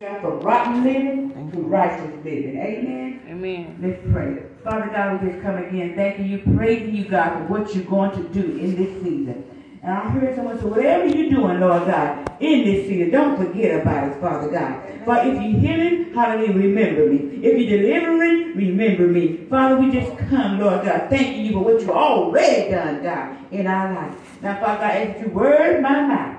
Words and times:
from 0.00 0.38
rotten 0.42 0.84
living 0.84 1.50
to 1.50 1.60
righteous 1.62 2.14
living. 2.24 2.56
Amen. 2.56 3.20
Amen. 3.28 3.78
Let's 3.82 4.00
pray. 4.12 4.44
Father 4.62 4.90
God, 4.92 5.20
we 5.20 5.28
just 5.28 5.42
come 5.42 5.56
again 5.56 5.96
thanking 5.96 6.28
you, 6.28 6.38
praising 6.56 6.94
you, 6.94 7.08
God, 7.08 7.36
for 7.36 7.52
what 7.52 7.74
you're 7.74 7.82
going 7.82 8.12
to 8.12 8.28
do 8.28 8.58
in 8.58 8.76
this 8.76 9.02
season. 9.02 9.44
And 9.82 9.92
I 9.92 10.08
heard 10.10 10.36
someone 10.36 10.56
say, 10.60 10.66
whatever 10.66 11.06
you're 11.06 11.30
doing, 11.30 11.58
Lord 11.58 11.88
God, 11.88 12.30
in 12.38 12.64
this 12.64 12.86
season, 12.86 13.10
don't 13.10 13.36
forget 13.38 13.82
about 13.82 14.04
us, 14.04 14.20
Father 14.20 14.48
God. 14.52 15.04
But 15.04 15.26
if 15.26 15.34
you're 15.34 15.60
healing, 15.60 16.14
hallelujah, 16.14 16.52
remember 16.52 17.06
me. 17.06 17.44
If 17.44 17.58
you're 17.58 17.78
delivering, 17.78 18.56
remember 18.56 19.08
me. 19.08 19.48
Father, 19.50 19.78
we 19.78 19.90
just 19.90 20.16
come, 20.28 20.60
Lord 20.60 20.84
God, 20.84 21.10
thanking 21.10 21.44
you 21.44 21.54
for 21.54 21.64
what 21.64 21.80
you've 21.80 21.90
already 21.90 22.70
done, 22.70 23.02
God, 23.02 23.36
in 23.52 23.66
our 23.66 23.92
life. 23.92 24.42
Now, 24.42 24.60
Father 24.60 24.80
God, 24.80 24.90
as 24.94 25.20
you 25.22 25.28
word 25.30 25.82
my 25.82 26.06
mouth, 26.06 26.37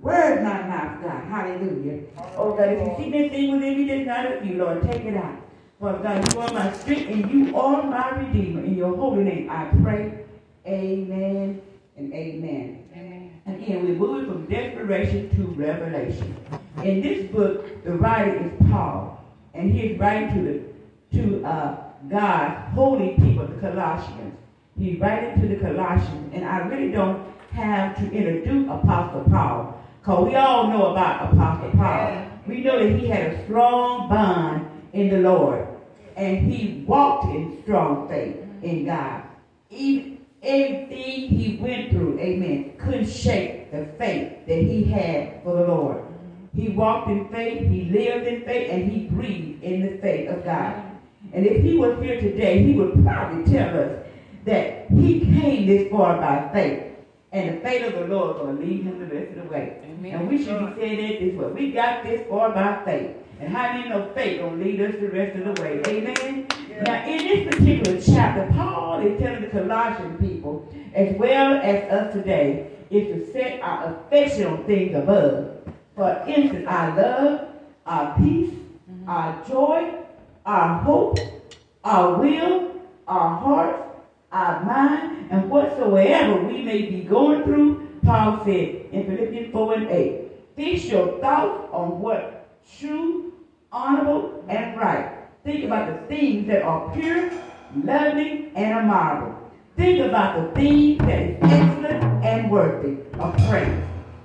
Word 0.00 0.44
my 0.44 0.62
mouth, 0.62 1.02
God. 1.02 1.24
Hallelujah. 1.24 2.02
Oh, 2.36 2.54
God, 2.56 2.68
if 2.68 2.80
you 2.80 2.94
see 2.96 3.14
anything 3.14 3.52
within 3.52 3.78
me 3.78 3.88
that's 3.88 4.06
not 4.06 4.32
of 4.32 4.46
you, 4.46 4.54
Lord, 4.54 4.82
take 4.82 5.04
it 5.04 5.16
out. 5.16 5.36
Father 5.80 5.98
God, 5.98 6.32
you 6.32 6.40
are 6.40 6.52
my 6.52 6.72
strength 6.72 7.10
and 7.10 7.30
you 7.30 7.56
are 7.56 7.82
my 7.84 8.10
redeemer. 8.10 8.64
In 8.64 8.76
your 8.76 8.96
holy 8.96 9.24
name, 9.24 9.50
I 9.50 9.64
pray. 9.82 10.24
Amen 10.66 11.62
and 11.96 12.12
amen. 12.12 12.84
Amen. 12.92 13.40
Again, 13.46 13.86
we're 13.86 13.94
moving 13.94 14.26
from 14.26 14.46
desperation 14.46 15.34
to 15.36 15.42
revelation. 15.60 16.36
In 16.82 17.00
this 17.00 17.30
book, 17.30 17.84
the 17.84 17.92
writer 17.92 18.44
is 18.44 18.52
Paul, 18.70 19.24
and 19.54 19.72
he 19.72 19.88
is 19.88 19.98
writing 19.98 20.34
to 20.34 20.52
the 20.52 20.68
to 21.10 21.44
uh, 21.44 21.76
God's 22.08 22.74
holy 22.74 23.14
people, 23.14 23.46
the 23.46 23.60
Colossians. 23.60 24.36
He's 24.76 25.00
writing 25.00 25.40
to 25.40 25.48
the 25.48 25.56
Colossians, 25.56 26.32
and 26.34 26.44
I 26.44 26.58
really 26.58 26.92
don't 26.92 27.26
have 27.52 27.96
to 27.96 28.04
introduce 28.12 28.68
Apostle 28.68 29.24
Paul 29.30 29.78
because 30.08 30.24
we 30.24 30.36
all 30.36 30.68
know 30.68 30.86
about 30.86 31.34
Apostle 31.34 31.70
Paul. 31.72 32.30
We 32.46 32.62
know 32.62 32.78
that 32.78 32.98
he 32.98 33.08
had 33.08 33.30
a 33.30 33.44
strong 33.44 34.08
bond 34.08 34.66
in 34.94 35.10
the 35.10 35.18
Lord. 35.18 35.68
And 36.16 36.50
he 36.50 36.82
walked 36.88 37.26
in 37.26 37.62
strong 37.62 38.08
faith 38.08 38.38
in 38.62 38.86
God. 38.86 39.22
Even 39.68 40.24
everything 40.42 41.28
he 41.28 41.58
went 41.60 41.90
through, 41.90 42.18
amen, 42.18 42.72
couldn't 42.78 43.06
shake 43.06 43.70
the 43.70 43.84
faith 43.98 44.46
that 44.46 44.62
he 44.62 44.84
had 44.84 45.42
for 45.42 45.56
the 45.56 45.66
Lord. 45.66 46.02
He 46.54 46.70
walked 46.70 47.10
in 47.10 47.28
faith, 47.28 47.68
he 47.70 47.90
lived 47.90 48.26
in 48.26 48.46
faith, 48.46 48.70
and 48.70 48.90
he 48.90 49.08
breathed 49.08 49.62
in 49.62 49.82
the 49.82 49.98
faith 49.98 50.30
of 50.30 50.42
God. 50.42 50.84
And 51.34 51.44
if 51.44 51.62
he 51.62 51.76
was 51.76 52.02
here 52.02 52.18
today, 52.18 52.62
he 52.62 52.72
would 52.72 53.04
probably 53.04 53.44
tell 53.52 53.78
us 53.78 54.06
that 54.46 54.90
he 54.90 55.20
came 55.20 55.66
this 55.66 55.90
far 55.90 56.16
by 56.16 56.48
faith. 56.54 56.84
And 57.30 57.58
the 57.58 57.60
faith 57.60 57.86
of 57.86 57.92
the 57.92 58.14
Lord 58.14 58.36
is 58.36 58.42
going 58.42 58.56
to 58.56 58.64
lead 58.64 58.84
him 58.84 59.00
the 59.00 59.14
rest 59.14 59.36
of 59.36 59.44
the 59.44 59.50
way. 59.50 59.87
Amen. 59.98 60.14
And 60.14 60.28
we 60.28 60.38
should 60.38 60.76
be 60.76 60.80
saying 60.80 60.98
it 61.00 61.20
this 61.20 61.34
way. 61.34 61.50
We 61.50 61.72
got 61.72 62.04
this 62.04 62.26
far 62.28 62.50
by 62.52 62.84
faith. 62.84 63.16
And 63.40 63.52
how 63.54 63.72
many 63.72 63.88
know 63.88 64.10
faith 64.14 64.40
to 64.40 64.50
lead 64.50 64.80
us 64.80 64.94
the 65.00 65.08
rest 65.08 65.36
of 65.38 65.56
the 65.56 65.62
way? 65.62 65.82
Amen? 65.86 66.46
Now, 66.84 67.04
in 67.04 67.18
this 67.26 67.54
particular 67.54 68.00
chapter, 68.00 68.52
Paul 68.52 69.04
is 69.04 69.18
telling 69.20 69.42
the 69.42 69.48
Colossian 69.48 70.16
people, 70.18 70.72
as 70.94 71.16
well 71.16 71.54
as 71.56 71.90
us 71.90 72.12
today, 72.12 72.70
is 72.90 73.06
to 73.08 73.32
set 73.32 73.60
our 73.60 73.94
affection 73.94 74.46
on 74.46 74.64
things 74.64 74.94
above. 74.94 75.58
For 75.96 76.24
instance, 76.28 76.64
our 76.68 76.96
love, 76.96 77.48
our 77.86 78.18
peace, 78.18 78.50
mm-hmm. 78.50 79.08
our 79.08 79.44
joy, 79.48 79.94
our 80.46 80.78
hope, 80.82 81.18
our 81.84 82.18
will, 82.18 82.80
our 83.08 83.36
hearts, 83.38 83.82
our 84.30 84.64
mind, 84.64 85.28
and 85.30 85.50
whatsoever 85.50 86.42
we 86.44 86.62
may 86.62 86.82
be 86.82 87.00
going 87.00 87.42
through, 87.42 87.87
Paul 88.08 88.42
said 88.42 88.86
in 88.90 89.04
Philippians 89.04 89.52
4 89.52 89.74
and 89.74 89.90
8, 89.90 90.20
fix 90.56 90.86
your 90.86 91.20
thoughts 91.20 91.68
on 91.72 92.00
what 92.00 92.48
true, 92.78 93.34
honorable, 93.70 94.46
and 94.48 94.80
right. 94.80 95.14
Think 95.44 95.64
about 95.64 95.88
the 95.88 96.06
things 96.06 96.46
that 96.46 96.62
are 96.62 96.90
pure, 96.94 97.30
lovely, 97.76 98.50
and 98.56 98.78
admirable. 98.78 99.36
Think 99.76 100.06
about 100.06 100.54
the 100.54 100.58
things 100.58 100.98
that 101.00 101.20
is 101.20 101.36
excellent 101.42 102.24
and 102.24 102.50
worthy 102.50 102.96
of 103.18 103.36
praise. 103.46 103.84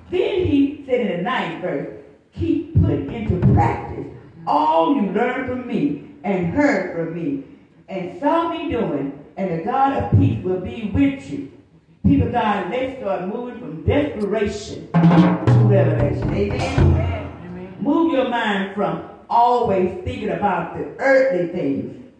Then 0.09 0.47
he 0.47 0.85
said 0.85 1.01
in 1.01 1.17
the 1.17 1.23
ninth 1.23 1.61
verse, 1.61 1.93
keep 2.33 2.81
putting 2.81 3.11
into 3.11 3.45
practice 3.53 4.07
all 4.47 4.95
you 4.95 5.11
learned 5.11 5.49
from 5.49 5.67
me 5.67 6.07
and 6.23 6.53
heard 6.53 6.95
from 6.95 7.15
me 7.15 7.43
and 7.89 8.17
saw 8.21 8.47
me 8.47 8.71
doing, 8.71 9.19
and 9.35 9.59
the 9.59 9.65
God 9.65 10.01
of 10.01 10.17
peace 10.17 10.41
will 10.41 10.61
be 10.61 10.89
with 10.93 11.29
you. 11.29 11.52
People, 12.05 12.31
God, 12.31 12.69
let's 12.69 12.99
start 12.99 13.27
moving 13.27 13.59
from 13.59 13.83
desperation 13.83 14.89
to 14.91 14.99
revelation. 15.69 16.33
Amen. 16.33 17.77
Move 17.79 18.11
your 18.11 18.27
mind 18.27 18.75
from 18.75 19.09
always 19.29 20.03
thinking 20.03 20.31
about 20.31 20.77
the 20.77 20.83
earthly 20.99 21.47
things. 21.53 22.11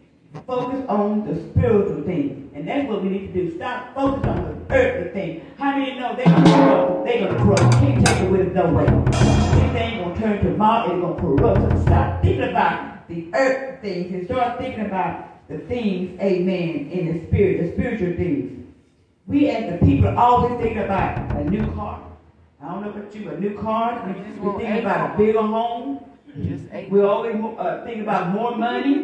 Focus 0.46 0.82
on 0.88 1.26
the 1.26 1.34
spiritual 1.50 2.02
things. 2.04 2.50
And 2.54 2.66
that's 2.66 2.88
what 2.88 3.02
we 3.02 3.10
need 3.10 3.34
to 3.34 3.44
do. 3.44 3.56
Stop 3.56 3.94
focusing 3.94 4.30
on 4.30 4.66
the 4.66 4.74
earthly 4.74 5.12
things. 5.12 5.42
How 5.58 5.76
many 5.76 5.98
know 5.98 6.16
they're 6.16 6.24
going 6.24 6.44
to 6.44 6.50
grow? 6.50 7.02
They're 7.04 7.18
going 7.18 7.36
to 7.36 7.44
corrupt. 7.44 7.62
You 7.62 7.80
can't 7.80 8.06
take 8.06 8.20
it 8.22 8.30
with 8.30 8.48
us 8.48 8.54
no 8.54 8.72
way. 8.72 8.86
This 8.86 9.82
ain't 9.82 10.02
going 10.02 10.14
to 10.14 10.20
turn 10.20 10.44
to 10.44 10.50
mob. 10.56 10.90
It's 10.90 11.00
going 11.00 11.14
to 11.14 11.20
corrupt 11.20 11.72
us. 11.72 11.82
Stop 11.82 12.22
thinking 12.22 12.48
about 12.48 13.06
the 13.08 13.28
earth 13.34 13.82
things 13.82 14.14
and 14.14 14.24
start 14.24 14.58
thinking 14.58 14.86
about 14.86 15.48
the 15.48 15.58
things, 15.58 16.18
amen, 16.20 16.88
in 16.90 17.12
the 17.12 17.26
spirit, 17.26 17.60
the 17.66 17.72
spiritual 17.72 18.16
things. 18.16 18.63
We 19.26 19.48
as 19.48 19.80
the 19.80 19.86
people 19.86 20.08
are 20.08 20.16
always 20.16 20.60
thinking 20.60 20.82
about 20.82 21.34
a 21.34 21.44
new 21.44 21.66
car. 21.72 22.02
I 22.60 22.68
don't 22.68 22.82
know 22.82 22.90
about 22.90 23.14
you, 23.14 23.30
a 23.30 23.40
new 23.40 23.58
car. 23.58 24.04
We, 24.06 24.22
just 24.22 24.38
we 24.38 24.52
thinking 24.58 24.80
about 24.80 25.14
a 25.14 25.16
bigger 25.16 25.40
home. 25.40 26.04
We 26.90 27.00
always 27.00 27.36
uh, 27.58 27.82
think 27.86 28.02
about 28.02 28.34
more 28.34 28.54
money, 28.56 28.96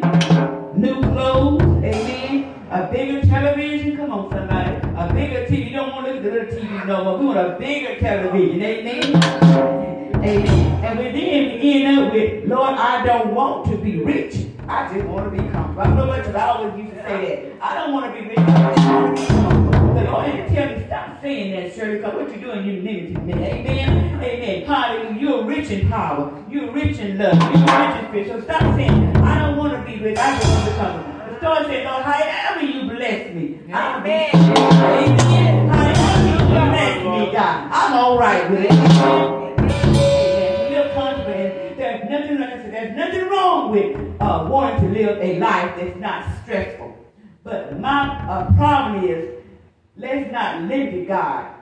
new 0.75 1.01
clothes, 1.01 1.63
amen. 1.83 2.53
A 2.69 2.87
bigger 2.91 3.21
television, 3.21 3.97
come 3.97 4.11
on 4.11 4.31
somebody. 4.31 4.75
A 4.95 5.11
bigger 5.11 5.45
TV. 5.45 5.71
You 5.71 5.77
don't 5.77 5.91
want 5.91 6.05
to 6.05 6.13
look 6.13 6.23
at 6.23 6.23
the 6.23 6.31
little 6.31 6.59
TV 6.59 6.85
no 6.85 7.03
more. 7.03 7.17
We 7.17 7.25
want 7.25 7.39
a 7.39 7.57
bigger 7.57 7.99
television, 7.99 8.61
amen. 8.61 9.15
Amen. 10.17 10.85
And 10.85 10.99
we 10.99 11.05
then 11.05 11.49
end 11.61 11.99
up 11.99 12.13
with, 12.13 12.47
Lord, 12.47 12.75
I 12.75 13.03
don't 13.03 13.33
want 13.33 13.71
to 13.71 13.77
be 13.77 14.03
rich. 14.03 14.35
I 14.67 14.93
just 14.93 15.07
want 15.07 15.31
to 15.33 15.41
be 15.41 15.49
comfortable. 15.49 15.81
I 15.81 15.95
know 15.95 16.05
much 16.05 16.27
I 16.27 16.47
always 16.49 16.77
used 16.77 16.93
to 16.95 17.03
say 17.07 17.55
that. 17.57 17.63
I 17.63 17.75
don't 17.75 17.93
want 17.93 18.13
to 18.13 18.21
be 18.21 18.27
rich. 18.27 19.70
I 19.91 20.03
just 20.03 20.03
want 20.03 20.03
to 20.03 20.03
be 20.03 20.03
comfortable. 20.03 20.03
The 20.03 20.03
Lord 20.11 20.25
had 20.25 20.47
to 20.47 20.53
tell 20.53 20.79
me, 20.79 20.85
stop 20.87 21.21
saying 21.21 21.51
that, 21.51 21.75
Shirley, 21.75 21.97
because 21.97 22.13
what 22.13 22.29
you're 22.29 22.53
doing, 22.53 22.65
you're 22.65 22.83
limiting 22.83 23.25
me. 23.25 23.33
Amen. 23.33 24.23
Amen. 24.23 24.65
Hallelujah. 24.65 25.19
You're 25.19 25.43
rich 25.45 25.69
in 25.69 25.89
power. 25.89 26.43
You're 26.49 26.71
rich 26.71 26.97
in 26.99 27.17
love. 27.17 27.33
You're 27.33 27.51
rich 27.51 27.95
in 27.95 28.07
spirit. 28.07 28.27
So 28.27 28.41
stop 28.41 28.61
saying, 28.75 29.17
I 29.17 29.39
don't 29.39 29.57
want 29.57 29.73
to 29.73 29.91
be 29.91 30.01
rich. 30.01 30.17
I 30.17 30.37
just 30.37 30.49
want 30.49 30.69
to 30.69 30.75
comfortable. 30.75 31.39
The 31.39 31.47
Lord 31.47 31.65
said, 31.65 31.85
Lord, 31.85 32.03
however 32.03 32.65
you 32.65 32.89
bless 32.89 33.33
me, 33.33 33.47
be 33.47 33.73
Amen. 33.73 34.29
However 35.69 36.27
you 36.27 36.37
bless 36.47 36.97
me, 36.97 37.31
God, 37.31 37.69
I'm 37.71 37.93
all 37.93 38.19
right 38.19 38.49
with 38.49 38.61
it. 38.61 38.71
Amen. 38.71 39.57
Feel 40.69 40.93
comfortable. 40.93 41.31
There's 41.77 42.09
nothing, 42.09 42.39
like 42.39 42.49
I 42.49 42.61
said, 42.61 42.73
there's 42.73 42.95
nothing 42.95 43.29
wrong 43.29 43.71
with 43.71 44.21
uh, 44.21 44.47
wanting 44.49 44.81
to 44.81 44.99
live 44.99 45.17
a 45.19 45.39
life 45.39 45.75
that's 45.77 45.97
not 45.99 46.25
stressful. 46.43 46.97
But 47.43 47.79
my 47.79 48.07
uh, 48.29 48.55
problem 48.55 49.03
is, 49.03 49.40
let's 49.95 50.31
not 50.31 50.63
limit 50.63 51.07
God. 51.07 51.55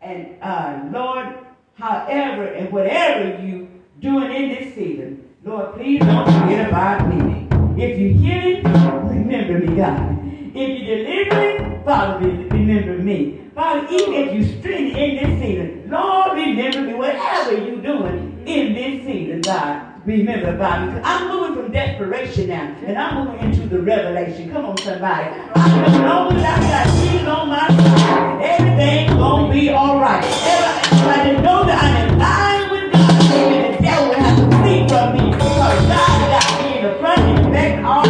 And 0.00 0.36
uh, 0.42 0.88
Lord, 0.92 1.38
however 1.74 2.44
and 2.44 2.72
whatever 2.72 3.42
you 3.42 3.68
doing 4.00 4.32
in 4.32 4.48
this 4.48 4.74
season, 4.74 5.28
Lord, 5.44 5.74
please 5.74 6.00
don't 6.00 6.26
forget 6.26 6.68
about 6.68 7.08
me. 7.08 7.48
If 7.82 7.98
you're 7.98 8.12
healing, 8.12 8.64
remember 8.64 9.58
me, 9.58 9.76
God. 9.76 10.18
If 10.54 10.80
you 10.80 10.86
deliver 10.86 11.30
delivering, 11.30 11.84
Father, 11.84 12.28
re- 12.28 12.48
remember 12.48 12.98
me. 13.02 13.40
Father, 13.54 13.86
even 13.90 14.14
if 14.14 14.34
you 14.34 14.58
strengthen 14.60 14.96
in 14.96 15.16
this 15.16 15.42
season, 15.42 15.90
Lord, 15.90 16.32
remember 16.36 16.82
me. 16.82 16.94
Whatever 16.94 17.56
you're 17.56 17.82
doing 17.82 18.42
in 18.46 18.74
this 18.74 19.04
season, 19.04 19.40
God, 19.40 19.91
remember. 20.04 20.56
'Cause 20.56 21.02
I'm 21.04 21.28
moving 21.28 21.54
from 21.62 21.72
desperation 21.72 22.48
now, 22.48 22.68
and 22.86 22.98
I'm 22.98 23.24
moving 23.24 23.40
into 23.40 23.66
the 23.68 23.80
revelation. 23.80 24.50
Come 24.50 24.64
on, 24.66 24.76
somebody. 24.78 25.26
I 25.54 25.68
know 25.76 25.84
as 25.84 25.98
long 25.98 26.36
as 26.36 26.44
I 26.44 26.60
got 26.60 26.86
Jesus 26.96 27.28
on 27.28 27.48
my 27.48 27.68
side, 27.68 28.42
everything's 28.42 29.14
gonna 29.14 29.52
be 29.52 29.70
all 29.70 30.00
right. 30.00 30.24
I 30.24 31.30
just 31.30 31.42
know 31.42 31.64
that 31.64 31.82
I'm 31.82 31.96
in 32.12 32.70
with 32.70 32.92
God, 32.92 33.10
and 33.34 33.74
the 33.74 33.82
devil 33.82 34.14
have 34.14 34.36
to 34.38 34.56
flee 34.58 34.88
from 34.88 35.12
me 35.14 35.30
because 35.30 35.86
God 35.88 36.18
got 36.30 36.62
me 36.62 36.78
in 36.78 36.84
the 36.84 36.94
front 37.00 37.20
and 37.20 37.52
back, 37.52 37.84
all 37.84 38.06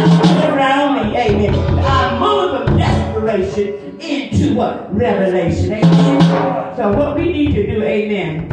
around 0.53 0.95
me. 0.95 1.17
Amen. 1.17 1.55
I'm 1.85 2.19
moving 2.19 2.67
from 2.67 2.77
desperation 2.77 3.99
into 3.99 4.55
what? 4.55 4.95
Revelation. 4.95 5.73
Amen. 5.73 6.75
So 6.75 6.91
what 6.91 7.15
we 7.15 7.31
need 7.31 7.55
to 7.55 7.65
do, 7.67 7.83
amen, 7.83 8.49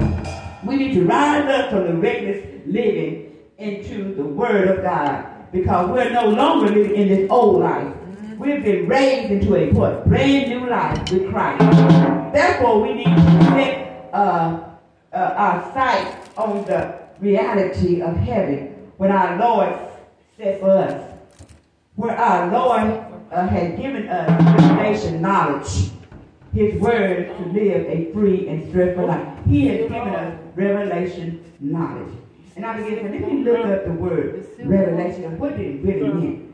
we 0.64 0.76
need 0.76 0.94
to 0.94 1.04
rise 1.04 1.48
up 1.50 1.70
from 1.70 1.84
the 1.86 1.94
reckless 1.94 2.44
living 2.66 3.29
into 3.60 4.14
the 4.14 4.24
Word 4.24 4.68
of 4.68 4.82
God 4.82 5.26
because 5.52 5.90
we're 5.90 6.10
no 6.10 6.28
longer 6.28 6.72
living 6.72 6.96
in 6.96 7.08
this 7.08 7.30
old 7.30 7.60
life. 7.60 7.94
We've 8.38 8.64
been 8.64 8.88
raised 8.88 9.30
into 9.30 9.54
a 9.54 9.70
what? 9.72 10.08
Brand 10.08 10.48
new 10.48 10.68
life 10.68 10.98
with 11.10 11.30
Christ. 11.30 11.60
Therefore, 12.32 12.80
we 12.80 12.94
need 12.94 13.04
to 13.04 13.44
set 13.50 14.10
uh, 14.14 14.60
uh, 15.12 15.16
our 15.16 15.72
sight 15.74 16.16
on 16.38 16.64
the 16.64 17.00
reality 17.20 18.00
of 18.00 18.16
heaven 18.16 18.68
what 18.96 19.10
our 19.10 19.38
Lord 19.38 19.78
said 20.36 20.60
for 20.60 20.70
us. 20.70 21.14
Where 21.96 22.16
our 22.16 22.50
Lord 22.50 23.04
uh, 23.30 23.46
has 23.46 23.78
given 23.78 24.08
us 24.08 24.28
revelation 24.60 25.20
knowledge, 25.20 25.90
His 26.54 26.74
word 26.80 27.36
to 27.36 27.44
live 27.46 27.86
a 27.86 28.10
free 28.12 28.48
and 28.48 28.68
stressful 28.70 29.06
life. 29.06 29.38
He 29.46 29.68
has 29.68 29.80
given 29.80 30.14
us 30.14 30.38
revelation 30.54 31.44
knowledge. 31.60 32.19
And 32.60 32.66
I 32.66 32.76
began 32.76 33.04
to 33.04 33.10
let 33.10 33.32
me 33.32 33.42
look 33.42 33.64
up 33.64 33.84
the 33.86 33.92
word 33.92 34.46
revelation 34.58 35.24
and 35.24 35.40
what 35.40 35.56
did 35.56 35.76
it 35.76 35.82
really 35.82 36.12
mean. 36.12 36.52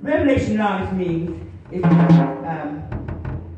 Revelation 0.00 0.56
knowledge 0.56 0.92
means 0.94 1.48
it, 1.70 1.84
um, 1.84 3.56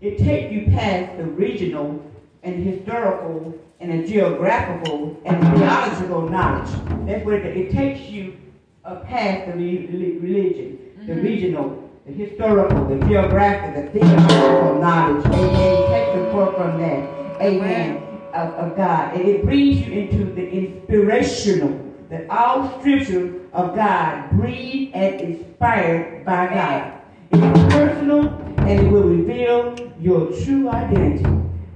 it 0.00 0.18
takes 0.18 0.52
you 0.52 0.66
past 0.76 1.16
the 1.16 1.26
regional 1.26 2.04
and 2.42 2.66
historical 2.66 3.56
and 3.78 4.02
the 4.02 4.08
geographical 4.08 5.16
and 5.24 5.40
theological 5.56 6.28
knowledge. 6.28 6.72
That's 7.06 7.24
what 7.24 7.34
it, 7.34 7.56
it 7.56 7.70
takes 7.70 8.00
you 8.10 8.36
uh, 8.84 8.96
past 8.96 9.46
the 9.46 9.52
religion, 9.52 10.80
the 11.06 11.12
mm-hmm. 11.12 11.22
regional, 11.22 11.88
the 12.04 12.12
historical, 12.12 12.84
the 12.86 12.96
geographic, 13.06 13.92
the 13.92 14.00
theological 14.00 14.80
knowledge. 14.80 15.24
Amen. 15.26 15.88
Take 15.88 16.16
you 16.16 16.52
from 16.56 16.80
that. 16.80 17.40
Amen. 17.40 18.03
Of, 18.34 18.54
of 18.54 18.76
God. 18.76 19.14
And 19.14 19.28
it 19.28 19.44
brings 19.44 19.86
you 19.86 19.92
into 19.92 20.24
the 20.24 20.48
inspirational, 20.50 21.80
that 22.10 22.28
all 22.28 22.80
scripture 22.80 23.32
of 23.52 23.76
God 23.76 24.30
breathed 24.32 24.92
and 24.92 25.20
inspired 25.20 26.24
by 26.24 26.48
God. 26.48 27.00
It 27.30 27.38
is 27.38 27.72
personal 27.72 28.28
and 28.58 28.80
it 28.80 28.90
will 28.90 29.04
reveal 29.04 29.76
your 30.00 30.32
true 30.42 30.68
identity. 30.68 31.24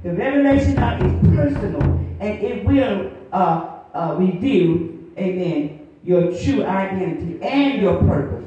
The 0.02 0.14
revelation 0.14 0.74
now 0.74 0.96
is 0.96 1.28
personal 1.36 1.82
and 2.18 2.42
it 2.42 2.64
will 2.64 3.12
uh, 3.32 3.78
uh, 3.94 4.16
reveal, 4.18 4.88
amen, 5.16 5.86
your 6.02 6.36
true 6.42 6.64
identity 6.64 7.38
and 7.40 7.80
your 7.80 7.98
purpose. 7.98 8.44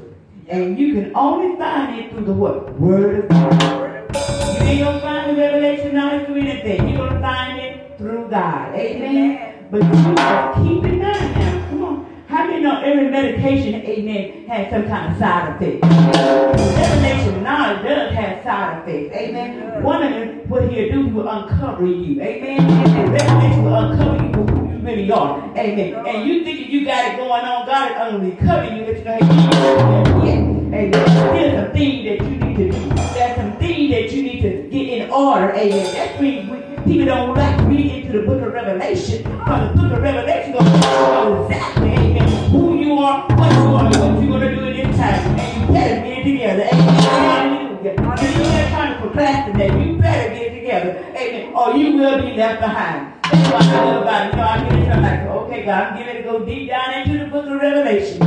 And 0.48 0.78
you 0.78 0.92
can 0.92 1.16
only 1.16 1.56
find 1.56 1.98
it 1.98 2.10
through 2.10 2.26
the 2.26 2.34
what? 2.34 2.78
Word 2.78 3.24
of 3.24 3.28
God. 3.30 3.72
You 4.14 4.68
ain't 4.68 4.84
gonna 4.84 5.00
find 5.00 5.30
the 5.30 5.40
revelation 5.40 5.94
knowledge 5.94 6.26
through 6.26 6.40
anything. 6.40 6.88
You're 6.88 7.08
gonna 7.08 7.20
find 7.20 7.58
it 7.58 7.71
through 8.02 8.28
God. 8.28 8.74
Amen. 8.74 9.68
But 9.70 9.82
you 9.84 9.90
keep 9.90 10.84
in 10.84 10.98
mind 10.98 11.34
now. 11.36 11.68
Come 11.70 11.84
on. 11.84 12.24
How 12.26 12.50
you 12.50 12.60
know 12.60 12.80
every 12.80 13.08
medication, 13.10 13.74
amen, 13.74 14.46
has 14.48 14.70
some 14.72 14.88
kind 14.88 15.12
of 15.12 15.18
side 15.18 15.54
effect? 15.54 15.84
Revelation 15.84 17.42
knowledge 17.44 17.82
does 17.84 18.14
have 18.14 18.42
side 18.42 18.88
effects. 18.88 19.16
Amen. 19.16 19.82
One 19.82 20.02
of 20.02 20.10
them, 20.10 20.48
what 20.48 20.62
he'll 20.68 20.92
do, 20.92 21.04
he 21.04 21.12
will 21.12 21.28
uncover 21.28 21.86
you. 21.86 22.20
Amen. 22.20 22.60
And 22.60 23.12
revelation 23.12 23.64
will 23.64 23.74
uncover 23.76 24.24
you 24.24 24.78
really 24.82 25.12
are. 25.12 25.38
Amen. 25.56 26.06
And 26.06 26.26
you 26.26 26.42
thinking 26.42 26.70
you 26.70 26.84
got 26.84 27.12
it 27.12 27.16
going 27.18 27.44
on, 27.44 27.66
God 27.66 27.92
is 27.92 28.14
only 28.14 28.36
covering 28.36 28.78
you, 28.78 28.84
let 28.84 29.20
you 29.20 29.28
you 29.28 30.62
Amen. 30.74 30.90
There's 30.90 31.54
some 31.54 31.72
things 31.72 32.04
that 32.08 32.28
you 32.28 32.36
need 32.36 32.56
to 32.56 32.72
do. 32.72 32.88
There's 33.14 33.36
some 33.36 33.56
things 33.58 33.90
that 33.92 34.10
you 34.10 34.22
need 34.22 34.40
to 34.40 34.68
get 34.70 34.88
in 34.88 35.10
order. 35.10 35.52
Amen. 35.52 35.94
That's 35.94 36.18
when 36.18 36.61
people 36.84 37.06
don't 37.06 37.34
like 37.36 37.58
to 37.58 37.64
read 37.64 38.04
into 38.04 38.20
the 38.20 38.26
book 38.26 38.42
of 38.42 38.52
Revelation. 38.52 39.22
Because 39.22 39.74
the 39.76 39.82
book 39.82 39.92
of 39.92 40.02
Revelation 40.02 40.52
going 40.52 40.64
to 40.64 40.80
know 40.80 41.46
exactly, 41.46 41.92
amen, 41.92 42.50
who 42.50 42.76
you 42.78 42.92
are, 42.98 43.26
what 43.36 43.52
you 43.52 43.58
are, 43.74 43.84
what 43.84 44.22
you're 44.22 44.38
going 44.38 44.40
to 44.40 44.56
do 44.56 44.64
in 44.66 44.90
this 44.90 44.96
time. 44.96 45.38
And 45.38 45.60
you 45.60 45.74
better 45.74 46.00
get 46.06 46.18
it 46.18 46.24
together. 46.30 46.68
Amen. 46.72 47.02
Hallelujah. 47.02 48.00
Have 48.00 48.70
time 48.70 48.94
to 48.94 49.00
procrastinate, 49.00 49.86
you 49.86 49.96
better 49.98 50.34
get 50.34 50.52
it 50.52 50.60
together. 50.60 51.04
Amen. 51.16 51.52
Or 51.54 51.74
you 51.76 51.96
will 51.96 52.22
be 52.22 52.36
left 52.36 52.60
behind. 52.60 53.14
That's 53.22 53.50
why 53.50 53.80
I 53.80 53.84
love 53.84 54.02
about 54.02 54.26
it. 54.26 54.32
You 54.32 54.36
know, 54.36 54.44
I 54.44 54.68
get 54.68 54.78
into 54.78 55.00
like, 55.00 55.20
okay, 55.20 55.64
God, 55.64 55.82
I'm 55.84 55.96
getting 55.98 56.22
to 56.22 56.28
go 56.28 56.44
deep 56.44 56.68
down 56.68 56.94
into 56.94 57.24
the 57.24 57.30
book 57.30 57.46
of 57.46 57.60
Revelation. 57.60 58.20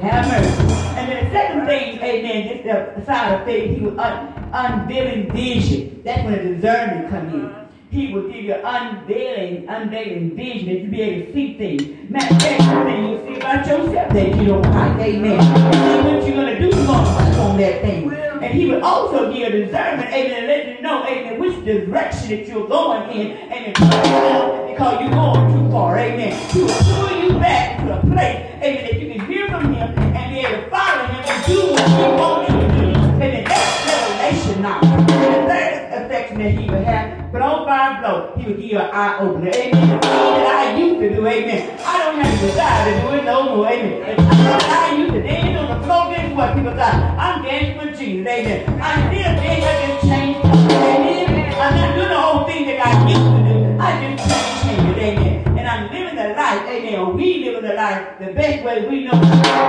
Have 0.00 0.28
mercy. 0.28 0.62
And 0.96 1.08
then 1.10 1.24
the 1.24 1.30
second 1.30 1.66
thing, 1.66 1.98
amen, 2.00 2.62
just 2.64 2.96
the 2.96 3.04
side 3.04 3.34
of 3.34 3.44
faith, 3.44 3.76
he 3.76 3.84
was 3.84 3.98
un- 3.98 4.50
unveiling 4.52 5.30
vision. 5.32 6.00
That's 6.04 6.24
when 6.24 6.32
the 6.32 6.54
discernment 6.54 7.10
come 7.10 7.28
in. 7.28 7.59
He 7.90 8.14
will 8.14 8.28
give 8.28 8.44
you 8.44 8.54
unveiling, 8.54 9.68
unveiling 9.68 10.36
vision 10.36 10.66
that 10.68 10.80
you 10.80 10.88
be 10.88 11.00
able 11.02 11.26
to 11.26 11.32
see 11.32 11.58
things. 11.58 12.08
Matter 12.08 12.62
something 12.62 13.08
you 13.08 13.18
see 13.26 13.36
about 13.36 13.66
yourself 13.66 14.12
that 14.12 14.36
you 14.36 14.44
don't 14.44 14.62
like. 14.62 14.96
Amen. 15.00 15.40
And 15.40 16.06
what 16.06 16.24
you're 16.24 16.36
going 16.36 16.54
to 16.54 16.58
do, 16.60 16.66
you're 16.66 16.86
going 16.86 17.04
to 17.04 17.10
work 17.10 17.38
on 17.38 17.56
that 17.58 17.82
thing. 17.82 18.12
And 18.12 18.54
he 18.54 18.66
will 18.66 18.84
also 18.84 19.32
give 19.32 19.50
discernment, 19.50 20.08
amen, 20.08 20.32
and 20.32 20.46
let 20.46 20.68
you 20.68 20.80
know, 20.80 21.04
amen, 21.04 21.40
which 21.40 21.64
direction 21.64 22.28
that 22.30 22.46
you're 22.48 22.66
going 22.68 23.10
in, 23.10 23.36
amen, 23.52 23.72
because 23.74 25.00
you're 25.00 25.10
going 25.10 25.52
too 25.52 25.70
far, 25.70 25.98
amen. 25.98 26.50
He 26.50 26.62
will 26.62 26.68
pull 26.68 27.10
you 27.22 27.38
back 27.38 27.80
to 27.80 27.98
a 27.98 28.00
place, 28.00 28.46
amen, 28.62 28.84
that 28.84 29.00
you 29.00 29.12
can 29.12 29.26
hear 29.26 29.48
from 29.48 29.74
him 29.74 29.98
and 29.98 30.32
be 30.32 30.40
able 30.40 30.62
to 30.62 30.70
follow 30.70 31.04
him 31.04 31.24
and 31.26 31.44
do 31.44 31.72
what 31.72 31.88
he 31.90 32.02
wants 32.18 32.52
you 32.52 32.60
to 32.60 32.68
do. 32.68 33.00
Amen. 33.20 33.44
That's 33.44 33.86
revelation 33.86 34.62
now. 34.62 34.80
And 34.80 35.08
the 35.08 35.52
third 35.52 36.04
affection 36.04 36.38
that 36.38 36.50
he 36.52 36.70
will 36.70 36.84
have, 36.84 37.19
on 37.42 37.66
fire 37.66 38.00
blow, 38.00 38.32
he 38.36 38.46
would 38.46 38.60
give 38.60 38.70
you 38.70 38.78
an 38.78 38.90
eye 38.92 39.18
opener. 39.20 39.50
Amen. 39.50 40.00
The 40.00 40.06
that 40.06 40.74
I 40.74 40.78
used 40.78 41.00
to 41.00 41.14
do, 41.14 41.26
amen. 41.26 41.78
I 41.84 41.98
don't 41.98 42.20
have 42.20 42.40
the 42.40 42.46
desire 42.46 42.94
to 42.94 43.00
do 43.00 43.14
it 43.16 43.24
no 43.24 43.56
more, 43.56 43.68
amen. 43.68 44.16
That 44.16 44.62
I 44.64 44.96
used 44.96 45.12
to 45.14 45.22
dance 45.22 45.58
on 45.58 45.78
the 45.78 45.86
floor, 45.86 46.10
guess 46.10 46.36
what, 46.36 46.54
people 46.54 46.74
got? 46.74 46.94
I'm 46.94 47.42
dancing 47.42 47.78
for 47.78 47.96
Jesus, 47.96 48.26
amen. 48.26 48.80
I 48.80 48.94
still 49.08 49.32
dance, 49.36 49.64
I 49.64 49.86
just 49.86 50.06
changed. 50.06 50.40
Amen. 50.44 51.54
I'm 51.60 51.74
not 51.76 51.94
doing 51.94 52.08
the 52.08 52.20
whole 52.20 52.46
thing 52.46 52.66
that 52.66 52.86
I 52.86 53.08
used 53.08 53.20
to 53.20 53.40
do. 53.48 53.78
I 53.80 54.16
just 54.16 54.64
changed 54.64 54.96
it, 54.96 55.02
amen. 55.02 55.58
And 55.58 55.68
I'm 55.68 55.92
living 55.92 56.16
the 56.16 56.28
life, 56.34 56.62
amen. 56.68 57.16
We 57.16 57.44
living 57.44 57.62
the 57.62 57.74
life 57.74 58.18
the 58.18 58.32
best 58.32 58.64
way 58.64 58.86
we 58.88 59.04
know 59.04 59.20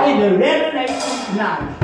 in 0.06 0.20
the 0.20 0.38
revelation 0.38 1.36
knowledge. 1.36 1.76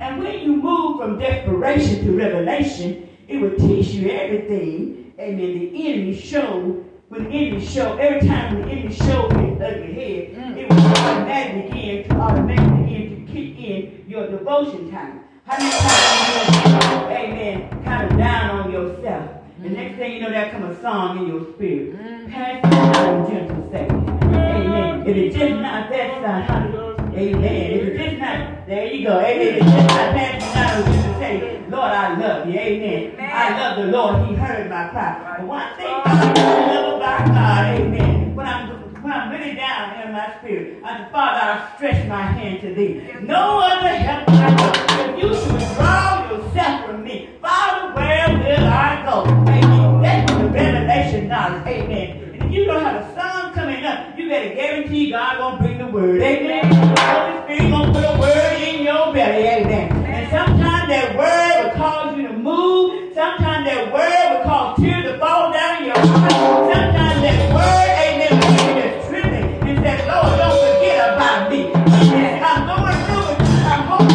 And 0.00 0.18
when 0.18 0.40
you 0.40 0.56
move 0.56 0.98
from 0.98 1.18
desperation 1.18 2.04
to 2.04 2.12
revelation, 2.16 3.08
it 3.32 3.40
will 3.40 3.56
teach 3.56 3.88
you 3.94 4.10
everything, 4.10 5.14
amen, 5.18 5.58
the 5.58 5.88
enemy 5.88 6.20
showed 6.20 6.88
when 7.08 7.24
the 7.24 7.30
enemy 7.30 7.64
show, 7.64 7.96
every 7.98 8.26
time 8.26 8.62
the 8.62 8.68
enemy 8.68 8.94
show 8.94 9.28
his 9.28 9.60
ugly 9.60 9.92
head, 9.92 10.34
mm. 10.34 10.56
it 10.56 10.66
will 10.66 10.80
automatically 10.80 11.62
begin 11.68 12.08
to 12.08 12.14
automatically 12.16 12.84
begin 12.84 13.26
to 13.26 13.32
kick 13.32 13.58
in 13.58 14.04
your 14.08 14.30
devotion 14.30 14.90
time. 14.90 15.20
How 15.44 15.58
many 15.58 15.70
times 15.70 16.56
you 16.64 17.08
amen, 17.10 17.84
kind 17.84 18.10
of 18.10 18.18
down 18.18 18.60
on 18.60 18.72
yourself? 18.72 19.30
The 19.60 19.68
mm. 19.68 19.76
next 19.76 19.98
thing 19.98 20.12
you 20.14 20.20
know, 20.20 20.30
there 20.30 20.50
come 20.52 20.64
a 20.64 20.80
song 20.80 21.18
in 21.18 21.26
your 21.26 21.52
spirit. 21.52 21.98
Mm. 21.98 22.30
Pass 22.30 22.62
the 22.62 22.70
time, 22.70 23.26
gentle 23.30 23.70
say. 23.70 23.88
Amen. 23.90 25.06
If 25.06 25.16
it's 25.16 25.36
just 25.36 25.60
not 25.60 25.90
that 25.90 26.22
side, 26.22 26.91
Amen. 27.14 27.72
If 27.72 27.88
it's 27.88 28.04
just 28.04 28.18
not, 28.20 28.66
there 28.66 28.86
you 28.86 29.06
go. 29.06 29.20
Amen. 29.20 29.48
If 29.48 29.56
it's 29.62 29.70
just 29.70 29.88
not 29.88 30.14
passing 30.16 30.54
down, 30.54 30.92
just 30.92 31.06
to 31.06 31.14
say, 31.18 31.60
Lord, 31.68 31.92
I 31.92 32.18
love 32.18 32.48
you. 32.48 32.58
Amen. 32.58 33.12
Amen. 33.12 33.30
I 33.32 33.58
love 33.60 33.76
the 33.76 33.92
Lord. 33.92 34.28
He 34.28 34.34
heard 34.34 34.70
my 34.70 34.88
cry. 34.88 35.36
But 35.38 35.46
one 35.46 35.76
thing 35.76 35.86
I 36.04 36.72
love 36.72 36.96
about 36.96 37.26
God, 37.26 37.80
amen. 37.80 38.34
When 38.34 38.46
I'm 38.46 38.82
when 39.02 39.12
I'm 39.12 39.30
really 39.30 39.54
down 39.56 40.00
in 40.06 40.12
my 40.12 40.38
spirit, 40.38 40.82
I 40.84 41.04
Father, 41.10 41.40
I 41.42 41.76
stretch 41.76 42.08
my 42.08 42.22
hand 42.22 42.60
to 42.62 42.72
thee. 42.74 43.02
No 43.20 43.60
other 43.60 43.88
help 43.88 44.28
I 44.28 44.54
know. 44.54 45.14
If 45.14 45.22
you 45.22 45.34
should 45.34 45.52
withdraw 45.52 46.30
yourself 46.30 46.86
from 46.86 47.04
me, 47.04 47.28
Father, 47.42 47.94
where 47.94 48.28
will 48.28 48.66
I 48.68 49.02
go? 49.04 49.24
Amen. 49.50 50.02
That's 50.02 50.32
the 50.32 50.48
revelation 50.48 51.28
knowledge. 51.28 51.66
Amen 51.66 52.34
And 52.34 52.42
if 52.44 52.52
you 52.52 52.64
don't 52.64 52.80
have 52.82 53.02
a 53.02 53.14
son 53.14 53.52
coming 53.52 53.84
up, 53.84 54.16
you 54.18 54.28
better 54.28 54.54
guarantee 54.54 55.10
God 55.10 55.36
gonna 55.38 55.58
bring 55.60 55.71
word. 55.92 56.22
Amen. 56.22 56.64
Holy 56.64 57.42
Spirit 57.42 57.70
gonna 57.70 57.92
put 57.92 58.04
a 58.04 58.18
word 58.18 58.62
in 58.62 58.84
your 58.84 59.12
belly. 59.12 59.46
Amen. 59.46 59.92
And 60.06 60.30
sometimes 60.30 60.88
that 60.88 61.16
word 61.16 61.64
will 61.64 61.76
cause 61.76 62.16
you 62.16 62.28
to 62.28 62.32
move. 62.32 63.14
Sometimes 63.14 63.66
that 63.66 63.92
word 63.92 64.38
will 64.38 64.44
cause 64.44 64.80
tears 64.80 65.04
to 65.04 65.18
fall 65.18 65.52
down 65.52 65.84
your 65.84 65.96
eyes. 65.96 66.32
Sometimes 66.72 67.20
that 67.20 67.52
word, 67.52 67.88
amen, 68.08 68.32
will 68.40 68.52
make 68.56 68.72
you 68.80 69.08
tripping 69.08 69.68
and 69.68 69.78
say, 69.84 69.96
Lord, 70.08 70.38
don't 70.40 70.56
forget 70.64 71.14
about 71.14 71.50
me. 71.50 71.72
I'm 71.74 72.66
going 72.66 72.98
through 73.04 73.28
it. 73.32 73.40
I'm 73.68 73.92
up 73.92 74.08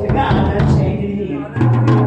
to 0.00 0.08
God. 0.08 0.34
I'm 0.34 0.78
changing 0.78 1.26
him. 1.26 1.42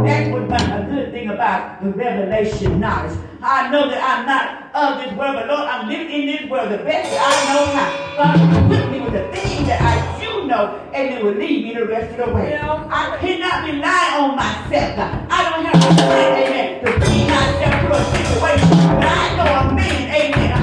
That's 0.04 0.32
what 0.32 0.62
a 0.62 0.88
good 0.90 1.12
thing 1.12 1.30
about 1.30 1.84
the 1.84 1.92
revelation 1.92 2.80
knowledge. 2.80 3.18
I 3.44 3.70
know 3.72 3.90
that 3.90 4.02
I'm 4.02 4.26
not 4.26 4.61
of 4.82 4.98
this 5.00 5.14
world, 5.14 5.36
but 5.36 5.48
Lord, 5.48 5.68
I'm 5.70 5.88
living 5.88 6.10
in 6.10 6.26
this 6.26 6.50
world 6.50 6.72
the 6.72 6.78
best 6.80 7.12
that 7.12 7.22
I 7.22 7.54
know 7.54 7.66
how. 7.78 7.90
Father, 8.18 8.68
put 8.68 8.92
me 8.92 9.00
with 9.02 9.14
the 9.14 9.28
things 9.30 9.68
that 9.68 9.80
I 9.82 10.20
do 10.20 10.48
know, 10.48 10.80
and 10.94 11.14
it 11.14 11.24
will 11.24 11.34
lead 11.34 11.66
me 11.66 11.74
the 11.76 11.86
rest 11.86 12.20
of 12.20 12.30
the 12.30 12.34
way. 12.34 12.58
I 12.58 13.18
cannot 13.22 13.70
rely 13.70 14.18
on 14.20 14.36
myself, 14.36 14.96
God. 14.96 15.28
I 15.30 15.50
don't 15.50 15.66
have 15.66 15.82
to 15.82 16.02
say, 16.02 16.48
amen, 16.48 16.84
to 16.84 16.92
feed 17.06 17.28
myself 17.30 17.74
through 17.82 17.94
a 17.94 18.04
situation. 18.26 18.70
But 18.70 19.06
I 19.06 19.36
know 19.38 19.70
a 19.70 19.74
man, 19.76 20.16
amen. 20.16 20.61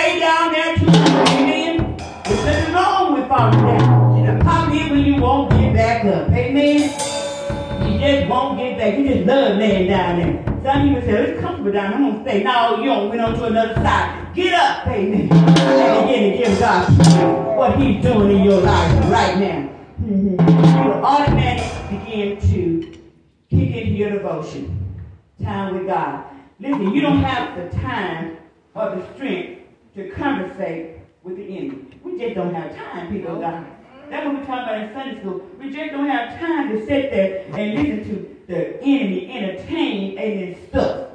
Lay 0.00 0.18
down 0.18 0.52
there 0.52 0.76
too, 0.76 0.86
amen. 0.86 1.96
There's 2.24 2.44
nothing 2.44 2.74
wrong 2.74 3.14
with 3.14 3.28
falling 3.28 3.60
down. 3.60 4.24
You 4.24 4.42
pop 4.42 4.72
in 4.72 4.90
when 4.90 5.04
you 5.04 5.20
won't 5.20 5.50
get 5.50 5.74
back 5.74 6.04
up, 6.06 6.30
amen. 6.30 6.80
You 7.86 7.98
just 7.98 8.30
won't 8.30 8.58
get 8.58 8.78
back. 8.78 8.98
You 8.98 9.08
just 9.08 9.26
love 9.26 9.58
laying 9.58 9.88
down 9.88 10.20
there. 10.20 10.44
Some 10.62 10.88
people 10.88 11.02
say, 11.02 11.12
it's 11.12 11.40
comfortable 11.40 11.72
down 11.72 11.94
I'm 11.94 12.14
to 12.14 12.30
stay. 12.30 12.42
No, 12.42 12.78
you 12.78 12.86
don't 12.86 13.08
went 13.08 13.20
on 13.20 13.34
to 13.34 13.44
another 13.44 13.74
side. 13.74 14.34
Get 14.34 14.54
up, 14.54 14.86
amen. 14.86 15.32
And 15.32 16.06
begin 16.06 16.32
to 16.32 16.38
give 16.38 16.58
God 16.58 17.56
what 17.56 17.78
he's 17.78 18.02
doing 18.02 18.38
in 18.38 18.44
your 18.44 18.60
life 18.60 19.10
right 19.10 19.38
now. 19.38 19.70
You 20.06 20.36
will 20.36 21.04
automatically 21.04 21.98
begin 21.98 22.40
to 22.52 22.98
kick 23.50 23.76
into 23.76 23.92
your 23.92 24.10
devotion. 24.10 24.96
Time 25.42 25.74
with 25.74 25.86
God. 25.86 26.24
Listen, 26.58 26.94
you 26.94 27.00
don't 27.00 27.22
have 27.22 27.56
the 27.56 27.76
time 27.78 28.36
or 28.74 28.94
the 28.94 29.14
strength 29.14 29.59
to 29.94 30.10
conversate 30.10 30.96
with 31.22 31.36
the 31.36 31.44
enemy. 31.44 31.86
We 32.02 32.18
just 32.18 32.34
don't 32.34 32.54
have 32.54 32.74
time, 32.74 33.10
people 33.10 33.34
of 33.34 33.40
God. 33.40 33.66
That's 34.08 34.26
what 34.26 34.40
we 34.40 34.46
talk 34.46 34.62
about 34.62 34.82
in 34.82 34.92
Sunday 34.92 35.20
school. 35.20 35.46
We 35.58 35.70
just 35.70 35.92
don't 35.92 36.08
have 36.08 36.38
time 36.40 36.70
to 36.70 36.86
sit 36.86 37.10
there 37.10 37.46
and 37.54 37.74
listen 37.74 38.04
to 38.08 38.36
the 38.48 38.82
enemy 38.82 39.30
entertain 39.30 40.18
amen 40.18 40.56
stuff. 40.68 41.08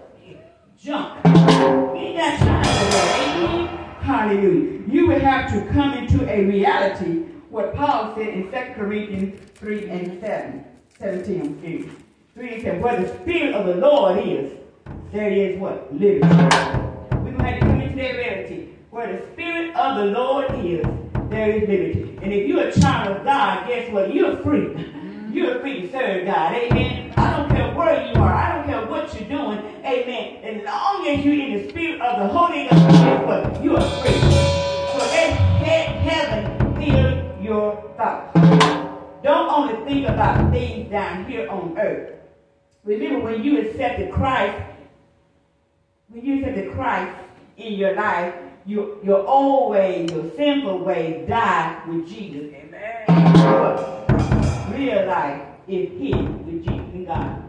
Junk. 0.81 1.23
We 1.23 1.31
ain't 1.31 2.17
got 2.17 2.39
time 2.39 2.63
for 2.63 2.91
that. 2.91 3.37
Amen. 3.37 3.67
Hallelujah. 4.01 4.81
You 4.87 5.07
would 5.07 5.21
have 5.21 5.51
to 5.51 5.65
come 5.73 5.93
into 5.93 6.29
a 6.29 6.45
reality 6.45 7.23
what 7.49 7.75
Paul 7.75 8.15
said 8.15 8.27
in 8.29 8.51
2 8.51 8.51
Corinthians 8.75 9.41
3 9.55 9.89
and 9.89 10.21
7. 10.21 10.65
17, 10.99 11.59
excuse 11.59 11.91
3 12.35 12.53
and 12.53 12.63
7. 12.63 12.81
Where 12.81 13.01
the 13.01 13.21
Spirit 13.21 13.55
of 13.55 13.65
the 13.65 13.75
Lord 13.75 14.25
is, 14.25 14.53
there 15.11 15.29
is 15.29 15.59
what? 15.59 15.93
Liberty. 15.93 16.84
Where 18.95 19.11
the 19.11 19.27
Spirit 19.33 19.75
of 19.75 19.97
the 19.97 20.05
Lord 20.05 20.45
is, 20.63 20.85
there 21.29 21.49
is 21.49 21.67
liberty. 21.67 22.17
And 22.21 22.31
if 22.31 22.47
you're 22.47 22.69
a 22.69 22.71
child 22.71 23.17
of 23.17 23.25
God, 23.25 23.67
guess 23.67 23.91
what? 23.91 24.13
You're 24.13 24.37
free. 24.37 24.67
Mm-hmm. 24.67 25.33
You're 25.33 25.59
free 25.59 25.81
to 25.81 25.91
serve 25.91 26.25
God. 26.25 26.53
Amen. 26.53 27.13
I 27.17 27.35
don't 27.35 27.49
care 27.49 27.75
where 27.75 28.07
you 28.07 28.13
are. 28.21 28.33
I 28.33 28.55
don't 28.55 28.65
care 28.65 28.85
what 28.85 29.13
you're 29.19 29.27
doing. 29.27 29.59
Amen. 29.83 30.37
As 30.45 30.63
long 30.63 31.05
as 31.07 31.25
you're 31.25 31.33
in 31.33 31.57
the 31.57 31.69
spirit 31.69 31.99
of 31.99 32.19
the 32.19 32.27
Holy 32.29 32.69
Ghost, 32.69 32.87
guess 32.87 33.27
what? 33.27 33.61
You 33.61 33.75
are 33.75 33.89
free. 34.01 34.13
So 34.13 34.97
let 35.11 35.33
heaven 36.07 36.75
fill 36.77 37.43
your 37.43 37.93
thoughts. 37.97 38.33
Don't 39.21 39.49
only 39.49 39.83
think 39.83 40.07
about 40.07 40.53
things 40.53 40.89
down 40.89 41.29
here 41.29 41.49
on 41.49 41.77
earth. 41.77 42.13
Remember 42.85 43.19
when 43.19 43.43
you 43.43 43.59
accepted 43.59 44.13
Christ, 44.13 44.57
when 46.07 46.23
you 46.23 46.39
accepted 46.39 46.71
Christ 46.71 47.13
in 47.57 47.73
your 47.73 47.93
life, 47.93 48.33
your, 48.65 49.03
your 49.03 49.27
old 49.27 49.71
ways, 49.71 50.11
your 50.11 50.31
sinful 50.35 50.79
ways 50.79 51.27
die 51.27 51.81
with 51.87 52.07
Jesus. 52.07 52.53
Amen 52.53 53.95
real 54.77 55.05
life 55.07 55.41
is 55.67 55.89
hid 55.99 56.45
with 56.45 56.65
Jesus 56.65 56.93
and 56.93 57.07
God. 57.07 57.43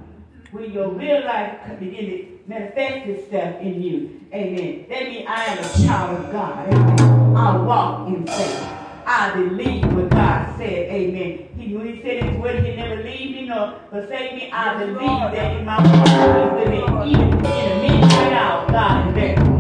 When 0.53 0.73
your 0.73 0.89
real 0.91 1.25
life 1.25 1.59
begin 1.79 2.07
to 2.07 2.39
manifest 2.47 3.09
itself 3.09 3.61
in 3.61 3.83
you, 3.83 4.21
amen. 4.33 4.87
That 4.89 5.03
means 5.05 5.27
I 5.29 5.45
am 5.45 5.59
a 5.59 5.87
child 5.87 6.25
of 6.25 6.33
God. 6.33 6.73
Amen. 6.73 7.37
I 7.37 7.57
walk 7.57 8.09
in 8.09 8.27
faith. 8.27 8.69
I 9.07 9.35
believe 9.35 9.85
what 9.93 10.11
God 10.11 10.57
said. 10.57 10.91
Amen. 10.91 11.49
He, 11.57 11.77
when 11.77 11.95
he 11.95 12.03
said 12.03 12.25
his 12.25 12.37
word, 12.39 12.65
he 12.65 12.75
never 12.75 13.03
leave 13.03 13.31
me 13.37 13.47
nor 13.47 13.79
forsake 13.91 14.35
me. 14.35 14.51
I 14.51 14.79
believe 14.79 14.99
that 14.99 15.57
in 15.57 15.65
my 15.65 15.75
heart 15.75 16.55
with. 16.55 16.69
Even 17.07 17.23
in 17.23 17.31
the 17.31 17.89
midnight 17.89 18.33
hour, 18.33 18.67
God 18.71 19.09
is 19.09 19.15
there. 19.15 19.56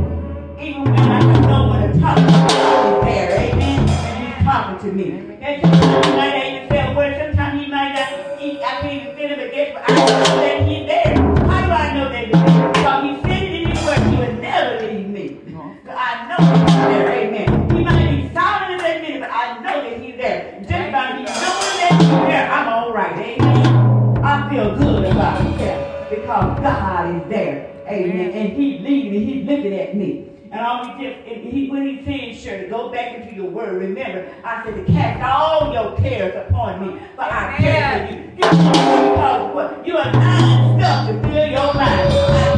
Even 0.86 1.10
I 1.10 1.40
know 1.40 1.66
what 1.68 2.00
God 2.00 2.18
is 2.18 3.04
there. 3.04 3.30
Amen. 3.50 3.88
And 3.88 4.34
he's 4.34 4.44
talking 4.44 4.78
to 4.88 4.94
me. 4.94 5.04
And 5.42 5.62
sometimes 5.62 6.44
even 6.46 6.68
say 6.68 6.92
a. 6.92 7.26
Sometimes 7.26 7.60
he 7.60 7.70
might 7.70 7.92
not, 7.92 8.38
he, 8.38 8.62
I 8.62 8.80
can't 8.80 9.02
even 9.02 9.16
feel 9.16 9.28
him 9.28 9.40
again, 9.40 9.74
but 9.74 9.82
I 9.88 9.94
know 9.96 10.36
that 10.38 10.62
he's 10.68 10.86
there. 10.86 11.14
How 11.46 11.66
do 11.66 11.72
I 11.72 11.94
know 11.94 12.08
that 12.10 12.24
he's 12.26 12.56
he 13.02 13.22
said 13.22 13.42
it 13.42 13.62
in 13.62 13.70
his 13.70 13.84
word, 13.84 13.98
he 14.10 14.16
would 14.16 14.40
never 14.40 14.86
leave 14.86 15.08
me. 15.08 15.40
So 15.84 15.90
I 15.90 16.28
know 16.28 16.36
that 16.38 16.70
he's 16.70 16.76
there, 16.76 17.08
amen. 17.10 17.70
He 17.76 17.84
might 17.84 18.10
be 18.10 18.34
silent 18.34 18.72
in 18.72 18.78
that 18.78 19.02
minute, 19.02 19.20
but 19.20 19.30
I 19.30 19.58
know 19.58 19.82
that 19.82 20.00
he's 20.00 20.16
there. 20.16 20.58
Just 20.60 20.70
knowing 20.70 21.24
that 21.26 21.96
he's 21.98 22.08
there, 22.08 22.50
I'm 22.50 22.68
all 22.68 22.92
right, 22.92 23.18
amen. 23.18 24.18
I 24.24 24.50
feel 24.50 24.76
good 24.76 25.04
about 25.12 25.44
myself 25.44 26.10
because 26.10 26.60
God 26.60 27.16
is 27.16 27.28
there, 27.28 27.70
amen. 27.88 28.30
And 28.32 28.52
he's 28.52 28.80
leading 28.80 29.10
me, 29.12 29.24
he's 29.24 29.46
looking 29.46 29.74
at 29.74 29.96
me. 29.96 30.35
And 30.56 30.64
all 30.64 30.96
we 30.96 31.04
just, 31.04 31.26
he, 31.26 31.68
when 31.68 31.86
he 31.86 32.02
sure, 32.34 32.56
to 32.56 32.66
go 32.66 32.90
back 32.90 33.14
into 33.14 33.34
your 33.34 33.44
word. 33.44 33.74
Remember, 33.74 34.32
I 34.42 34.64
said 34.64 34.74
to 34.74 34.90
cast 34.90 35.22
all 35.22 35.70
your 35.70 35.94
cares 35.98 36.34
upon 36.34 36.80
me, 36.80 36.98
for 37.14 37.24
I 37.24 37.54
care 37.58 38.08
for 38.08 38.14
you. 38.14 38.20
You 38.22 38.36
because 38.36 39.54
what? 39.54 39.86
You 39.86 39.98
are 39.98 40.10
not 40.10 40.80
stuff 40.80 41.08
to 41.08 41.28
fill 41.28 41.50
your 41.50 41.74
mind. 41.74 42.55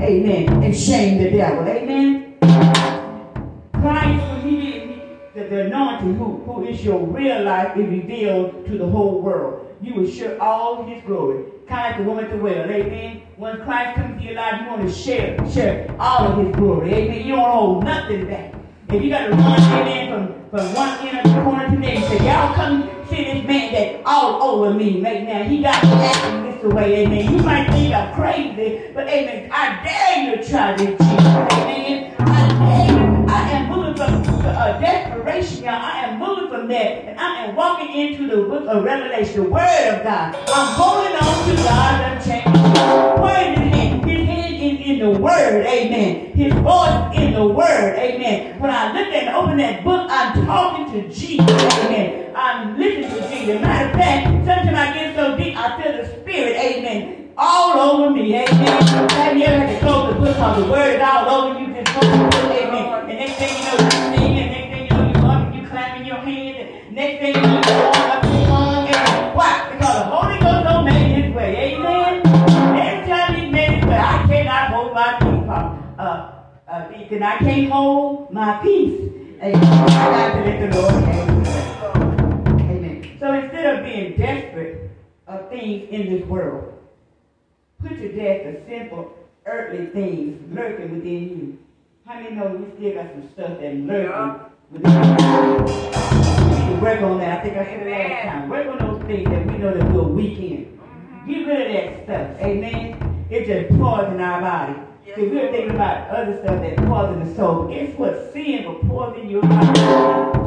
Amen. 0.00 0.62
And 0.62 0.76
shame 0.76 1.22
the 1.22 1.30
devil. 1.30 1.66
Amen. 1.66 2.36
Christ, 3.72 4.22
when 4.28 4.40
he 4.48 4.60
did, 4.60 5.00
the, 5.34 5.44
the 5.44 5.66
anointing 5.66 6.16
who, 6.16 6.38
who 6.44 6.64
is 6.64 6.84
your 6.84 7.04
real 7.06 7.42
life 7.42 7.76
is 7.76 7.88
revealed 7.88 8.66
to 8.66 8.78
the 8.78 8.86
whole 8.86 9.20
world. 9.20 9.76
You 9.80 9.94
will 9.94 10.08
share 10.08 10.40
all 10.42 10.84
his 10.84 11.02
glory. 11.04 11.44
Kind 11.68 11.94
of 11.94 12.04
the 12.04 12.08
woman 12.10 12.24
at 12.24 12.30
the 12.30 12.38
well. 12.38 12.70
Amen. 12.70 13.22
When 13.36 13.62
Christ 13.62 13.96
comes 13.96 14.20
to 14.20 14.24
your 14.26 14.34
life, 14.34 14.60
you 14.62 14.66
want 14.68 14.82
to 14.82 14.92
share, 14.92 15.36
share 15.50 15.94
all 16.00 16.32
of 16.32 16.46
his 16.46 16.56
glory. 16.56 16.92
Amen. 16.92 17.26
You 17.26 17.36
don't 17.36 17.50
hold 17.50 17.84
nothing 17.84 18.26
back. 18.26 18.54
If 18.88 19.02
you 19.02 19.10
got 19.10 19.26
to 19.26 19.30
run 19.30 19.60
amen 19.60 20.10
from, 20.10 20.37
from 20.50 20.74
one 20.74 20.98
the 21.04 21.40
corner 21.42 21.68
to 21.68 21.76
the 21.76 22.00
say, 22.08 22.24
y'all 22.26 22.54
come 22.54 22.88
see 23.10 23.24
this 23.24 23.46
man 23.46 23.72
that 23.72 24.02
all 24.06 24.42
over 24.42 24.72
me 24.72 25.02
right 25.02 25.24
now. 25.24 25.42
He 25.42 25.60
got 25.62 25.82
acting 25.84 26.50
this 26.50 26.72
way, 26.72 27.04
amen. 27.04 27.32
You 27.32 27.42
might 27.42 27.70
think 27.70 27.94
I'm 27.94 28.14
crazy, 28.14 28.90
but 28.94 29.06
amen, 29.08 29.50
I 29.52 29.82
dare 29.84 30.24
you 30.24 30.36
to 30.36 30.48
try 30.48 30.74
this, 30.74 30.98
Jesus, 30.98 31.26
amen. 31.26 32.14
I 32.20 32.48
dare 32.48 32.96
you. 32.96 33.26
I 33.28 33.50
am 33.50 33.68
moving 33.68 33.94
from 33.94 34.24
uh, 34.46 34.78
desperation, 34.80 35.64
y'all. 35.64 35.82
I 35.82 36.06
am 36.06 36.18
moving 36.18 36.48
from 36.48 36.66
that, 36.68 37.04
and 37.04 37.18
I 37.20 37.44
am 37.44 37.54
walking 37.54 37.94
into 37.94 38.26
the 38.26 38.42
book 38.48 38.66
of 38.68 38.84
Revelation, 38.84 39.44
the 39.44 39.50
Word 39.50 39.94
of 39.94 40.02
God. 40.02 40.34
I'm 40.48 40.74
holding 40.74 41.14
on 41.14 41.48
to 41.48 41.56
God's 41.62 42.26
unchanged 42.26 43.20
Word 43.20 43.58
in 43.58 43.87
in, 44.88 44.98
the 44.98 45.10
Word, 45.10 45.66
amen. 45.66 46.32
His 46.32 46.52
voice 46.54 47.16
in 47.16 47.34
the 47.34 47.46
Word, 47.46 47.98
amen. 47.98 48.58
When 48.60 48.70
I 48.70 48.92
look 48.92 49.08
and 49.12 49.34
open 49.34 49.58
that 49.58 49.84
book, 49.84 50.06
I'm 50.10 50.46
talking 50.46 50.92
to 50.92 51.08
Jesus, 51.08 51.50
amen. 51.50 52.32
I'm 52.34 52.78
listening 52.78 53.10
to 53.10 53.28
Jesus. 53.28 53.60
Matter 53.60 53.88
of 53.90 53.94
fact, 53.94 54.26
sometimes 54.46 54.78
I 54.78 54.92
get 54.94 55.16
so 55.16 55.36
deep, 55.36 55.56
I 55.56 55.82
feel 55.82 55.92
the 55.92 56.20
Spirit, 56.20 56.56
amen, 56.56 57.32
all 57.36 57.78
over 57.78 58.10
me, 58.14 58.34
amen. 58.34 58.82
Have 59.10 59.36
you 59.36 59.44
ever 59.44 59.66
had 59.66 59.80
to 59.80 59.86
close 59.86 60.14
the 60.14 60.20
book 60.20 60.34
because 60.34 60.64
the 60.64 60.70
Word 60.70 60.96
is 60.96 61.02
all 61.02 61.28
over 61.28 61.60
you, 61.60 61.74
just 61.74 61.86
close 61.92 62.12
the 62.12 62.18
book, 62.24 62.50
amen. 62.50 63.10
And 63.10 63.18
next 63.18 63.34
thing 63.34 63.56
you 63.56 63.64
know, 63.64 63.84
you 63.84 63.90
sing, 63.90 64.38
and 64.38 64.50
next 64.50 64.70
thing 64.72 64.84
you 64.84 64.90
know, 64.90 65.20
you 65.20 65.26
up, 65.26 65.54
you 65.54 65.66
clapping 65.68 66.06
your 66.06 66.16
hands, 66.16 66.56
and 66.58 66.96
next 66.96 67.20
thing 67.20 67.34
you 67.34 67.42
know, 67.42 68.20
you 68.22 68.27
because 77.18 77.34
I 77.34 77.38
can't 77.38 77.72
hold 77.72 78.32
my 78.32 78.58
peace. 78.62 79.00
Amen. 79.42 79.64
I 79.64 79.88
got 79.88 80.34
to 80.34 80.40
let 80.44 80.70
the 80.70 80.80
Lord 80.80 80.94
have 81.04 81.28
his 81.28 81.48
way. 81.48 83.16
So 83.18 83.32
instead 83.32 83.78
of 83.78 83.84
being 83.84 84.16
desperate 84.16 84.90
of 85.26 85.48
things 85.50 85.88
in 85.90 86.12
this 86.12 86.24
world, 86.26 86.72
put 87.82 87.96
to 87.98 88.12
death 88.12 88.44
the 88.44 88.62
simple 88.68 89.16
earthly 89.46 89.86
things 89.86 90.40
lurking 90.54 90.94
within 90.94 91.28
you. 91.28 91.58
How 92.06 92.20
many 92.20 92.36
know 92.36 92.48
we 92.48 92.70
still 92.76 93.02
got 93.02 93.10
some 93.12 93.28
stuff 93.32 93.58
that 93.60 93.74
lurking 93.74 94.52
within 94.70 94.92
you? 94.92 95.64
We 96.46 96.56
need 96.56 96.68
to 96.68 96.80
work 96.80 97.02
on 97.02 97.18
that. 97.18 97.40
I 97.40 97.42
think 97.42 97.56
I 97.56 97.64
said 97.64 97.86
it 97.86 97.90
last 97.90 98.28
time. 98.28 98.48
Work 98.48 98.66
on 98.68 98.78
those 98.78 99.02
things 99.06 99.28
that 99.28 99.46
we 99.46 99.58
know 99.58 99.74
that 99.74 99.92
we're 99.92 100.02
weak 100.02 100.38
in. 100.38 100.80
Get 101.26 101.46
rid 101.46 101.66
of 101.66 101.72
that 101.72 102.04
stuff. 102.04 102.46
Amen. 102.46 103.26
It's 103.28 103.48
just 103.48 103.68
poison 103.78 104.20
our 104.20 104.40
body. 104.40 104.87
We 105.16 105.28
were 105.28 105.50
thinking 105.50 105.70
about 105.70 106.10
other 106.10 106.38
stuff 106.38 106.60
that 106.60 106.76
poison 106.76 107.26
the 107.26 107.34
soul. 107.34 107.68
Guess 107.68 107.98
what? 107.98 108.32
Sin 108.32 108.64
will 108.64 108.74
poison 108.88 109.28
your 109.28 109.42
body. 109.42 109.80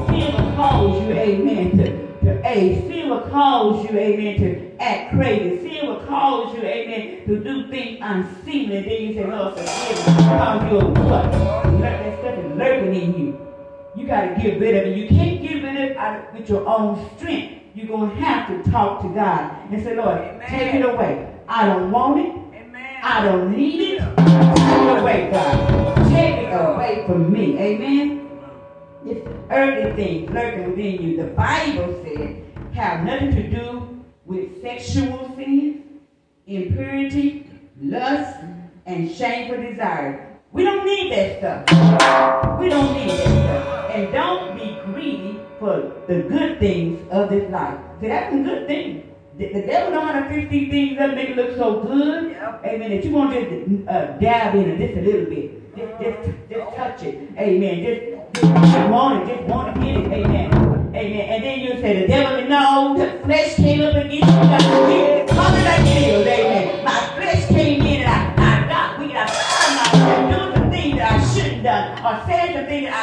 Sin 0.08 0.32
will 0.32 0.56
cause 0.56 1.01
you, 1.01 1.13
amen, 1.13 1.77
to, 1.77 2.20
to 2.22 2.48
a 2.48 2.88
sin 2.88 3.10
will 3.10 3.22
cause 3.22 3.84
you, 3.89 3.98
amen, 3.98 4.39
to 4.39 4.82
act 4.82 5.13
crazy. 5.13 5.68
Sin 5.68 5.88
will 5.88 6.00
cause 6.06 6.56
you, 6.56 6.63
amen, 6.63 7.25
to 7.25 7.44
do 7.44 7.70
things 7.70 8.00
unseemly. 8.01 8.82
Then 8.82 9.01
you 9.01 9.13
say, 9.13 9.25
Lord, 9.25 9.56
forgive 9.56 10.08
me. 10.08 10.13
Because 10.13 10.72
you're 10.72 11.06
what? 11.06 11.32
That 11.82 12.20
stuff 12.20 12.38
is 12.38 12.58
lurking 12.58 12.96
in 12.96 13.20
you. 13.20 13.48
You 13.96 14.08
got 14.08 14.22
to 14.22 14.41
get 14.41 14.60
rid 14.60 14.75
of 14.75 14.91
it. 14.91 14.98
You 14.98 15.08
can't 15.10 15.41
get 15.41 15.63
rid 15.63 15.98
of 15.98 15.98
it 15.98 16.34
with 16.34 16.50
your 16.50 16.68
own 16.68 17.10
strength. 17.18 17.63
You're 17.74 17.88
going 17.88 18.12
to 18.12 18.15
have 18.18 18.48
to 18.48 18.72
talk 18.72 19.01
to 19.01 19.10
God 19.10 19.72
and 19.72 19.84
say, 19.84 19.96
Lord, 19.96 20.20
Amen. 20.20 20.48
take 20.48 20.75
it 20.75 20.86
away. 20.86 21.36
I 21.48 21.65
don't 21.65 21.91
want 21.91 22.20
it. 22.20 22.41
I 23.03 23.25
don't 23.25 23.55
need 23.58 23.93
it. 23.93 24.00
Take 24.00 24.84
it 24.84 25.00
away, 25.00 25.29
God. 25.31 26.10
Take 26.10 26.48
it 26.48 26.53
away 26.53 27.03
from 27.08 27.34
me. 27.34 27.58
Amen. 27.58 28.29
It's 29.05 29.27
earthly 29.50 29.96
things 29.96 30.29
lurking 30.29 30.70
within 30.70 31.01
you. 31.01 31.17
The 31.17 31.31
Bible 31.31 32.00
said 32.03 32.43
have 32.74 33.03
nothing 33.03 33.31
to 33.36 33.50
do 33.50 34.03
with 34.25 34.62
sexual 34.62 35.34
sins, 35.36 35.84
impurity, 36.46 37.50
lust, 37.81 38.38
and 38.86 39.12
shameful 39.12 39.62
desire. 39.62 40.38
We 40.51 40.63
don't 40.63 40.86
need 40.86 41.12
that 41.12 41.39
stuff. 41.39 42.60
We 42.60 42.70
don't 42.70 42.93
need 42.93 43.10
that 43.10 43.25
stuff. 43.25 43.91
And 43.96 44.13
don't 44.13 44.55
be 44.55 44.77
greedy 44.86 45.39
for 45.60 45.91
the 46.08 46.22
good 46.22 46.60
things 46.60 47.00
of 47.12 47.29
this 47.29 47.50
life. 47.51 47.79
See, 48.00 48.08
that's 48.08 48.34
a 48.34 48.38
good 48.38 48.67
thing. 48.67 49.11
The, 49.41 49.48
the 49.53 49.62
devil 49.62 49.91
know 49.91 50.05
how 50.05 50.19
to 50.19 50.29
fix 50.29 50.51
these 50.51 50.69
things 50.69 51.00
up, 51.00 51.15
make 51.15 51.29
it 51.29 51.36
look 51.36 51.57
so 51.57 51.81
good. 51.81 52.29
Yep. 52.29 52.62
Amen. 52.63 52.91
That 52.91 53.03
you 53.03 53.10
want 53.10 53.33
to 53.33 53.41
just 53.41 53.89
uh, 53.89 54.05
dab 54.19 54.53
in 54.53 54.69
it 54.69 54.77
just 54.77 55.00
a 55.00 55.01
little 55.01 55.25
bit. 55.25 55.75
Just, 55.75 56.00
just, 56.00 56.38
just 56.48 56.75
touch 56.75 57.01
it. 57.01 57.31
Amen. 57.39 57.83
Just, 57.83 58.43
just 58.43 58.89
want 58.91 59.24
it. 59.27 59.36
Just 59.36 59.50
want 59.50 59.74
to 59.74 59.81
get 59.81 59.98
it. 59.98 60.12
Amen. 60.13 60.53
Amen. 60.93 61.21
And 61.21 61.43
then 61.43 61.60
you 61.60 61.69
say, 61.81 62.01
the 62.01 62.07
devil, 62.07 62.48
no, 62.50 62.95
the 62.95 63.19
flesh 63.25 63.55
came 63.55 63.81
up 63.81 63.95
against 63.95 64.13
you. 64.13 64.19
Got 64.21 64.60
to 64.60 64.67
get 64.67 65.10
it. 65.10 65.29
How 65.31 65.55
did 65.55 65.65
I 65.65 65.83
get 65.86 66.03
it? 66.03 66.27
Amen. 66.27 66.81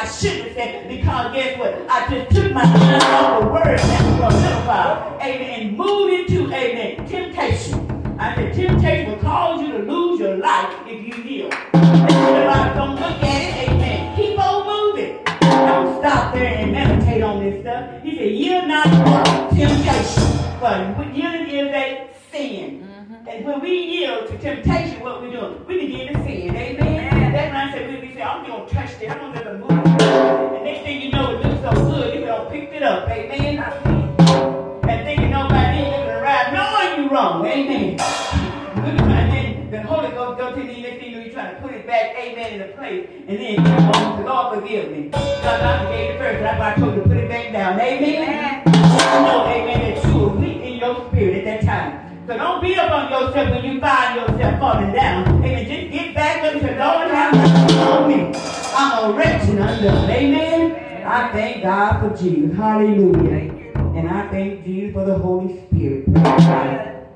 Shouldn't 0.09 0.47
have 0.47 0.53
said 0.55 0.87
because 0.87 1.33
guess 1.33 1.57
what? 1.59 1.75
I 1.89 2.09
just 2.09 2.35
took 2.35 2.51
my 2.53 2.63
eyes 2.63 3.03
off 3.03 3.41
the 3.41 3.47
word 3.47 3.79
a 3.79 4.27
little 4.27 4.61
while. 4.67 5.19
Amen. 5.21 5.59
And 5.61 5.77
moved 5.77 6.13
into, 6.13 6.45
amen, 6.53 7.07
temptation. 7.07 8.17
I 8.19 8.35
said 8.35 8.53
temptation 8.53 9.11
will 9.11 9.19
cause 9.19 9.61
you 9.61 9.71
to 9.71 9.79
lose 9.79 10.19
your 10.19 10.37
life 10.37 10.73
if 10.87 11.17
you 11.17 11.23
yield. 11.23 11.51
Don't 11.71 12.95
look 12.95 13.23
at 13.23 13.63
it, 13.63 13.69
amen. 13.69 14.15
Keep 14.15 14.39
on 14.39 14.65
moving. 14.65 15.23
Don't 15.39 15.99
stop 15.99 16.33
there 16.33 16.57
and 16.57 16.71
meditate 16.71 17.21
on 17.21 17.43
this 17.43 17.61
stuff. 17.61 18.03
He 18.03 18.15
said, 18.17 18.31
yield 18.31 18.67
not 18.67 18.85
to 18.85 19.55
temptation. 19.55 20.39
But 20.59 21.15
yielding 21.15 21.47
is 21.49 21.67
a 21.67 22.09
sin. 22.31 22.81
Mm-hmm. 22.81 23.27
And 23.27 23.45
when 23.45 23.61
we 23.61 23.71
yield 23.71 24.27
to 24.27 24.37
temptation, 24.37 24.99
what 24.99 25.21
we 25.21 25.31
doing? 25.31 25.65
We 25.65 25.79
begin 25.79 26.13
to 26.13 26.23
sin. 26.23 26.55
Amen. 26.55 27.31
That's 27.31 27.53
when 27.53 27.55
I 27.55 27.71
said, 27.71 27.89
we, 27.89 28.07
we 28.07 28.13
say, 28.13 28.21
I'm 28.21 28.45
going 28.45 28.67
to 28.67 28.73
touch 28.73 28.99
this. 28.99 29.09
I'm 29.09 29.33
going 29.33 29.45
to 29.45 29.57
move. 29.57 29.68
And 30.09 30.63
next 30.65 30.83
thing 30.83 31.01
you 31.01 31.11
know, 31.11 31.31
it 31.31 31.45
looks 31.45 31.61
so 31.61 31.71
good. 31.89 32.15
You 32.15 32.25
don't 32.25 32.49
pick 32.49 32.69
it 32.73 32.83
up. 32.83 33.07
Amen. 33.09 33.59
And 33.59 35.05
thinking 35.05 35.29
nobody 35.29 35.79
is 35.79 35.89
going 35.93 36.07
to 36.07 36.19
knowing 36.53 37.03
you 37.03 37.09
wrong. 37.09 37.45
Amen. 37.45 37.99
And 37.99 39.31
then 39.31 39.71
the 39.71 39.81
Holy 39.83 40.09
Ghost 40.09 40.39
go 40.39 40.55
to 40.55 40.61
the 40.61 40.81
next 40.81 40.99
thing 40.99 41.11
you 41.11 41.17
know, 41.17 41.23
you're 41.23 41.33
trying 41.33 41.55
to 41.55 41.61
put 41.61 41.73
it 41.73 41.85
back, 41.85 42.15
amen, 42.17 42.53
in 42.53 42.59
the 42.59 42.73
place. 42.75 43.07
And 43.27 43.37
then 43.37 43.51
you 43.51 43.57
go, 43.57 44.23
Lord, 44.25 44.61
forgive 44.61 44.91
me. 44.91 45.09
God, 45.09 45.61
I 45.61 45.91
gave 45.91 46.11
it 46.11 46.17
first. 46.17 46.39
That's 46.41 46.59
why 46.59 46.73
I 46.73 46.75
told 46.75 46.95
you 46.95 47.03
to 47.03 47.07
put 47.07 47.17
it 47.17 47.29
back 47.29 47.51
down. 47.51 47.79
Amen. 47.79 48.63
You 48.65 48.71
know, 48.71 49.45
amen, 49.45 49.79
that 49.81 50.05
you 50.05 50.17
were 50.17 50.29
weak 50.29 50.61
in 50.61 50.77
your 50.79 51.07
spirit 51.09 51.45
at 51.45 51.65
that 51.65 51.65
time. 51.65 52.08
So 52.29 52.37
don't 52.37 52.61
beat 52.61 52.77
up 52.77 52.91
on 52.91 53.11
yourself 53.11 53.55
when 53.55 53.65
you 53.65 53.81
find 53.81 54.21
yourself 54.21 54.59
falling 54.59 54.93
down. 54.93 55.43
Amen. 55.43 55.67
Just 55.67 55.91
get 55.91 56.13
back 56.13 56.43
up 56.43 56.53
and 56.53 56.61
say, 56.61 56.77
Lord, 56.77 57.09
have 57.09 57.33
mercy 57.33 57.79
on 57.79 58.07
me. 58.07 58.31
I'm 58.75 59.03
a 59.03 59.11
wretch 59.17 59.49
and 59.49 59.57
undone. 59.57 60.07
Amen. 60.11 61.05
I 61.07 61.31
thank 61.31 61.63
God 61.63 61.99
for 61.99 62.15
Jesus. 62.15 62.55
Hallelujah. 62.55 63.73
And 63.95 64.07
I 64.07 64.29
thank 64.29 64.63
Jesus 64.63 64.93
for 64.93 65.05
the 65.05 65.17
Holy 65.17 65.65
Spirit. 65.65 66.07
Amen. 66.07 67.07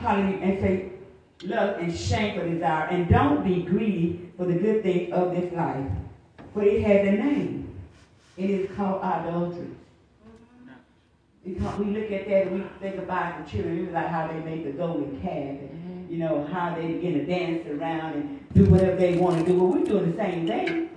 Hallelujah. 0.00 0.38
And 0.38 0.60
say, 0.62 0.92
love 1.42 1.78
and 1.78 1.94
shame 1.94 2.40
for 2.40 2.48
desire. 2.48 2.84
And 2.84 3.10
don't 3.10 3.44
be 3.44 3.60
greedy 3.60 4.32
for 4.38 4.46
the 4.46 4.54
good 4.54 4.84
things 4.84 5.12
of 5.12 5.32
this 5.32 5.52
life. 5.52 5.86
For 6.54 6.62
it 6.62 6.82
has 6.82 7.08
a 7.08 7.12
name. 7.12 7.78
It 8.38 8.48
is 8.48 8.70
called 8.74 9.02
idolatry. 9.02 9.68
Because 11.46 11.78
we 11.78 11.84
look 11.86 12.10
at 12.10 12.26
that 12.26 12.48
and 12.48 12.60
we 12.60 12.68
think 12.80 12.96
about 12.96 13.44
the 13.44 13.50
children, 13.50 13.92
like 13.92 14.08
how 14.08 14.26
they 14.26 14.40
make 14.40 14.64
the 14.64 14.72
golden 14.72 15.20
calf, 15.22 15.32
and 15.32 15.70
mm-hmm. 15.70 16.12
you 16.12 16.18
know 16.18 16.44
how 16.52 16.74
they 16.74 16.88
begin 16.88 17.14
to 17.14 17.24
dance 17.24 17.64
around 17.68 18.14
and 18.14 18.52
do 18.52 18.64
whatever 18.64 18.96
they 18.96 19.16
want 19.16 19.38
to 19.38 19.46
do. 19.46 19.56
Well, 19.56 19.78
we're 19.78 19.84
doing 19.84 20.10
the 20.10 20.16
same 20.16 20.48
thing. 20.48 20.90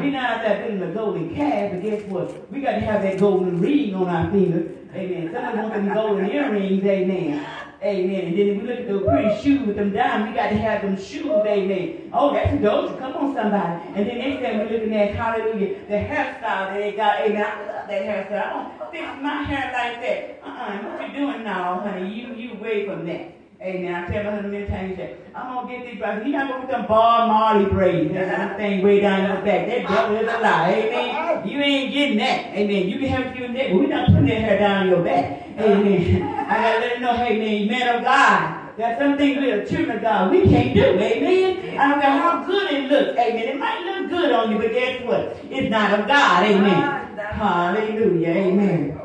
We're 0.00 0.10
not 0.10 0.30
out 0.30 0.42
there 0.42 0.66
building 0.66 0.82
a 0.82 0.92
golden 0.92 1.34
calf, 1.36 1.70
but 1.70 1.82
guess 1.82 2.02
what? 2.08 2.50
We 2.50 2.60
got 2.60 2.72
to 2.72 2.80
have 2.80 3.02
that 3.02 3.20
golden 3.20 3.60
ring 3.60 3.94
on 3.94 4.08
our 4.08 4.28
finger. 4.32 4.68
Amen. 4.92 5.30
Some 5.32 5.44
of 5.44 5.52
them 5.52 5.62
want 5.62 5.74
them 5.74 5.94
golden 5.94 6.28
earrings. 6.28 6.84
Amen. 6.84 7.46
Amen. 7.82 8.26
And 8.26 8.38
then 8.38 8.46
if 8.48 8.56
we 8.60 8.68
look 8.68 8.80
at 8.80 8.88
those 8.88 9.06
pretty 9.08 9.42
shoes 9.42 9.66
with 9.66 9.76
them 9.76 9.92
diamonds, 9.92 10.30
we 10.30 10.36
got 10.36 10.50
to 10.50 10.56
have 10.56 10.82
them 10.82 10.98
shoes, 11.00 11.24
amen. 11.46 12.10
Oh, 12.12 12.34
that's 12.34 12.52
adultery. 12.52 12.98
Come 12.98 13.16
on, 13.16 13.34
somebody. 13.34 13.82
And 13.94 14.06
then 14.06 14.18
next 14.18 14.42
time 14.42 14.58
we're 14.58 14.68
looking 14.70 14.94
at, 14.94 15.14
hallelujah, 15.14 15.80
the 15.88 15.94
hairstyle 15.94 16.40
that 16.42 16.74
they 16.74 16.92
got, 16.92 17.20
amen. 17.20 17.42
I 17.42 17.58
love 17.60 17.88
that 17.88 18.02
hairstyle. 18.02 18.46
I 18.46 18.52
don't 18.52 18.92
fix 18.92 19.22
my 19.22 19.42
hair 19.44 19.72
like 19.72 20.00
that. 20.02 20.40
Uh-uh. 20.44 20.98
What 20.98 21.08
you 21.08 21.14
doing 21.16 21.42
now, 21.42 21.80
honey? 21.80 22.12
You, 22.12 22.34
you 22.34 22.52
away 22.52 22.84
from 22.84 23.06
that. 23.06 23.32
Amen. 23.62 23.94
I 23.94 24.06
tell 24.10 24.24
my 24.24 24.30
husband 24.30 24.52
many 24.52 24.66
times, 24.66 24.96
he 24.96 25.04
I'm 25.34 25.54
going 25.54 25.68
to 25.68 25.84
get 25.84 25.90
these 25.90 26.00
braids. 26.00 26.26
You're 26.26 26.38
not 26.38 26.48
going 26.48 26.60
to 26.62 26.66
put 26.66 26.76
them 26.76 26.86
Bob 26.86 27.28
Marley 27.28 27.66
braids. 27.66 28.12
That 28.12 28.56
thing 28.56 28.82
way 28.82 29.00
down 29.00 29.28
your 29.28 29.42
back. 29.42 29.66
That 29.66 29.88
devil 29.88 30.16
is 30.16 30.22
a 30.22 30.38
lie. 30.38 30.72
Amen. 30.72 31.48
You 31.48 31.58
ain't 31.60 31.92
getting 31.92 32.18
that. 32.18 32.46
Amen. 32.54 32.88
You 32.88 32.98
can 32.98 33.08
have 33.08 33.26
a 33.26 33.36
few 33.36 33.48
neck, 33.48 33.68
but 33.70 33.78
we're 33.78 33.88
not 33.88 34.06
putting 34.08 34.26
that 34.26 34.38
hair 34.38 34.58
down 34.58 34.88
your 34.88 35.02
back. 35.02 35.46
Amen. 35.58 36.36
I 36.50 36.54
got 36.56 36.74
to 36.74 36.80
let 36.80 36.96
him 36.96 37.02
know, 37.02 37.16
hey, 37.16 37.38
man, 37.38 37.68
man 37.68 37.96
of 37.96 38.02
God. 38.02 38.76
There's 38.76 38.98
some 38.98 39.16
things 39.16 39.38
we 39.38 39.52
are 39.52 39.64
children 39.64 39.98
of 39.98 40.02
God 40.02 40.32
we 40.32 40.48
can't 40.48 40.74
do. 40.74 40.82
Amen. 40.98 41.78
I 41.78 41.88
don't 41.88 42.00
care 42.00 42.10
how 42.10 42.44
good 42.44 42.72
it 42.72 42.90
looks. 42.90 43.16
Amen. 43.16 43.48
It 43.48 43.56
might 43.56 43.84
look 43.84 44.10
good 44.10 44.32
on 44.32 44.50
you, 44.50 44.58
but 44.58 44.72
guess 44.72 45.00
what? 45.04 45.36
It's 45.48 45.70
not 45.70 46.00
of 46.00 46.08
God. 46.08 46.42
Amen. 46.42 47.16
Hallelujah. 47.18 48.30
Amen. 48.30 49.00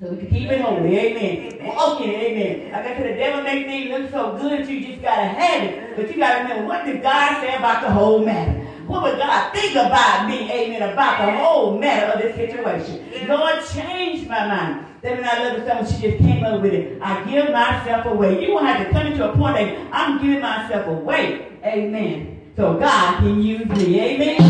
So 0.00 0.12
we 0.12 0.18
can 0.18 0.28
keep 0.28 0.50
it 0.52 0.60
holy. 0.60 0.96
Amen. 0.96 1.66
Walk 1.66 2.00
in 2.00 2.10
it. 2.10 2.14
Amen. 2.14 2.72
Like 2.72 2.86
I 2.86 2.96
said, 2.96 3.12
the 3.12 3.18
devil 3.18 3.42
makes 3.42 3.68
things 3.68 3.90
look 3.90 4.10
so 4.12 4.38
good, 4.38 4.60
that 4.60 4.70
you 4.70 4.86
just 4.86 5.02
got 5.02 5.16
to 5.16 5.26
have 5.26 5.64
it. 5.64 5.96
But 5.96 6.08
you 6.08 6.16
got 6.16 6.34
to 6.34 6.42
remember, 6.44 6.68
what 6.68 6.84
did 6.84 7.02
God 7.02 7.40
say 7.40 7.56
about 7.56 7.82
the 7.82 7.90
whole 7.90 8.24
matter? 8.24 8.67
What 8.88 9.02
would 9.02 9.18
God 9.18 9.52
think 9.52 9.72
about 9.72 10.26
me, 10.26 10.50
amen, 10.50 10.80
about 10.80 11.26
the 11.26 11.36
whole 11.36 11.78
matter 11.78 12.06
of 12.12 12.22
this 12.22 12.34
situation? 12.36 13.28
Lord, 13.28 13.62
change 13.70 14.26
my 14.26 14.48
mind. 14.48 14.86
Then 15.02 15.18
when 15.18 15.28
I 15.28 15.44
love 15.44 15.60
the 15.60 15.68
song, 15.68 16.00
she 16.00 16.10
just 16.10 16.24
came 16.24 16.42
up 16.42 16.62
with 16.62 16.72
it. 16.72 16.98
I 17.02 17.22
give 17.24 17.52
myself 17.52 18.06
away. 18.06 18.42
You 18.42 18.54
won't 18.54 18.66
have 18.66 18.86
to 18.86 18.90
come 18.90 19.06
into 19.06 19.30
a 19.30 19.36
point 19.36 19.56
that 19.56 19.88
I'm 19.92 20.22
giving 20.22 20.40
myself 20.40 20.86
away. 20.86 21.48
Amen. 21.62 22.40
So 22.56 22.78
God 22.78 23.18
can 23.18 23.42
use 23.42 23.66
me. 23.66 24.00
Amen. 24.00 24.40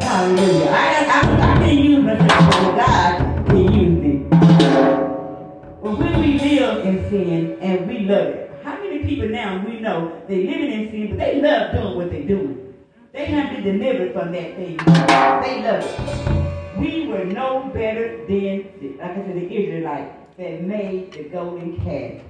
Hallelujah. 0.00 0.70
I, 0.70 1.04
I, 1.10 1.54
I 1.54 1.66
can 1.66 1.78
use 1.78 2.04
myself, 2.04 2.54
so 2.54 2.76
God 2.76 3.46
can 3.48 3.72
use 3.72 3.98
me. 4.00 4.26
well, 5.80 5.96
when 5.96 6.20
we 6.20 6.38
live 6.38 6.86
in 6.86 7.10
sin 7.10 7.58
and 7.60 7.88
we 7.88 7.98
love 8.00 8.28
it, 8.28 8.50
how 8.62 8.76
many 8.76 9.00
people 9.04 9.28
now 9.28 9.60
we 9.66 9.80
know 9.80 10.22
they 10.28 10.46
living 10.46 10.70
in 10.70 10.90
sin, 10.92 11.08
but 11.10 11.18
they 11.18 11.40
love 11.42 11.72
doing 11.72 11.96
what 11.96 12.10
they're 12.12 12.22
doing? 12.22 12.61
They 13.12 13.26
have 13.26 13.50
been 13.50 13.78
delivered 13.78 14.14
from 14.14 14.32
that 14.32 14.56
thing. 14.56 14.78
They 14.78 15.62
love 15.62 15.84
it. 15.84 16.78
We 16.78 17.06
were 17.08 17.24
no 17.24 17.70
better 17.74 18.24
than, 18.26 18.96
like 18.98 19.10
I 19.10 19.14
said, 19.16 19.36
the 19.36 19.54
Israelites 19.54 20.14
that 20.38 20.62
made 20.62 21.12
the 21.12 21.24
golden 21.24 21.76
calf. 21.84 22.22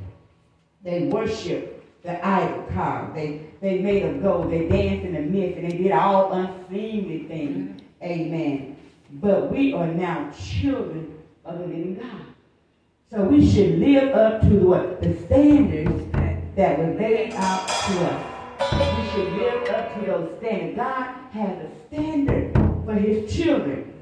They 0.83 1.05
worshiped 1.05 2.03
the 2.03 2.27
idol 2.27 2.65
carved. 2.75 3.15
They, 3.15 3.43
they 3.61 3.79
made 3.79 4.03
of 4.03 4.23
gold. 4.23 4.51
They 4.51 4.69
danced 4.69 5.07
in 5.07 5.15
the 5.15 5.21
midst 5.21 5.59
and 5.59 5.71
they 5.71 5.77
did 5.77 5.93
all 5.93 6.33
unseemly 6.33 7.25
things. 7.29 7.81
Amen. 8.03 8.77
But 9.13 9.53
we 9.53 9.73
are 9.75 9.87
now 9.87 10.33
children 10.33 11.17
of 11.45 11.61
the 11.61 11.67
living 11.67 11.95
God. 11.95 12.27
So 13.13 13.23
we 13.23 13.49
should 13.49 13.79
live 13.79 14.15
up 14.17 14.41
to 14.41 14.49
what? 14.49 15.01
The 15.01 15.17
standards 15.27 16.13
that 16.57 16.79
were 16.79 16.95
laid 16.95 17.35
out 17.35 17.69
to 17.69 18.05
us. 18.07 18.32
We 18.73 19.09
should 19.11 19.33
live 19.35 19.69
up 19.69 19.95
to 19.95 20.07
those 20.07 20.39
standards. 20.39 20.77
God 20.77 21.15
has 21.33 21.59
a 21.59 21.71
standard 21.89 22.55
for 22.85 22.95
his 22.95 23.35
children. 23.35 23.93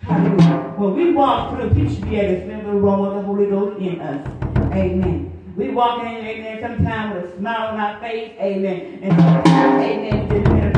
Hallelujah. 0.00 0.74
When 0.76 0.94
we 0.94 1.12
walk 1.12 1.54
through, 1.54 1.70
people 1.70 1.94
should 1.94 2.08
be 2.08 2.16
able 2.16 2.40
to 2.40 2.44
smell 2.44 2.62
the 2.62 2.78
aroma 2.78 3.02
of 3.10 3.14
the 3.16 3.22
Holy 3.22 3.46
Ghost 3.46 3.80
in 3.80 4.00
us. 4.00 4.26
Amen. 4.72 5.54
We 5.56 5.70
walk 5.70 6.00
in, 6.00 6.06
amen, 6.06 6.62
sometimes 6.62 7.14
with 7.14 7.34
a 7.34 7.38
smile 7.38 7.74
on 7.74 7.80
our 7.80 8.00
face, 8.00 8.32
amen. 8.40 9.00
And 9.02 9.20
amen, 9.20 10.69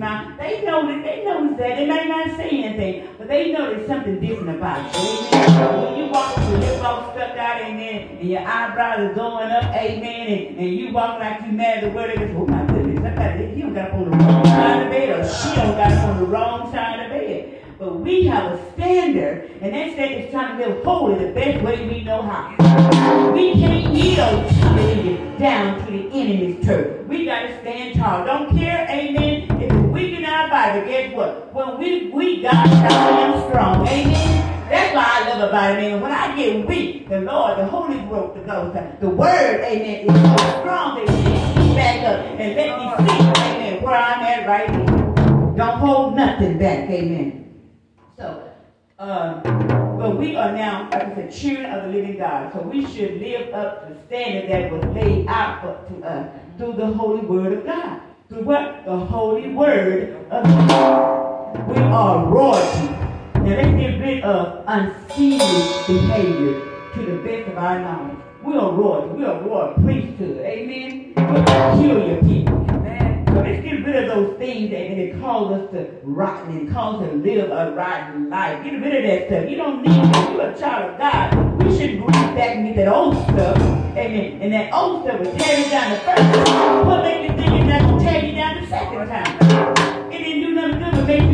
smile. 0.00 0.34
They 0.38 0.64
know 0.64 0.86
that 0.86 1.04
they 1.04 1.24
notice 1.24 1.58
that. 1.58 1.76
They 1.76 1.86
may 1.86 2.06
not 2.06 2.36
say 2.36 2.48
anything, 2.48 3.08
but 3.18 3.28
they 3.28 3.52
know 3.52 3.74
there's 3.74 3.86
something 3.86 4.18
different 4.18 4.56
about 4.56 4.94
you. 4.94 5.00
Amen. 5.34 5.84
When 5.84 5.96
you 5.98 6.10
walk 6.10 6.36
with 6.38 6.64
your 6.64 6.86
all 6.86 7.12
stuck 7.12 7.36
out, 7.36 7.60
amen, 7.60 8.16
and 8.18 8.28
your 8.28 8.40
eyebrows 8.40 9.10
are 9.10 9.14
going 9.14 9.50
up, 9.50 9.64
amen, 9.74 10.26
and, 10.26 10.58
and 10.58 10.74
you 10.74 10.90
walk 10.92 11.20
like 11.20 11.42
you 11.42 11.52
mad 11.52 11.84
the 11.84 11.90
word 11.90 12.10
of. 12.10 12.34
Oh 12.34 12.46
my 12.46 12.64
goodness, 12.66 13.02
somebody, 13.02 13.46
he 13.54 13.60
don't 13.60 13.74
got 13.74 13.88
up 13.90 13.94
on 13.94 14.10
the 14.10 14.16
wrong 14.16 14.44
side 14.46 14.82
of 14.84 14.90
bed, 14.90 15.20
or 15.20 15.28
she 15.28 15.56
don't 15.56 15.76
got 15.76 15.92
up 15.92 16.08
on 16.08 16.18
the 16.18 16.26
wrong 16.26 16.72
side 16.72 17.00
of 17.04 17.10
bed. 17.10 17.64
But 17.78 18.00
we 18.00 18.24
have 18.26 18.52
a 18.52 18.72
standard, 18.72 19.50
and 19.60 19.74
that 19.74 19.92
standard 19.92 20.24
is 20.24 20.30
trying 20.30 20.58
to 20.58 20.66
live 20.66 20.84
holy 20.84 21.26
the 21.26 21.32
best 21.32 21.62
way 21.64 21.88
we 21.88 22.04
know 22.04 22.22
how. 22.22 23.32
We 23.32 23.52
can't 23.54 23.94
yield, 23.94 24.50
hallelujah, 24.50 25.38
down 25.38 25.84
to 25.86 25.92
the 25.92 26.10
enemy's 26.12 26.64
turf. 26.64 27.06
We 27.06 27.24
got 27.24 27.40
to 27.42 27.60
stand 27.60 27.98
tall. 27.98 28.26
Don't 28.26 28.56
care, 28.56 28.86
amen, 28.90 29.49
if 30.50 30.56
it's 30.56 30.58
weak 30.58 30.58
in 30.58 30.58
our 30.58 30.72
body. 30.74 30.90
Guess 30.90 31.14
what? 31.14 31.54
When 31.54 31.78
we 31.78 32.10
we 32.10 32.42
God, 32.42 32.66
strong. 33.50 33.86
Amen. 33.86 34.68
That's 34.68 34.94
why 34.94 35.04
I 35.04 35.28
love 35.28 35.48
about 35.48 35.72
it, 35.72 35.76
man. 35.76 36.00
When 36.00 36.12
I 36.12 36.36
get 36.36 36.66
weak, 36.66 37.08
the 37.08 37.20
Lord, 37.22 37.58
the 37.58 37.66
Holy 37.66 37.98
Ghost, 38.02 38.34
the, 38.34 38.40
Ghost, 38.40 39.00
the 39.00 39.08
Word, 39.08 39.60
amen, 39.64 40.06
is 40.06 40.14
so 40.14 40.60
strong 40.60 40.98
it 41.00 41.08
me 41.08 41.74
back 41.74 42.04
up 42.04 42.24
and 42.38 42.56
let 42.56 42.78
me 42.78 43.08
see, 43.08 43.24
amen, 43.26 43.82
where 43.82 43.96
I'm 43.96 44.20
at 44.22 44.46
right 44.46 44.70
now. 44.70 45.54
Don't 45.56 45.78
hold 45.78 46.14
nothing 46.14 46.58
back, 46.58 46.88
amen. 46.88 47.52
So, 48.16 48.48
um, 49.00 49.42
but 49.98 50.16
we 50.16 50.36
are 50.36 50.52
now, 50.52 50.88
like 50.92 51.02
I 51.02 51.14
said, 51.16 51.32
children 51.32 51.66
of 51.72 51.84
the 51.84 51.98
living 51.98 52.18
God. 52.18 52.52
So 52.52 52.62
we 52.62 52.86
should 52.86 53.20
live 53.20 53.52
up 53.52 53.88
to 53.88 53.94
the 53.94 54.00
standard 54.06 54.50
that 54.50 54.70
was 54.70 54.84
laid 54.94 55.26
out 55.26 55.62
for, 55.62 55.94
to 55.94 56.06
us 56.06 56.40
through 56.58 56.74
the 56.74 56.86
holy 56.86 57.26
word 57.26 57.52
of 57.52 57.64
God. 57.64 58.02
Through 58.30 58.44
what? 58.44 58.84
The 58.84 58.96
holy 58.96 59.52
word 59.52 60.14
of 60.30 60.44
God. 60.44 61.68
We 61.68 61.82
are 61.82 62.26
royalty. 62.26 62.86
Now 63.34 63.56
let's 63.56 63.76
get 63.76 63.98
rid 63.98 64.22
of 64.22 64.64
unseemly 64.68 65.62
behavior 65.88 66.60
to 66.94 67.06
the 67.06 67.16
best 67.24 67.48
of 67.48 67.58
our 67.58 67.80
knowledge. 67.80 68.18
We 68.44 68.54
are 68.54 68.70
royalty. 68.70 69.18
We 69.18 69.24
are 69.24 69.42
royal 69.42 69.74
priesthood. 69.82 70.38
Amen. 70.46 71.12
We're 71.16 71.44
peculiar 71.44 72.20
people. 72.20 72.66
So 73.34 73.42
let's 73.42 73.64
get 73.64 73.84
rid 73.84 73.96
of 73.96 74.06
those 74.14 74.38
things 74.38 74.70
that, 74.70 74.96
that 74.96 75.20
cause 75.20 75.52
us 75.52 75.70
to 75.72 75.90
rot 76.04 76.46
and 76.46 76.72
cause 76.72 77.02
us 77.02 77.10
to 77.10 77.16
live 77.16 77.50
a 77.50 77.72
rotten 77.72 78.30
life. 78.30 78.62
Get 78.62 78.74
rid 78.74 78.94
of 78.94 79.02
that 79.10 79.26
stuff. 79.26 79.50
You 79.50 79.56
don't 79.56 79.82
need 79.82 80.04
that. 80.04 80.32
You're 80.32 80.50
a 80.50 80.56
child 80.56 80.92
of 80.92 80.98
God. 81.00 81.64
We 81.64 81.76
shouldn't 81.76 82.00
reach 82.00 82.36
back 82.36 82.56
and 82.56 82.66
get 82.66 82.76
that 82.76 82.94
old 82.94 83.16
stuff. 83.24 83.56
Amen. 83.96 84.40
And 84.40 84.52
that 84.52 84.72
old 84.72 85.02
stuff 85.02 85.18
will 85.18 85.36
tear 85.36 85.58
you 85.58 85.68
down 85.68 85.90
the 85.90 85.98
first 85.98 86.49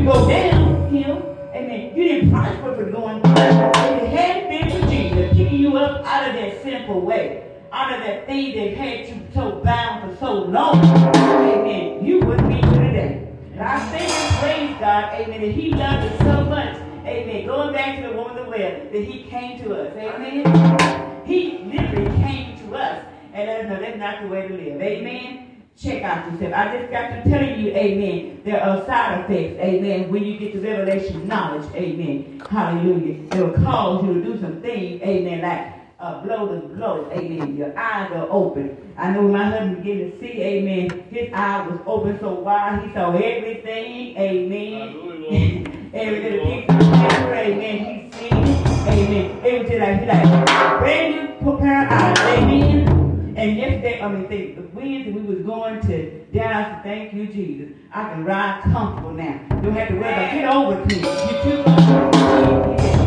go 0.07 0.29
down, 0.29 0.95
know? 1.05 1.51
Amen. 1.53 1.97
You 1.97 2.05
didn't 2.05 2.31
prosper 2.31 2.77
for 2.77 2.91
going 2.91 3.21
down. 3.23 3.73
If 3.75 4.03
it 4.03 4.09
hadn't 4.11 4.49
been 4.49 4.81
for 4.81 4.89
Jesus 4.89 5.37
kicking 5.37 5.59
you 5.59 5.77
up 5.79 6.07
out 6.07 6.29
of 6.29 6.37
that 6.37 6.63
simple 6.63 7.01
way, 7.01 7.45
out 7.73 7.93
of 7.93 8.01
that 8.07 8.27
thing 8.27 8.55
that 8.57 8.77
had 8.77 9.09
you 9.09 9.27
so 9.35 9.61
bound 9.65 10.09
for 10.09 10.17
so 10.19 10.33
long, 10.45 10.79
amen, 10.79 12.05
you 12.05 12.21
wouldn't 12.21 12.49
be 12.49 12.55
here 12.55 12.85
today. 12.85 13.29
And 13.53 13.61
I 13.61 13.79
say 13.91 14.07
and 14.07 14.35
praise 14.37 14.79
God, 14.79 15.13
amen, 15.15 15.41
that 15.41 15.51
he 15.51 15.71
loved 15.71 16.07
us 16.07 16.19
so 16.21 16.45
much, 16.45 16.77
amen, 17.05 17.47
going 17.47 17.73
back 17.73 18.01
to 18.01 18.09
the 18.09 18.15
woman 18.15 18.39
of 18.39 18.45
the 18.45 18.51
well, 18.51 18.81
that 18.93 19.05
he 19.05 19.25
came 19.25 19.61
to 19.63 19.75
us, 19.75 19.97
amen. 19.97 21.27
He 21.27 21.59
literally 21.65 22.17
came 22.23 22.57
to 22.59 22.77
us 22.77 23.05
and 23.33 23.69
know 23.69 23.81
that's 23.81 23.99
not 23.99 24.23
the 24.23 24.29
way 24.29 24.47
to 24.47 24.55
live, 24.55 24.81
amen. 24.81 25.46
Check 25.79 26.03
out 26.03 26.33
yourself. 26.33 26.55
I 26.55 26.79
just 26.79 26.91
got 26.91 27.09
to 27.09 27.31
telling 27.31 27.61
you, 27.61 27.71
amen, 27.73 28.41
there 28.45 28.63
are 28.63 28.85
side 28.87 29.21
effects, 29.21 29.61
amen, 29.61 30.11
when 30.11 30.25
you 30.25 30.39
get 30.39 30.55
the 30.55 30.61
revelation 30.61 31.29
knowledge, 31.29 31.71
amen. 31.75 32.43
Hallelujah. 32.49 33.25
It 33.33 33.35
will 33.35 33.65
cause 33.65 34.05
you 34.05 34.15
to 34.15 34.23
do 34.23 34.41
some 34.41 34.63
things, 34.63 35.03
amen, 35.03 35.43
like 35.43 35.77
uh, 35.99 36.21
blow 36.23 36.49
to 36.49 36.67
blow. 36.69 37.09
Amen. 37.13 37.57
Your 37.57 37.77
eyes 37.79 38.11
are 38.13 38.27
open. 38.31 38.95
I 38.97 39.11
know 39.13 39.23
my 39.23 39.45
husband 39.45 39.83
began 39.83 40.11
to 40.11 40.19
see, 40.19 40.41
amen. 40.43 41.05
His 41.11 41.33
eye 41.33 41.67
was 41.67 41.81
open 41.87 42.19
so 42.21 42.35
wide 42.35 42.87
he 42.87 42.93
saw 42.93 43.13
everything. 43.13 44.17
Amen. 44.17 45.91
Every 45.95 46.23
little 46.23 46.47
piece 46.47 46.71
of 46.71 46.93
paper, 46.93 47.35
amen. 47.35 48.11
He 48.13 48.19
seen 48.19 48.47
Amen. 48.89 49.41
Everything 49.45 49.81
like 49.81 50.01
he 50.01 50.07
like 50.07 50.79
brand 50.79 51.45
new 51.45 51.59
pair 51.59 51.85
of 51.85 51.93
eyes. 51.93 52.19
Amen. 52.39 52.96
And 53.37 53.59
yesterday, 53.59 54.01
I 54.01 54.09
mean, 54.09 54.29
the, 54.31 54.63
Wednesday 54.73 55.13
we 55.13 55.21
was 55.21 55.45
going 55.45 55.83
to 55.83 56.25
Dallas. 56.33 56.81
Thank 56.83 57.13
you, 57.13 57.27
Jesus. 57.27 57.77
I 57.93 58.09
can 58.09 58.25
ride 58.25 58.63
comfortable 58.63 59.13
now. 59.13 59.39
Don't 59.61 59.75
have 59.75 59.89
to 59.89 59.95
worry 59.95 60.11
about 60.11 60.33
get 60.33 60.49
over 60.49 60.81
to 60.81 60.87
me. 60.87 61.03
You. 61.45 61.57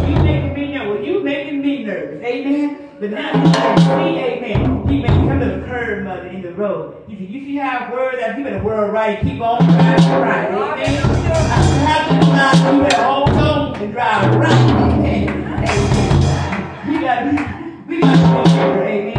You 0.07 0.21
making 0.23 0.53
me 0.53 0.73
nervous. 0.77 1.07
You 1.07 1.23
making 1.23 1.61
me 1.63 1.83
nervous. 1.83 2.23
Amen. 2.23 2.89
But 2.99 3.09
now 3.09 3.39
he 3.39 3.53
said, 3.53 3.79
see, 3.79 4.19
amen. 4.19 4.87
He 4.87 5.01
made 5.01 5.07
come 5.07 5.39
to 5.39 5.45
the 5.45 5.65
curve, 5.65 6.03
mother, 6.03 6.27
in 6.27 6.43
the 6.43 6.53
road. 6.53 7.03
He 7.07 7.15
said, 7.15 7.29
you 7.29 7.45
see 7.45 7.55
how 7.55 7.91
word 7.91 8.19
that 8.19 8.37
you 8.37 8.43
better 8.43 8.63
word 8.63 8.93
right. 8.93 9.19
Keep 9.21 9.41
on 9.41 9.65
driving 9.65 10.11
right. 10.11 10.51
Amen. 10.51 11.05
I 11.25 11.57
have 11.89 12.07
to 12.07 12.25
drive. 12.27 12.75
You 12.75 12.81
better 12.83 13.03
hold 13.03 13.29
on 13.29 13.81
and 13.81 13.91
drive 13.93 14.35
right. 14.35 14.51
Amen. 14.51 15.29
Amen. 15.67 16.87
We 16.87 16.99
got 16.99 17.87
we 17.87 18.01
got 18.01 18.45
to 18.45 18.51
go 18.51 18.83
Amen. 18.83 19.18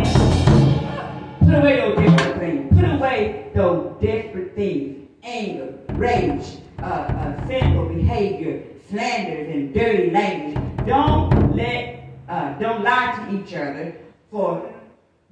Put 1.50 1.58
away 1.58 1.76
those 1.80 1.96
desperate 1.96 2.38
things. 2.38 2.80
Put 2.80 2.90
away 2.90 3.50
those 3.56 4.00
desperate 4.00 4.54
things. 4.54 5.08
Anger, 5.24 5.74
rage, 5.94 6.58
uh, 6.78 6.84
uh, 6.84 7.46
sinful 7.48 7.86
behavior, 7.86 8.62
slanders, 8.88 9.48
and 9.52 9.74
dirty 9.74 10.12
language. 10.12 10.86
Don't 10.86 11.56
let, 11.56 12.04
uh, 12.28 12.52
don't 12.60 12.84
lie 12.84 13.16
to 13.18 13.36
each 13.36 13.52
other, 13.52 13.96
for 14.30 14.72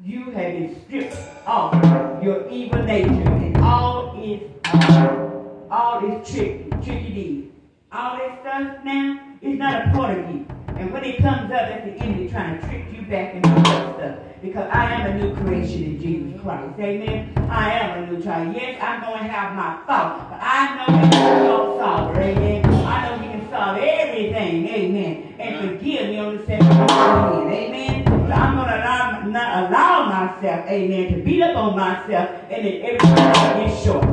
you 0.03 0.25
have 0.33 0.55
been 0.55 0.83
stripped 0.89 1.17
off 1.47 1.73
your 2.21 2.51
evil 2.51 2.83
nature 2.83 3.09
and 3.11 3.57
all 3.59 4.21
is 4.21 4.43
uh, 4.65 5.71
all 5.71 6.05
is 6.05 6.29
trick, 6.29 6.69
tricky 6.83 7.13
deeds. 7.15 7.53
All 7.93 8.19
that 8.19 8.41
stuff 8.41 8.85
now 8.85 9.37
is 9.41 9.57
not 9.57 9.87
a 9.87 9.91
part 9.93 10.19
of 10.19 10.35
you. 10.35 10.58
And 10.79 10.93
when 10.93 11.03
it 11.03 11.19
comes 11.19 11.51
up, 11.51 11.51
that's 11.51 11.85
the 11.85 12.05
enemy 12.05 12.29
trying 12.31 12.61
to 12.61 12.67
trick 12.69 12.87
you 12.93 13.03
back 13.03 13.35
into 13.35 13.49
that 13.49 13.97
stuff 13.97 14.19
because 14.41 14.71
I 14.73 14.85
am 14.93 15.11
a 15.11 15.19
new 15.19 15.35
creation 15.35 15.83
in 15.83 16.01
Jesus 16.01 16.41
Christ. 16.41 16.79
Amen. 16.79 17.33
I 17.51 17.73
am 17.73 18.05
a 18.05 18.13
new 18.13 18.23
child. 18.23 18.55
Yes, 18.55 18.81
I'm 18.81 19.01
going 19.01 19.25
to 19.25 19.29
have 19.29 19.57
my 19.57 19.81
faults, 19.87 20.27
but 20.31 20.39
I 20.41 20.77
know 20.77 21.75
a 21.75 21.79
solver. 21.81 22.21
Amen. 22.21 22.65
I 22.65 23.09
know 23.09 23.19
He 23.19 23.29
can 23.29 23.51
solve 23.51 23.79
everything. 23.79 24.69
Amen. 24.69 25.35
And 25.41 25.69
forgive 25.69 26.11
me 26.11 26.19
on 26.19 26.37
the 26.37 26.47
second 26.47 26.67
hand. 26.67 27.53
Amen. 27.53 28.05
So 28.07 28.35
I'm 28.35 28.55
going 28.55 28.69
to 28.69 28.77
allow, 28.77 29.23
not 29.23 29.71
allow 29.71 30.05
myself, 30.07 30.67
amen, 30.69 31.13
to 31.15 31.23
beat 31.25 31.43
up 31.43 31.57
on 31.57 31.77
myself 31.77 32.31
and 32.51 32.65
then 32.65 32.83
everything 32.83 33.67
gets 33.67 33.85
short. 33.85 34.05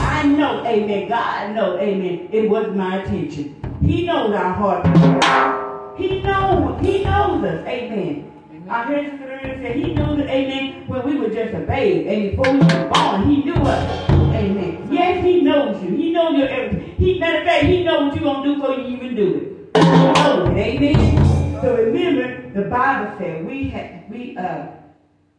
I 0.00 0.24
know, 0.24 0.66
amen, 0.66 1.08
God 1.08 1.54
knows, 1.54 1.78
amen, 1.78 2.28
it 2.32 2.50
wasn't 2.50 2.76
my 2.76 3.02
intention. 3.02 3.54
He 3.80 4.06
knows 4.06 4.32
our 4.32 4.52
heart. 4.52 5.59
He 5.96 6.22
knows, 6.22 6.80
he 6.80 7.04
knows 7.04 7.44
us. 7.44 7.66
Amen. 7.66 8.26
I 8.68 8.84
heard 8.84 9.10
Sister 9.10 9.26
Loretta 9.26 9.62
say 9.62 9.80
he 9.80 9.94
knew 9.94 10.16
that, 10.16 10.30
amen, 10.30 10.86
when 10.86 11.04
we 11.04 11.18
were 11.18 11.30
just 11.30 11.54
a 11.54 11.60
babe. 11.60 12.06
And 12.06 12.30
before 12.30 12.52
we 12.52 12.58
were 12.60 12.90
born, 12.92 13.28
he 13.28 13.42
knew 13.42 13.54
us. 13.54 14.10
Amen. 14.10 14.88
Yes, 14.90 15.24
he 15.24 15.40
knows 15.40 15.82
you. 15.82 15.90
He 15.90 16.12
knows 16.12 16.38
your 16.38 16.48
everything. 16.48 16.94
He, 16.96 17.18
matter 17.18 17.38
of 17.38 17.44
fact, 17.44 17.64
he 17.66 17.82
knows 17.82 18.12
what 18.12 18.14
you're 18.14 18.24
going 18.24 18.44
to 18.44 18.48
do 18.48 18.60
before 18.60 18.74
you 18.76 18.96
even 18.96 19.14
do 19.16 19.70
it. 19.74 19.82
He 19.82 19.90
knows 19.90 20.48
it. 20.48 20.58
Amen. 20.58 21.60
So 21.62 21.74
remember, 21.74 22.50
the 22.62 22.68
Bible 22.68 23.18
said 23.18 23.46
we 23.46 23.68
have, 23.70 24.04
we, 24.08 24.36
uh, 24.36 24.66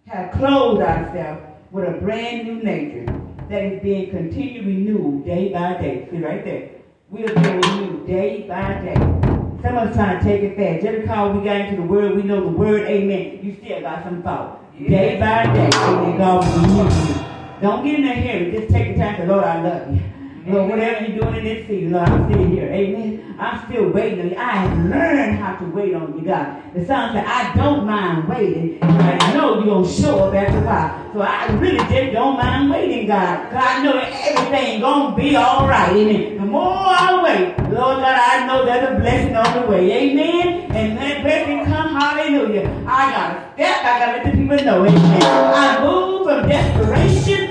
have 0.08 0.32
clothed 0.34 0.82
ourselves 0.82 1.42
with 1.72 1.88
a 1.88 2.00
brand 2.02 2.46
new 2.46 2.62
nature 2.62 3.06
that 3.50 3.64
is 3.64 3.82
being 3.82 4.10
continually 4.12 4.66
renewed 4.66 5.26
day 5.26 5.54
by 5.54 5.82
day. 5.82 6.08
See 6.12 6.18
right 6.18 6.44
there. 6.44 6.70
We 7.10 7.26
are 7.26 7.34
being 7.34 7.62
renewed 7.62 8.08
day 8.08 8.46
by 8.48 8.82
day. 8.82 9.40
Some 9.62 9.78
of 9.78 9.89
us 9.89 9.95
trying 9.95 10.17
to 10.17 10.24
take 10.24 10.41
it 10.41 10.56
fast. 10.56 10.84
Just 10.84 11.02
because 11.02 11.38
we 11.38 11.43
got 11.43 11.62
into 11.62 11.76
the 11.76 11.88
word, 11.88 12.15
we 12.15 12.24
know 12.24 12.41
the 12.41 12.47
word, 12.47 12.82
amen. 12.88 13.39
You 13.43 13.56
still 13.63 13.82
got 13.82 14.04
some 14.04 14.24
thought. 14.24 14.58
Day 14.80 15.19
by 15.19 15.54
day, 15.54 15.69
amen. 15.74 16.17
God 16.17 16.43
will 16.43 16.62
renew 16.63 16.89
you. 16.89 17.26
Don't 17.62 17.86
get 17.86 18.00
in 18.00 18.06
a 18.06 18.13
hurry. 18.13 18.52
Just 18.52 18.74
take 18.74 18.95
the 18.95 19.00
time 19.00 19.21
to 19.21 19.28
Lord, 19.28 19.43
I 19.43 19.62
love 19.62 19.93
you. 19.95 20.02
Lord, 20.47 20.71
whatever 20.71 21.06
you're 21.06 21.19
doing 21.19 21.36
in 21.36 21.43
this 21.43 21.67
season, 21.67 21.91
Lord, 21.91 22.10
I'm 22.10 22.32
sitting 22.32 22.51
here. 22.51 22.67
Amen. 22.67 23.36
I'm 23.39 23.63
still 23.67 23.89
waiting. 23.89 24.36
I 24.38 24.51
have 24.51 24.86
learned 24.89 25.38
how 25.38 25.56
to 25.58 25.65
wait 25.65 25.93
on 25.93 26.17
you, 26.17 26.25
God. 26.25 26.62
The 26.73 26.86
song 26.86 27.13
said, 27.13 27.25
I 27.25 27.54
don't 27.56 27.86
mind 27.86 28.27
waiting. 28.27 28.80
I 28.82 29.34
know 29.34 29.56
you're 29.56 29.65
going 29.65 29.86
to 29.86 29.91
show 29.91 30.19
up 30.19 30.34
after 30.34 30.58
a 30.58 30.62
while. 30.62 31.13
So 31.13 31.21
I 31.21 31.45
really 31.60 31.77
just 31.77 32.13
don't 32.13 32.38
mind 32.38 32.71
waiting, 32.71 33.08
God. 33.08 33.49
Because 33.49 33.63
I 33.63 33.84
know 33.84 33.93
that 33.93 34.12
everything 34.13 34.82
going 34.82 35.12
to 35.12 35.21
be 35.21 35.36
all 35.36 35.67
right. 35.67 35.95
Amen. 35.95 36.38
The 36.38 36.45
more 36.45 36.73
I 36.73 37.21
wait, 37.23 37.58
Lord 37.69 37.97
God, 37.97 38.06
I 38.06 38.47
know 38.47 38.65
there's 38.65 38.89
a 38.89 38.99
blessing 38.99 39.36
on 39.36 39.62
the 39.62 39.67
way. 39.67 39.91
Amen. 39.91 40.71
And 40.71 40.97
that 40.97 41.21
blessing 41.21 41.65
come, 41.65 41.93
hallelujah. 41.95 42.67
I 42.88 43.12
got 43.12 43.27
to 43.34 43.54
step. 43.54 43.86
I 43.86 43.99
got 43.99 44.06
to 44.06 44.23
let 44.23 44.25
the 44.25 44.41
people 44.41 44.65
know. 44.65 44.86
Amen. 44.86 45.21
I 45.21 45.84
move 45.86 46.25
from 46.25 46.49
desperation 46.49 47.51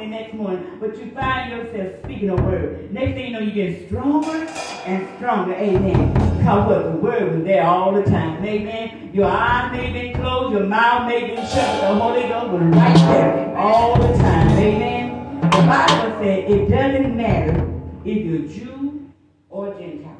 the 0.00 0.06
next 0.06 0.34
morning, 0.34 0.78
but 0.80 0.96
you 0.98 1.10
find 1.10 1.50
yourself 1.50 2.02
speaking 2.04 2.30
a 2.30 2.36
word. 2.36 2.90
Next 2.92 3.12
thing 3.12 3.26
you 3.26 3.32
know, 3.32 3.40
you 3.40 3.52
get 3.52 3.86
stronger 3.86 4.46
and 4.86 5.08
stronger. 5.16 5.54
Amen. 5.54 6.12
Because 6.38 6.66
what? 6.68 6.84
The 6.84 6.98
word 6.98 7.36
was 7.36 7.44
there 7.44 7.66
all 7.66 7.92
the 7.92 8.02
time. 8.04 8.44
Amen. 8.44 9.10
Your 9.12 9.26
eyes 9.26 9.70
may 9.72 9.92
be 9.92 10.14
closed, 10.14 10.54
your 10.54 10.64
mouth 10.64 11.06
may 11.06 11.26
be 11.26 11.36
shut, 11.36 11.80
the 11.80 11.94
Holy 11.94 12.22
Ghost 12.22 12.50
was 12.52 12.62
right 12.62 12.96
there 12.96 13.56
all 13.56 13.94
the 13.96 14.16
time. 14.18 14.48
Amen. 14.58 15.40
The 15.42 15.48
Bible 15.48 16.18
said 16.20 16.50
it 16.50 16.68
doesn't 16.70 17.16
matter 17.16 17.70
if 18.04 18.24
you're 18.24 18.48
Jew 18.48 19.12
or 19.50 19.74
Gentile. 19.74 20.16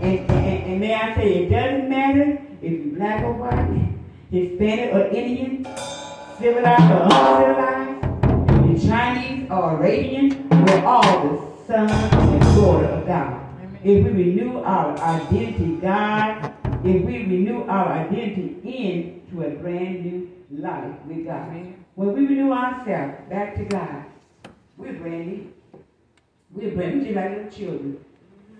And, 0.00 0.30
and, 0.30 0.30
and 0.30 0.80
may 0.80 0.94
I 0.94 1.14
say, 1.14 1.44
it 1.44 1.50
doesn't 1.50 1.88
matter 1.88 2.42
if 2.60 2.72
you're 2.72 2.96
black 2.96 3.22
or 3.22 3.32
white, 3.34 3.92
Hispanic 4.30 4.94
or 4.94 5.06
Indian, 5.14 5.64
civilized 6.38 6.90
or 6.90 7.02
uncivilized, 7.04 7.95
Chinese 8.78 9.50
or 9.50 9.76
Arabian, 9.76 10.48
we're 10.48 10.84
all 10.84 11.02
the 11.02 11.66
son 11.66 11.90
and 11.90 12.40
daughter 12.54 12.86
of 12.86 13.06
God. 13.06 13.42
If 13.84 14.04
we 14.04 14.10
renew 14.10 14.58
our 14.60 14.98
identity, 14.98 15.76
God, 15.76 16.52
if 16.84 17.04
we 17.04 17.24
renew 17.24 17.64
our 17.64 17.92
identity 17.92 18.56
into 18.64 19.42
a 19.42 19.50
brand 19.50 20.04
new 20.04 20.30
life 20.50 20.94
with 21.06 21.24
God. 21.24 21.74
When 21.94 22.12
we 22.12 22.26
renew 22.26 22.52
ourselves 22.52 23.14
back 23.28 23.56
to 23.56 23.64
God, 23.64 24.04
we're 24.76 24.92
brand 24.94 25.26
new. 25.26 25.52
We're 26.52 26.74
brand 26.74 26.96
new, 26.96 27.04
just 27.04 27.16
like 27.16 27.30
little 27.30 27.50
children. 27.50 28.04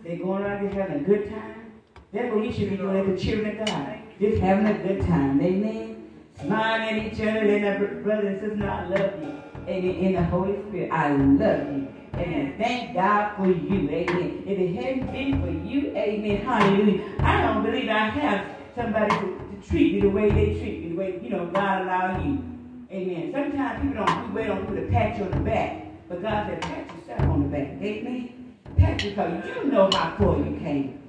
They're 0.03 0.19
going 0.19 0.43
around 0.43 0.65
just 0.65 0.77
having 0.77 1.05
a 1.05 1.07
good 1.07 1.29
time. 1.29 1.73
That's 2.13 2.33
what 2.33 2.41
we 2.41 2.53
should 2.53 2.71
be 2.71 2.77
doing 2.77 2.97
as 2.97 3.07
the 3.07 3.25
children 3.25 3.61
of 3.61 3.67
God. 3.67 3.99
Just 4.21 4.41
having 4.41 4.67
a 4.67 4.79
good 4.79 5.07
time. 5.07 5.41
Amen. 5.41 6.11
Smiling 6.41 7.01
at 7.01 7.13
each 7.13 7.21
other. 7.21 7.41
And 7.41 7.65
our 7.65 8.03
brothers 8.03 8.27
and 8.27 8.41
sisters, 8.41 8.63
I 8.63 8.87
love 8.87 9.23
you. 9.23 9.46
Amen. 9.69 9.95
In 9.97 10.13
the 10.15 10.23
Holy 10.25 10.57
Spirit, 10.69 10.93
I 10.93 11.11
love 11.11 11.77
you. 11.77 11.89
Amen. 12.15 12.55
Thank 12.57 12.95
God 12.95 13.37
for 13.37 13.47
you. 13.47 13.91
Amen. 13.91 14.43
If 14.47 14.59
it 14.59 14.75
hadn't 14.75 15.13
been 15.13 15.41
for 15.41 15.51
you, 15.69 15.97
amen. 15.97 16.45
Hallelujah. 16.45 17.05
I 17.21 17.43
don't 17.43 17.65
believe 17.65 17.89
I 17.89 18.09
have 18.09 18.47
somebody 18.77 19.11
to, 19.17 19.21
to 19.21 19.69
treat 19.69 19.95
me 19.95 20.01
the 20.01 20.09
way 20.09 20.31
they 20.31 20.59
treat 20.59 20.83
me, 20.83 20.89
the 20.91 20.97
way, 20.97 21.19
you 21.21 21.31
know, 21.31 21.47
God 21.47 21.83
allowed 21.83 22.25
you. 22.25 22.43
Amen. 22.91 23.33
Sometimes 23.33 23.83
people 23.83 24.07
don't, 24.07 24.35
wait 24.35 24.49
on 24.49 24.61
people 24.61 24.77
to 24.77 24.89
pat 24.89 25.19
you 25.19 25.25
on 25.25 25.31
the 25.33 25.41
back. 25.41 26.09
But 26.09 26.23
God 26.23 26.47
said, 26.47 26.63
pat 26.63 26.97
yourself 26.97 27.21
on 27.29 27.43
the 27.43 27.49
back. 27.49 27.83
Amen. 27.83 28.55
Patch 28.77 29.03
because 29.03 29.45
you 29.47 29.65
know 29.65 29.91
how 29.93 30.17
far 30.17 30.39
you 30.39 30.59
came. 30.61 31.03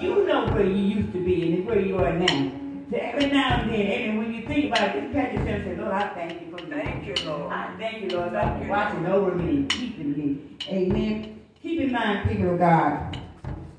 You 0.00 0.26
know 0.26 0.46
where 0.46 0.64
you 0.64 0.96
used 0.96 1.12
to 1.12 1.24
be 1.24 1.52
and 1.52 1.66
where 1.66 1.80
you 1.80 1.98
are 1.98 2.12
now. 2.12 2.52
So 2.90 2.96
every 2.96 3.26
now 3.26 3.60
and 3.60 3.70
then, 3.70 3.80
and 3.80 4.18
when 4.18 4.32
you 4.32 4.46
think 4.46 4.72
about 4.72 4.96
it, 4.96 5.02
just 5.02 5.12
pat 5.12 5.34
yourself 5.34 5.48
and 5.48 5.64
say, 5.64 5.76
Lord, 5.76 5.92
I 5.92 6.08
thank 6.14 6.40
you 6.40 6.56
for 6.56 6.64
me. 6.64 6.70
Thank 6.70 7.06
you, 7.06 7.26
Lord. 7.26 7.52
I 7.52 7.76
thank 7.76 8.02
you, 8.02 8.16
Lord, 8.16 8.30
for 8.30 8.66
watching 8.66 9.06
over 9.06 9.34
me 9.34 9.56
and 9.56 9.70
keeping 9.70 10.12
me. 10.12 10.56
Amen. 10.68 11.40
Keep 11.62 11.80
in 11.80 11.92
mind, 11.92 12.30
people 12.30 12.54
of 12.54 12.58
God, 12.58 13.20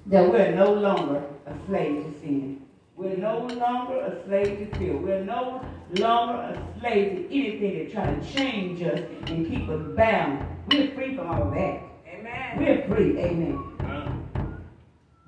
that 0.05 0.29
we're 0.29 0.53
no 0.53 0.73
longer 0.73 1.23
a 1.47 1.53
slave 1.65 2.03
to 2.03 2.19
sin. 2.19 2.61
We're 2.95 3.17
no 3.17 3.47
longer 3.47 3.95
a 3.99 4.23
slave 4.27 4.59
to 4.59 4.77
fear. 4.77 4.95
We're 4.95 5.23
no 5.23 5.65
longer 5.97 6.33
a 6.33 6.79
slave 6.79 7.29
to 7.29 7.35
anything 7.35 7.79
that 7.79 7.91
try 7.91 8.13
to 8.13 8.33
change 8.33 8.83
us 8.83 8.99
and 9.25 9.47
keep 9.47 9.69
us 9.69 9.81
bound. 9.95 10.45
We're 10.71 10.91
free 10.91 11.15
from 11.15 11.27
all 11.27 11.49
that. 11.49 11.81
Amen. 12.07 12.57
We're 12.59 12.85
free. 12.87 13.17
Amen. 13.17 14.18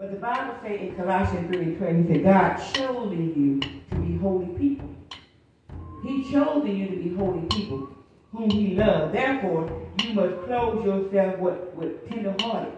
But 0.01 0.09
the 0.09 0.17
Bible 0.17 0.55
says 0.63 0.81
in 0.81 0.95
Colossians 0.95 1.55
3 1.55 1.61
and 1.63 1.77
12, 1.77 1.95
he 1.95 2.07
said, 2.07 2.23
God 2.23 2.57
chose 2.73 3.15
you 3.15 3.59
to 3.59 3.95
be 3.97 4.17
holy 4.17 4.47
people. 4.57 4.89
He 6.03 6.23
chose 6.31 6.67
you 6.67 6.87
to 6.87 6.95
be 6.95 7.15
holy 7.15 7.45
people 7.45 7.87
whom 8.31 8.49
he 8.49 8.73
loved. 8.73 9.13
Therefore, 9.13 9.87
you 10.03 10.13
must 10.15 10.41
clothe 10.45 10.83
yourself 10.83 11.37
with, 11.37 11.59
with 11.75 12.09
tender-hearted. 12.09 12.73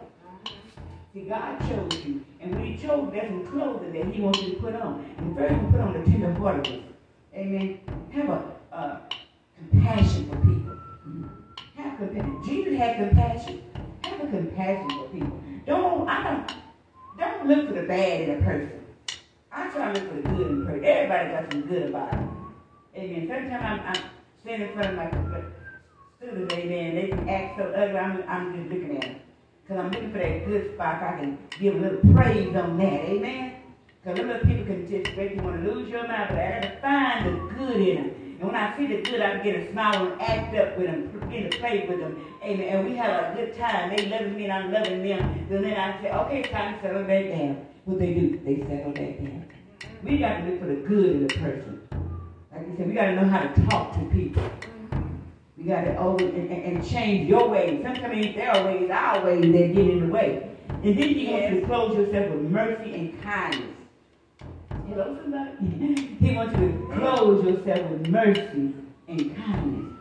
See, 1.14 1.22
God 1.22 1.60
chose 1.62 2.06
you. 2.06 2.26
And 2.42 2.56
when 2.56 2.66
he 2.66 2.76
chose, 2.76 3.10
there's 3.14 3.30
some 3.30 3.48
clothing 3.48 3.94
that 3.94 4.14
he 4.14 4.22
wants 4.22 4.42
you 4.42 4.56
to 4.56 4.60
put 4.60 4.76
on. 4.76 5.06
And 5.18 5.34
first, 5.34 5.54
you 5.54 5.68
put 5.72 5.80
on 5.80 5.94
the 5.94 6.12
tender-heartedness. 6.12 6.92
Amen. 7.34 7.80
Have 8.12 8.30
a 8.74 9.02
compassion 9.70 10.30
for 10.30 10.36
people. 10.36 10.78
Have 11.78 11.98
compassion. 12.00 12.44
Jesus 12.46 12.78
had 12.78 12.98
compassion. 12.98 13.64
Have 14.04 14.24
a 14.26 14.28
compassion 14.28 14.90
for 14.90 15.08
people. 15.08 15.40
Don't 15.66 16.10
I 16.10 16.24
don't 16.24 16.54
don't 17.18 17.48
look 17.48 17.68
for 17.68 17.74
the 17.74 17.84
bad 17.84 18.22
in 18.22 18.42
a 18.42 18.42
person. 18.44 18.86
I 19.52 19.70
try 19.70 19.94
to 19.94 20.00
look 20.00 20.10
for 20.10 20.16
the 20.16 20.36
good 20.36 20.48
in 20.48 20.62
a 20.62 20.66
person. 20.66 20.86
Everybody 20.86 21.30
got 21.30 21.52
some 21.52 21.62
good 21.62 21.90
about 21.90 22.14
it. 22.14 22.20
Amen. 22.96 23.28
Sometimes 23.28 23.64
I'm, 23.64 23.80
I'm 23.80 24.10
standing 24.42 24.68
in 24.70 24.74
front 24.74 24.90
of 24.90 24.96
my 24.96 25.44
students, 26.24 26.54
amen, 26.54 26.96
they 26.96 27.08
can 27.08 27.30
act 27.30 27.58
so 27.58 27.66
ugly, 27.66 27.98
I'm, 27.98 28.24
I'm 28.28 28.56
just 28.56 28.74
looking 28.74 28.98
at 28.98 29.02
them. 29.02 29.16
Because 29.64 29.78
I'm 29.78 29.92
looking 29.92 30.12
for 30.12 30.18
that 30.20 30.46
good 30.46 30.74
spot 30.74 31.02
I 31.02 31.20
can 31.20 31.38
give 31.60 31.76
a 31.76 31.80
little 31.80 32.14
praise 32.14 32.56
on 32.56 32.78
that. 32.78 33.06
Amen. 33.06 33.56
Because 34.04 34.20
little 34.20 34.40
people 34.40 34.66
can 34.66 34.90
just 34.90 35.16
make 35.16 35.36
you 35.36 35.42
want 35.42 35.64
to 35.64 35.72
lose 35.72 35.90
your 35.90 36.06
mind, 36.06 36.28
but 36.30 36.40
I 36.40 36.60
got 36.60 36.62
to 36.62 36.82
find 36.82 37.26
the 37.26 37.56
good 37.56 37.82
in 37.82 37.96
them. 37.96 38.23
And 38.44 38.52
when 38.52 38.62
I 38.62 38.76
see 38.76 38.88
the 38.88 39.02
good, 39.02 39.22
I 39.22 39.38
get 39.38 39.56
a 39.56 39.72
smile 39.72 40.06
and 40.06 40.22
act 40.22 40.54
up 40.58 40.78
with 40.78 40.88
them, 40.88 41.08
begin 41.30 41.50
to 41.50 41.58
play 41.60 41.86
with 41.88 42.02
them. 42.02 42.26
Amen. 42.44 42.76
And 42.76 42.86
we 42.86 42.98
have 42.98 43.32
a 43.32 43.36
good 43.38 43.58
time. 43.58 43.96
They 43.96 44.08
loving 44.08 44.36
me 44.36 44.44
and 44.44 44.52
I'm 44.52 44.70
loving 44.70 45.02
them. 45.02 45.48
And 45.50 45.64
then 45.64 45.78
I 45.78 46.02
say, 46.02 46.12
okay, 46.12 46.42
it's 46.42 46.50
time 46.50 46.76
to 46.76 46.82
settle 46.82 47.04
back 47.04 47.30
down. 47.30 47.66
What 47.86 48.00
they 48.00 48.14
do, 48.14 48.42
they 48.44 48.58
settle 48.68 48.92
back 48.92 49.18
down. 49.18 49.46
We 50.04 50.18
got 50.18 50.40
to 50.40 50.44
look 50.44 50.60
for 50.60 50.66
the 50.66 50.76
good 50.76 51.06
in 51.06 51.28
the 51.28 51.34
person. 51.36 51.88
Like 52.52 52.68
I 52.68 52.76
said, 52.76 52.88
we 52.90 52.94
got 52.94 53.06
to 53.06 53.16
know 53.16 53.30
how 53.30 53.48
to 53.48 53.66
talk 53.70 53.94
to 53.94 54.06
people. 54.12 54.44
We 55.58 55.64
got 55.64 55.86
to 55.86 55.96
over 55.96 56.26
and, 56.26 56.52
and, 56.52 56.78
and, 56.78 56.86
change 56.86 57.30
your 57.30 57.48
ways. 57.48 57.82
Sometimes 57.82 58.36
their 58.36 58.66
ways, 58.66 58.92
our 58.92 59.24
ways 59.24 59.42
that 59.42 59.74
get 59.74 59.78
in 59.78 60.08
the 60.08 60.14
way. 60.14 60.50
And 60.68 61.00
then 61.00 61.10
you 61.12 61.28
have 61.28 61.50
to 61.52 61.66
close 61.66 61.96
yourself 61.96 62.30
with 62.30 62.42
mercy 62.52 62.94
and 62.94 63.24
kindness. 63.24 63.83
Hello, 64.88 65.18
somebody? 65.22 65.52
he 66.20 66.36
wants 66.36 66.58
you 66.60 66.68
to 66.68 66.94
clothe 66.94 67.46
yourself 67.46 67.90
with 67.90 68.08
mercy 68.10 68.74
and 69.08 69.36
kindness. 69.36 69.94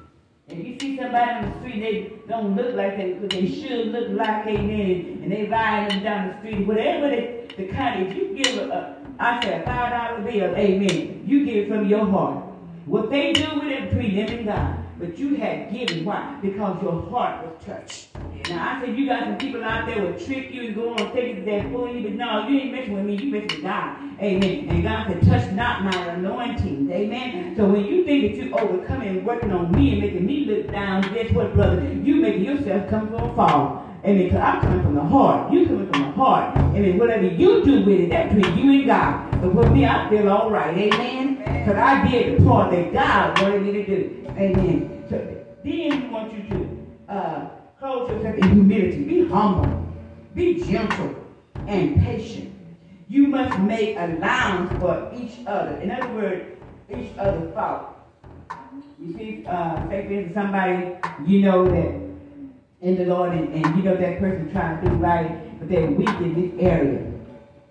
If 0.49 0.67
you 0.67 0.79
see 0.79 0.97
somebody 0.97 1.31
on 1.31 1.51
the 1.51 1.59
street, 1.61 1.81
they 1.81 2.13
don't 2.29 2.57
look 2.57 2.75
like 2.75 2.97
they, 2.97 3.13
they 3.13 3.47
should 3.49 3.89
look 3.89 4.11
like, 4.11 4.47
amen, 4.47 5.21
and 5.23 5.33
they 5.33 5.47
ride 5.47 5.91
them 5.91 6.03
down 6.03 6.29
the 6.29 6.39
street, 6.39 6.67
whatever 6.67 7.09
the, 7.09 7.55
the 7.57 7.69
kind, 7.69 8.07
if 8.07 8.17
you 8.17 8.35
give 8.35 8.59
a 8.59 8.97
I 9.19 9.41
say 9.45 9.61
a 9.61 9.65
five 9.65 9.91
dollar 9.91 10.31
bill, 10.31 10.57
amen, 10.57 11.25
you 11.27 11.45
give 11.45 11.57
it 11.57 11.69
from 11.69 11.87
your 11.89 12.05
heart. 12.07 12.45
What 12.87 13.11
they 13.11 13.33
do 13.33 13.61
with 13.61 13.71
it 13.71 13.91
between 13.91 14.17
them 14.17 14.37
and 14.37 14.47
God. 14.47 14.82
But 14.99 15.19
you 15.19 15.35
had 15.37 15.73
given. 15.73 16.05
Why? 16.05 16.39
Because 16.41 16.83
your 16.83 17.03
heart 17.11 17.45
was 17.45 17.65
touched. 17.65 18.09
Now, 18.49 18.77
I 18.77 18.81
said 18.81 18.99
you 18.99 19.07
got 19.07 19.25
some 19.25 19.39
people 19.39 19.63
out 19.65 19.87
there 19.87 20.03
will 20.03 20.19
trick 20.19 20.53
you 20.53 20.63
and 20.67 20.75
go 20.75 20.91
on 20.91 21.13
thinking 21.13 21.45
that 21.45 21.71
fool 21.71 21.95
you, 21.95 22.03
but 22.03 22.13
no, 22.13 22.49
you 22.49 22.61
ain't 22.61 22.73
messing 22.73 22.95
with 22.95 23.05
me, 23.05 23.17
you 23.17 23.31
messing 23.31 23.49
with 23.49 23.63
God. 23.63 23.97
Amen. 24.21 24.69
And 24.69 24.83
God 24.83 25.07
said, 25.07 25.23
touch 25.23 25.53
not 25.53 25.85
my 25.85 25.97
anointing. 26.13 26.91
Amen. 26.91 27.55
So 27.57 27.67
when 27.67 27.85
you 27.85 28.05
think 28.05 28.23
that 28.23 28.43
you 28.43 28.55
overcoming 28.57 29.09
and 29.09 29.27
working 29.27 29.53
on 29.53 29.71
me 29.73 29.93
and 29.93 30.01
making 30.01 30.27
me 30.27 30.45
look 30.45 30.71
down, 30.71 31.03
guess 31.15 31.33
what, 31.33 31.55
brother? 31.55 31.83
You 31.93 32.17
making 32.17 32.45
yourself 32.45 32.89
come 32.91 33.11
to 33.11 33.17
a 33.17 33.35
fall. 33.35 33.89
Amen. 34.05 34.25
Because 34.25 34.41
I'm 34.41 34.61
coming 34.61 34.83
from 34.83 34.95
the 34.95 35.05
heart. 35.05 35.53
You 35.53 35.67
coming 35.67 35.93
from 35.93 36.03
the 36.03 36.11
heart. 36.11 36.57
Amen. 36.57 36.99
Whatever 36.99 37.27
you 37.27 37.65
do 37.65 37.85
with 37.85 38.01
it, 38.01 38.11
that's 38.11 38.35
between 38.35 38.59
you 38.59 38.73
and 38.73 38.87
God. 38.87 39.31
But 39.41 39.53
for 39.53 39.71
me, 39.71 39.87
I 39.87 40.09
feel 40.11 40.29
all 40.29 40.51
right. 40.51 40.77
Amen. 40.77 41.32
Because 41.45 41.77
I 41.77 42.09
did 42.09 42.39
the 42.39 42.45
part 42.45 42.71
that 42.71 42.93
God 42.93 43.43
wanted 43.43 43.63
me 43.63 43.73
to 43.73 43.87
do. 43.87 44.27
Amen. 44.31 45.05
So 45.09 45.17
then 45.65 46.03
he 46.03 46.09
wants 46.09 46.35
you 46.35 46.43
to 46.51 47.13
uh, 47.13 47.49
clothe 47.79 48.11
yourself 48.11 48.37
in 48.37 48.51
humility. 48.51 49.05
Be 49.05 49.29
humble. 49.29 49.87
Be 50.35 50.63
gentle 50.65 51.15
and 51.67 52.03
patient. 52.03 52.55
You 53.09 53.29
must 53.29 53.59
make 53.61 53.97
allowance 53.97 54.73
for 54.81 55.13
each 55.15 55.47
other. 55.47 55.77
In 55.77 55.91
other 55.91 56.09
words, 56.15 56.45
each 56.91 57.11
other's 57.19 57.53
fault. 57.55 57.89
You 58.99 59.13
see, 59.15 59.45
uh, 59.47 59.89
say 59.89 60.07
for 60.07 60.13
instance, 60.13 60.35
somebody 60.35 60.97
you 61.27 61.41
know 61.41 61.65
that 61.69 62.03
in 62.81 62.97
the 62.97 63.05
Lord 63.05 63.33
and, 63.33 63.53
and 63.53 63.77
you 63.77 63.83
know 63.83 63.97
that 63.97 64.19
person 64.19 64.51
trying 64.51 64.83
to 64.83 64.91
do 64.91 64.97
right, 64.97 65.59
but 65.59 65.69
they're 65.69 65.91
weak 65.91 66.09
in 66.09 66.35
this 66.35 66.61
area. 66.61 67.13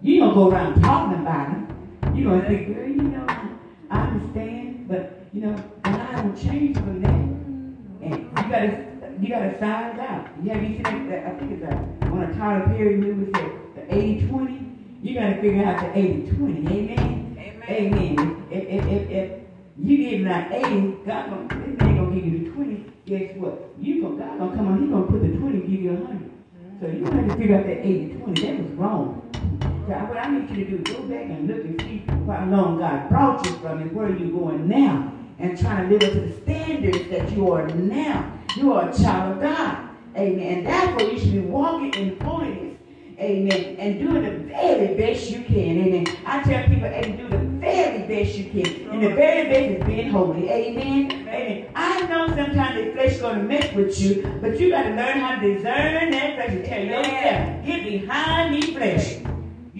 You 0.02 0.20
don't 0.20 0.34
go 0.34 0.50
around 0.50 0.82
talking 0.82 1.22
about 1.22 1.48
them. 1.50 2.16
You 2.16 2.26
gonna 2.26 2.48
think, 2.48 2.76
girl, 2.76 2.88
you 2.88 3.02
know, 3.02 3.26
I 3.92 4.08
understand, 4.08 4.88
but 4.88 5.22
you 5.34 5.42
know, 5.42 5.64
I 5.84 6.22
don't 6.22 6.42
change 6.42 6.78
from 6.78 7.02
that. 7.02 7.12
And 7.12 8.24
you 8.24 8.52
gotta 8.52 8.86
you 9.20 9.30
gotta 9.30 9.60
size 9.60 10.00
out. 10.00 10.28
You 10.42 10.50
have 10.52 10.64
you 10.64 10.76
seen 10.84 11.10
that? 11.10 11.28
I 11.28 11.32
think 11.38 11.52
it's 11.52 11.64
a 11.64 12.08
on 12.08 12.24
a 12.24 12.34
Tyler 12.36 12.66
Perry 12.68 12.96
movie 12.96 13.32
said 13.34 13.52
the 13.76 13.82
80-20. 13.94 15.04
You 15.04 15.14
gotta 15.14 15.42
figure 15.42 15.66
out 15.66 15.82
the 15.82 16.00
80-20. 16.00 16.72
Amen. 16.72 17.38
Amen. 17.38 17.64
Amen. 17.70 18.48
If, 18.50 18.64
if, 18.64 18.86
if, 18.88 19.10
if 19.12 19.42
you 19.78 19.98
give 19.98 20.24
that 20.26 20.52
80, 20.52 20.98
God 21.06 21.30
gonna, 21.30 21.66
this 21.66 21.80
man 21.80 21.96
gonna 21.98 22.16
give 22.16 22.26
you 22.26 22.46
the 22.46 22.50
20. 22.52 22.86
Guess 23.06 23.38
what? 23.38 23.74
You 23.78 24.02
gonna, 24.04 24.18
God 24.18 24.40
gonna 24.40 24.56
come 24.56 24.68
on, 24.68 24.82
He 24.82 24.88
gonna 24.88 25.06
put 25.06 25.22
the 25.22 25.38
20 25.38 25.60
give 25.60 25.82
you 25.82 25.92
a 25.92 25.96
100. 25.96 26.32
So 26.80 26.88
you 26.88 27.04
have 27.06 27.28
to 27.30 27.36
figure 27.36 27.58
out 27.58 27.66
that 27.66 27.84
80-20. 27.84 28.42
That 28.42 28.64
was 28.64 28.72
wrong. 28.78 29.21
So 29.92 29.98
what 29.98 30.18
I 30.20 30.30
need 30.30 30.50
you 30.52 30.64
to 30.64 30.72
do 30.72 30.78
is 30.78 30.98
go 30.98 31.04
back 31.04 31.26
and 31.26 31.50
look 31.50 31.66
and 31.66 31.82
see 31.82 32.04
how 32.08 32.46
long 32.46 32.80
God 32.80 33.10
brought 33.10 33.46
you 33.46 33.52
from 33.58 33.82
and 33.82 33.92
where 33.92 34.10
you're 34.10 34.32
going 34.32 34.70
now. 34.70 35.12
And 35.38 35.60
trying 35.60 35.90
to 35.90 35.98
live 35.98 36.04
up 36.04 36.14
to 36.14 36.20
the 36.28 36.42
standards 36.44 37.10
that 37.10 37.30
you 37.34 37.52
are 37.52 37.68
now. 37.68 38.40
You 38.56 38.72
are 38.72 38.90
a 38.90 38.98
child 38.98 39.36
of 39.36 39.42
God. 39.42 39.90
Amen. 40.16 40.60
And 40.60 40.66
therefore 40.66 41.02
you 41.12 41.20
should 41.20 41.34
be 41.34 41.40
walking 41.40 41.94
in 41.96 42.20
holiness. 42.22 42.78
Amen. 43.20 43.76
And 43.80 44.00
doing 44.00 44.24
the 44.24 44.32
very 44.48 44.96
best 44.96 45.30
you 45.30 45.42
can. 45.42 45.78
Amen. 45.82 46.08
I 46.26 46.42
tell 46.44 46.64
people, 46.70 46.86
amen, 46.86 47.18
do 47.18 47.28
the 47.28 47.38
very 47.38 48.08
best 48.08 48.38
you 48.38 48.50
can. 48.50 48.90
And 48.92 49.04
the 49.04 49.10
very 49.10 49.50
best 49.50 49.82
is 49.82 49.88
being 49.88 50.10
holy. 50.10 50.50
Amen. 50.50 51.12
Amen. 51.28 51.70
I 51.76 52.02
know 52.08 52.28
sometimes 52.28 52.86
the 52.86 52.94
flesh 52.94 53.12
is 53.16 53.22
going 53.22 53.40
to 53.40 53.44
mess 53.44 53.74
with 53.76 54.00
you, 54.00 54.40
but 54.42 54.58
you 54.58 54.70
got 54.70 54.84
to 54.84 54.90
learn 54.92 55.20
how 55.20 55.38
to 55.38 55.54
discern 55.54 56.12
that 56.12 56.36
flesh 56.36 56.50
and 56.50 56.66
tell 56.66 56.82
yourself, 56.82 57.66
get 57.66 57.84
behind 57.84 58.52
me 58.54 58.62
flesh. 58.74 59.21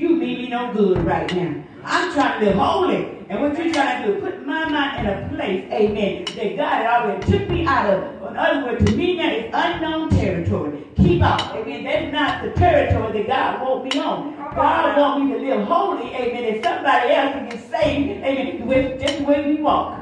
You 0.02 0.16
mean 0.16 0.42
me 0.42 0.50
no 0.50 0.74
good 0.74 1.06
right 1.06 1.32
now. 1.36 1.64
I'm 1.84 2.12
trying 2.12 2.40
to 2.40 2.46
live 2.48 2.56
holy. 2.56 3.20
And 3.30 3.40
what 3.40 3.56
you're 3.56 3.72
trying 3.72 4.08
to 4.08 4.16
do, 4.16 4.20
put 4.20 4.44
my 4.48 4.68
mind 4.68 5.08
in 5.08 5.14
a 5.14 5.30
place, 5.30 5.72
amen, 5.72 6.26
that 6.26 6.58
God 6.58 6.86
already 6.88 7.32
took 7.32 7.48
me 7.48 7.68
out 7.68 7.86
of. 7.94 8.32
In 8.32 8.36
other 8.36 8.66
words, 8.66 8.84
to 8.84 8.98
me 8.98 9.18
now 9.18 9.30
it's 9.30 9.52
unknown 9.54 10.10
territory. 10.10 10.88
Keep 10.96 11.22
out. 11.22 11.56
Amen. 11.56 11.84
That's 11.84 12.12
not 12.12 12.44
the 12.44 12.60
territory 12.60 13.22
that 13.22 13.28
God 13.28 13.62
wants 13.62 13.94
me 13.94 14.02
on. 14.02 14.36
God 14.56 14.98
wants 14.98 15.24
me 15.24 15.38
to 15.38 15.46
live 15.46 15.68
holy, 15.68 16.16
amen, 16.16 16.56
and 16.56 16.64
somebody 16.64 17.14
else 17.14 17.34
can 17.34 17.50
get 17.50 17.70
saved, 17.70 18.24
amen, 18.24 18.66
with 18.66 19.00
just 19.00 19.20
the 19.20 19.24
way 19.24 19.54
we 19.54 19.62
walk. 19.62 20.00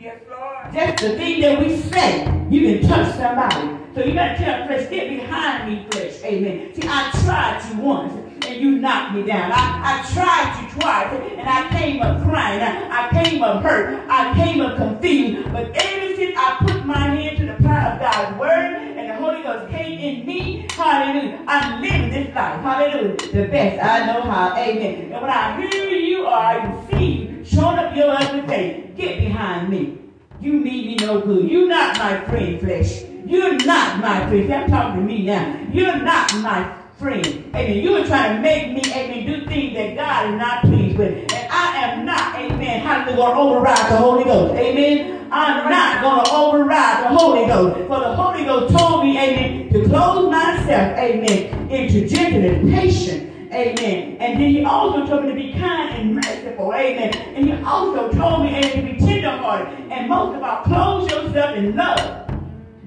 Yes, 0.00 0.18
Lord. 0.30 0.72
Just 0.72 1.04
the 1.04 1.16
thing 1.18 1.42
that 1.42 1.60
we 1.60 1.76
say, 1.76 2.24
you 2.48 2.80
can 2.80 2.88
touch 2.88 3.14
somebody. 3.16 3.78
So 3.94 4.02
you 4.02 4.14
got 4.14 4.28
to 4.28 4.36
tell 4.38 4.66
flesh, 4.66 4.88
get 4.88 5.10
behind 5.10 5.70
me, 5.70 5.86
flesh. 5.90 6.22
Amen. 6.24 6.74
See, 6.74 6.88
I 6.88 7.10
tried 7.22 7.62
you 7.68 7.82
once 7.82 8.21
and 8.46 8.60
you 8.60 8.78
knocked 8.78 9.14
me 9.14 9.22
down. 9.22 9.52
I, 9.52 10.02
I 10.02 10.12
tried 10.12 10.62
you 10.62 10.80
twice 10.80 11.12
and 11.38 11.48
I 11.48 11.68
came 11.78 12.02
up 12.02 12.22
crying. 12.22 12.60
I, 12.60 13.08
I 13.08 13.22
came 13.22 13.42
up 13.42 13.62
hurt. 13.62 14.04
I 14.08 14.34
came 14.34 14.60
up 14.60 14.76
confused. 14.76 15.52
But 15.52 15.70
ever 15.74 16.16
since 16.16 16.36
I 16.36 16.56
put 16.60 16.84
my 16.84 16.98
hand 16.98 17.38
to 17.38 17.46
the 17.46 17.54
plow 17.54 17.92
of 17.92 18.00
God's 18.00 18.38
word 18.38 18.74
and 18.96 19.10
the 19.10 19.14
Holy 19.14 19.42
Ghost 19.42 19.70
came 19.70 19.98
in 19.98 20.26
me, 20.26 20.66
hallelujah, 20.70 21.44
I'm 21.46 21.82
living 21.82 22.10
this 22.10 22.34
life. 22.34 22.60
Hallelujah. 22.60 23.16
The 23.16 23.48
best 23.48 23.84
I 23.84 24.06
know 24.06 24.22
how. 24.22 24.56
Amen. 24.56 25.12
And 25.12 25.22
when 25.22 25.30
I 25.30 25.60
hear 25.60 25.90
you 25.90 26.26
or 26.26 26.34
I 26.34 26.86
see 26.90 27.12
you 27.12 27.44
showing 27.44 27.78
up 27.78 27.94
your 27.96 28.10
ugly 28.10 28.42
face, 28.42 28.90
get 28.96 29.18
behind 29.18 29.68
me. 29.68 29.98
You 30.40 30.54
mean 30.54 30.86
me 30.86 30.96
no 30.96 31.20
good. 31.20 31.48
You're 31.48 31.68
not 31.68 31.98
my 31.98 32.20
friend, 32.24 32.60
flesh. 32.60 33.04
You're 33.24 33.54
not 33.64 34.00
my 34.00 34.26
friend. 34.26 34.52
I'm 34.52 34.68
talking 34.68 35.00
to 35.00 35.06
me 35.06 35.24
now. 35.24 35.68
You're 35.72 36.02
not 36.02 36.34
my 36.38 36.81
friend. 37.02 37.26
Amen. 37.54 37.78
You 37.78 37.96
are 37.96 38.06
trying 38.06 38.36
to 38.36 38.40
make 38.40 38.72
me, 38.72 38.80
amen, 38.92 39.26
do 39.26 39.44
things 39.46 39.74
that 39.74 39.96
God 39.96 40.32
is 40.32 40.38
not 40.38 40.62
pleased 40.62 40.96
with. 40.96 41.32
And 41.32 41.52
I 41.52 41.76
am 41.78 42.06
not, 42.06 42.36
amen, 42.36 42.80
hallelujah, 42.80 43.16
going 43.16 43.34
to 43.34 43.40
override 43.40 43.90
the 43.90 43.96
Holy 43.96 44.24
Ghost. 44.24 44.54
Amen. 44.54 45.28
I'm 45.32 45.68
not 45.68 46.02
going 46.02 46.24
to 46.24 46.32
override 46.32 47.04
the 47.04 47.08
Holy 47.08 47.46
Ghost. 47.46 47.76
For 47.88 48.00
the 48.00 48.14
Holy 48.14 48.44
Ghost 48.44 48.78
told 48.78 49.04
me, 49.04 49.18
amen, 49.18 49.72
to 49.72 49.84
close 49.88 50.30
myself, 50.30 50.96
amen, 50.96 51.70
into 51.70 52.08
gentleness, 52.08 52.70
patience. 52.70 53.28
Amen. 53.52 54.16
And 54.18 54.40
then 54.40 54.48
he 54.48 54.64
also 54.64 55.04
told 55.04 55.24
me 55.24 55.28
to 55.28 55.34
be 55.34 55.52
kind 55.52 55.94
and 55.94 56.14
merciful. 56.14 56.72
Amen. 56.72 57.14
And 57.14 57.44
he 57.44 57.52
also 57.62 58.10
told 58.12 58.44
me 58.44 58.48
amen, 58.56 58.76
to 58.76 58.82
be 58.82 58.98
tenderhearted. 58.98 59.90
And 59.90 60.08
most 60.08 60.36
of 60.36 60.42
all, 60.42 60.62
close 60.62 61.10
yourself 61.10 61.56
in 61.56 61.76
love. 61.76 62.31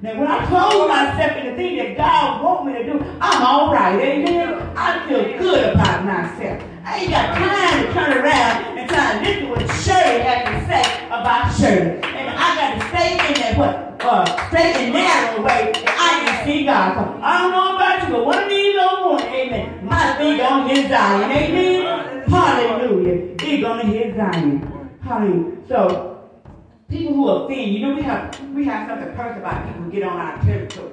Now, 0.02 0.20
when 0.20 0.28
I 0.28 0.46
close 0.46 0.88
myself 0.90 1.38
in 1.38 1.46
the 1.48 1.56
thing 1.56 1.78
that 1.78 1.96
God 1.96 2.44
wants 2.44 2.66
me 2.68 2.74
to 2.74 2.84
do, 2.84 3.00
I'm 3.22 3.44
all 3.44 3.74
right. 3.74 4.00
Amen. 4.00 4.54
I 4.76 5.08
feel 5.08 5.24
good 5.38 5.74
about 5.74 6.04
myself. 6.04 6.62
I 6.84 7.00
ain't 7.00 7.10
got 7.10 7.34
time 7.36 7.86
to 7.86 7.94
turn 7.94 8.18
around 8.18 8.78
and 8.78 8.90
try 8.90 9.14
to 9.14 9.20
listen 9.24 9.44
to 9.44 9.50
what 9.50 9.62
Shirley 9.82 10.20
had 10.22 10.46
to 10.52 10.66
say 10.68 11.06
about 11.08 11.56
Shirley. 11.56 12.04
And 12.04 12.30
I 12.30 12.56
got 12.60 12.76
to 12.76 12.88
stay 12.90 13.12
in 13.14 13.34
that 13.40 13.58
what 13.58 13.86
uh, 14.06 14.48
straight 14.50 14.76
and 14.76 14.94
narrow 14.94 15.42
way 15.42 15.72
I 15.88 16.26
can 16.26 16.46
see 16.46 16.66
God. 16.66 16.98
I 17.24 17.42
don't 17.42 17.52
know 17.52 17.76
about 17.76 18.04
you, 18.04 18.16
but 18.16 18.26
one 18.26 18.44
of 18.44 18.50
these 18.50 18.78
old 18.78 19.00
morning, 19.00 19.28
amen, 19.28 19.86
my 19.86 20.18
feet 20.18 20.42
on 20.42 20.70
his 20.70 20.90
Zion. 20.90 21.32
Amen. 21.32 22.30
Hallelujah. 22.30 23.36
He's 23.42 23.64
to 23.64 23.78
his 23.88 24.16
Zion. 24.16 24.92
Hallelujah. 25.02 25.58
So, 25.68 26.15
People 26.90 27.14
who 27.16 27.30
offend, 27.30 27.74
you 27.74 27.80
know, 27.82 27.96
we 27.96 28.02
have 28.04 28.54
we 28.54 28.66
have 28.66 28.88
something 28.88 29.16
personal 29.16 29.40
about 29.40 29.66
people 29.66 29.84
who 29.84 29.92
get 29.92 30.04
on 30.04 30.18
our 30.20 30.42
territory. 30.44 30.92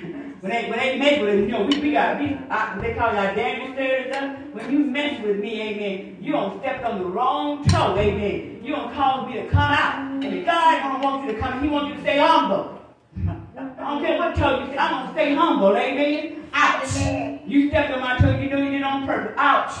when 0.40 0.50
they 0.50 0.70
when 0.70 0.78
they 0.78 0.98
mess 0.98 1.20
with 1.20 1.28
us, 1.28 1.40
you 1.40 1.48
know, 1.48 1.64
we, 1.64 1.78
we 1.80 1.92
got 1.92 2.18
we 2.18 2.38
uh, 2.48 2.80
they 2.80 2.94
call 2.94 3.08
our 3.08 3.34
Daniel 3.34 3.74
stuff. 4.08 4.38
When 4.52 4.72
you 4.72 4.78
mess 4.78 5.22
with 5.22 5.38
me, 5.38 5.60
amen, 5.60 6.16
you 6.20 6.32
don't 6.32 6.58
step 6.60 6.82
on 6.84 7.00
the 7.00 7.04
wrong 7.04 7.62
toe, 7.66 7.98
amen. 7.98 8.60
You 8.64 8.74
don't 8.74 8.92
cause 8.94 9.28
me 9.28 9.34
to 9.34 9.48
come 9.48 9.70
out. 9.70 10.24
And 10.24 10.44
God 10.46 10.82
don't 10.82 11.02
want 11.02 11.26
you 11.26 11.34
to 11.34 11.38
come, 11.38 11.62
He 11.62 11.68
wants 11.68 11.90
you 11.90 11.94
to 11.96 12.00
stay 12.00 12.18
humble. 12.18 12.80
I 13.58 13.94
don't 13.94 14.02
care 14.02 14.18
what 14.18 14.34
toe 14.34 14.60
you 14.60 14.66
say, 14.66 14.78
I'm 14.78 14.90
gonna 14.92 15.12
stay 15.12 15.34
humble, 15.34 15.76
amen. 15.76 16.44
Ouch. 16.54 17.42
You 17.46 17.68
stepped 17.68 17.92
on 17.92 18.00
my 18.00 18.16
toe, 18.18 18.38
you 18.38 18.48
know 18.48 18.58
you 18.58 18.70
did 18.70 18.80
it 18.80 18.82
on 18.82 19.06
purpose. 19.06 19.34
Ouch. 19.36 19.74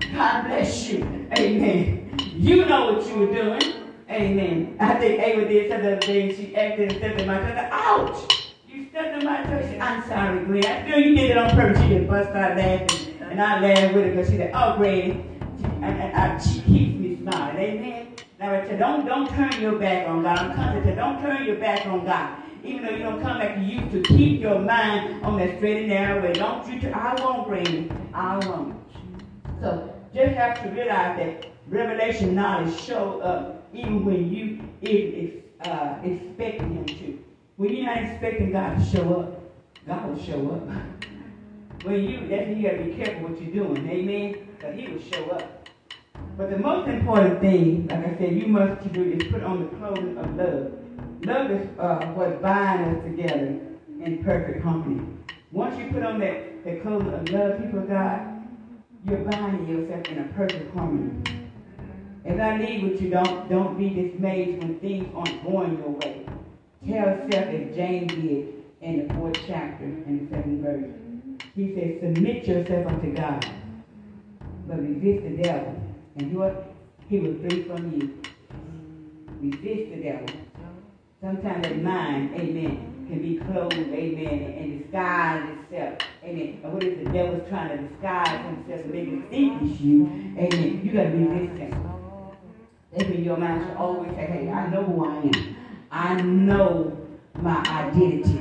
God 0.12 0.44
bless 0.44 0.88
you. 0.88 1.28
Amen. 1.36 2.16
You 2.34 2.64
know 2.64 2.92
what 2.92 3.06
you 3.08 3.18
were 3.18 3.32
doing. 3.32 3.85
Amen. 4.08 4.76
I 4.78 4.94
think 4.94 5.20
Ava 5.20 5.48
did 5.48 5.68
something 5.68 5.90
the 5.90 5.96
other 5.96 6.06
day 6.06 6.34
she 6.34 6.54
acted 6.54 6.92
and 6.92 6.98
stepped 6.98 7.20
in 7.20 7.26
my 7.26 7.38
toe. 7.38 7.68
Ouch! 7.72 8.52
You 8.68 8.88
stepped 8.90 9.20
in 9.20 9.24
my 9.24 9.42
toe. 9.42 9.68
She 9.68 9.80
I'm 9.80 10.06
sorry, 10.06 10.44
Granny. 10.44 10.66
I 10.66 10.84
feel 10.84 10.98
you 11.00 11.16
did 11.16 11.30
it 11.30 11.36
on 11.36 11.50
purpose. 11.50 11.82
She 11.82 11.88
just 11.88 12.08
bust 12.08 12.28
out 12.30 12.56
laughing. 12.56 13.20
And 13.20 13.42
I 13.42 13.60
laughed 13.60 13.94
with 13.94 14.04
her 14.04 14.10
because 14.10 14.30
she 14.30 14.36
said, 14.36 14.52
oh, 14.54 14.76
Granny. 14.76 15.24
And, 15.82 16.16
I, 16.16 16.38
she 16.38 16.60
keeps 16.60 16.98
me 16.98 17.16
smiling. 17.16 17.56
Amen. 17.56 18.06
Now 18.38 18.54
I 18.54 18.66
said, 18.66 18.78
don't, 18.78 19.06
don't 19.06 19.28
turn 19.30 19.60
your 19.60 19.78
back 19.78 20.08
on 20.08 20.22
God. 20.22 20.38
I'm 20.38 20.54
constantly 20.54 20.94
don't 20.94 21.20
turn 21.20 21.44
your 21.44 21.56
back 21.56 21.84
on 21.86 22.04
God. 22.04 22.38
Even 22.62 22.84
though 22.84 22.90
you 22.90 23.02
don't 23.02 23.20
come 23.20 23.38
back 23.38 23.56
to 23.56 23.62
you 23.62 23.80
to, 23.90 24.02
keep 24.02 24.40
your 24.40 24.60
mind 24.60 25.24
on 25.24 25.36
that 25.38 25.56
straight 25.56 25.78
and 25.78 25.88
narrow 25.88 26.22
way. 26.22 26.32
Don't 26.32 26.66
you, 26.68 26.90
I 26.90 27.20
won't, 27.20 27.48
Granny. 27.48 27.90
I 28.14 28.38
won't. 28.46 28.76
So 29.60 29.92
just 30.14 30.34
have 30.34 30.62
to 30.62 30.68
realize 30.70 31.18
that 31.18 31.46
revelation 31.68 32.34
knowledge 32.34 32.78
show 32.80 33.20
up 33.20 33.65
even 33.76 34.04
when 34.04 34.30
you 34.30 34.60
is 34.82 35.42
uh, 35.64 35.98
expecting 36.02 36.74
him 36.74 36.86
to. 36.86 37.18
When 37.56 37.74
you're 37.74 37.86
not 37.86 37.98
expecting 37.98 38.52
God 38.52 38.78
to 38.78 38.84
show 38.84 39.20
up, 39.20 39.40
God 39.86 40.08
will 40.08 40.22
show 40.22 40.50
up. 40.50 40.68
when 41.84 42.04
you, 42.04 42.28
that's 42.28 42.48
you 42.48 42.62
got 42.62 42.76
to 42.76 42.84
be 42.84 42.92
careful 42.92 43.28
what 43.28 43.40
you're 43.40 43.64
doing. 43.64 43.88
Amen? 43.88 44.48
Because 44.56 44.78
he 44.78 44.88
will 44.88 45.02
show 45.02 45.30
up. 45.30 45.68
But 46.36 46.50
the 46.50 46.58
most 46.58 46.88
important 46.88 47.40
thing, 47.40 47.86
like 47.88 48.06
I 48.06 48.18
said, 48.18 48.34
you 48.34 48.46
must 48.46 48.92
do 48.92 49.02
is 49.02 49.22
put 49.32 49.42
on 49.42 49.62
the 49.62 49.76
clothing 49.76 50.18
of 50.18 50.36
love. 50.36 50.72
Love 51.24 51.50
is 51.50 51.66
uh, 51.78 52.06
what 52.12 52.42
binds 52.42 52.98
us 52.98 53.04
together 53.04 53.58
in 54.04 54.22
perfect 54.22 54.62
harmony. 54.62 55.06
Once 55.50 55.78
you 55.78 55.90
put 55.90 56.02
on 56.02 56.18
that, 56.20 56.64
that 56.64 56.82
clothing 56.82 57.14
of 57.14 57.28
love, 57.30 57.58
people 57.62 57.78
of 57.78 57.88
God, 57.88 58.46
you're 59.06 59.18
binding 59.18 59.68
yourself 59.68 60.06
in 60.08 60.18
a 60.18 60.24
perfect 60.34 60.74
harmony. 60.74 61.45
As 62.26 62.40
I 62.40 62.56
leave 62.58 62.82
with 62.82 63.00
you, 63.00 63.10
don't, 63.10 63.48
don't 63.48 63.78
be 63.78 63.90
dismayed 63.90 64.58
when 64.58 64.80
things 64.80 65.08
aren't 65.14 65.44
going 65.44 65.78
your 65.78 65.90
way. 65.90 66.26
Tell 66.86 67.16
self 67.30 67.46
as 67.46 67.76
James 67.76 68.12
did 68.12 68.64
in 68.80 69.06
the 69.06 69.14
fourth 69.14 69.38
chapter 69.46 69.84
and 69.84 70.28
the 70.28 70.34
seventh 70.34 70.62
verse. 70.62 70.90
He 71.54 71.74
says, 71.74 72.00
submit 72.00 72.46
yourself 72.46 72.86
unto 72.88 73.14
God, 73.14 73.46
but 74.66 74.80
resist 74.80 75.22
the 75.22 75.42
devil. 75.42 75.80
And 76.16 76.36
what? 76.36 76.72
He 77.08 77.20
will 77.20 77.34
flee 77.34 77.62
from 77.62 77.92
you. 77.92 78.20
Resist 79.40 79.90
the 79.92 80.02
devil. 80.02 80.26
Sometimes 81.20 81.62
that 81.62 81.80
mind, 81.80 82.34
amen, 82.34 83.06
can 83.08 83.22
be 83.22 83.36
closed, 83.38 83.74
amen, 83.74 84.54
and 84.58 84.82
disguise 84.82 85.48
itself. 85.58 85.98
Amen. 86.24 86.60
And 86.64 86.72
what 86.72 86.82
is 86.82 87.04
the 87.04 87.12
devil's 87.12 87.48
trying 87.48 87.68
to 87.70 87.88
disguise 87.88 88.44
himself 88.46 88.80
and 88.80 88.92
make 88.92 89.08
it 89.08 89.24
it's 89.30 89.80
you? 89.80 90.06
Amen. 90.38 90.80
You 90.84 90.92
gotta 90.92 91.10
be 91.10 91.24
resistant. 91.24 91.95
Amen. 92.98 93.24
Your 93.24 93.36
mind 93.36 93.66
should 93.66 93.76
always 93.76 94.10
say, 94.12 94.26
hey, 94.26 94.50
I 94.50 94.68
know 94.68 94.82
who 94.84 95.04
I 95.04 95.16
am. 95.16 95.56
I 95.90 96.20
know 96.22 96.96
my 97.40 97.60
identity. 97.60 98.40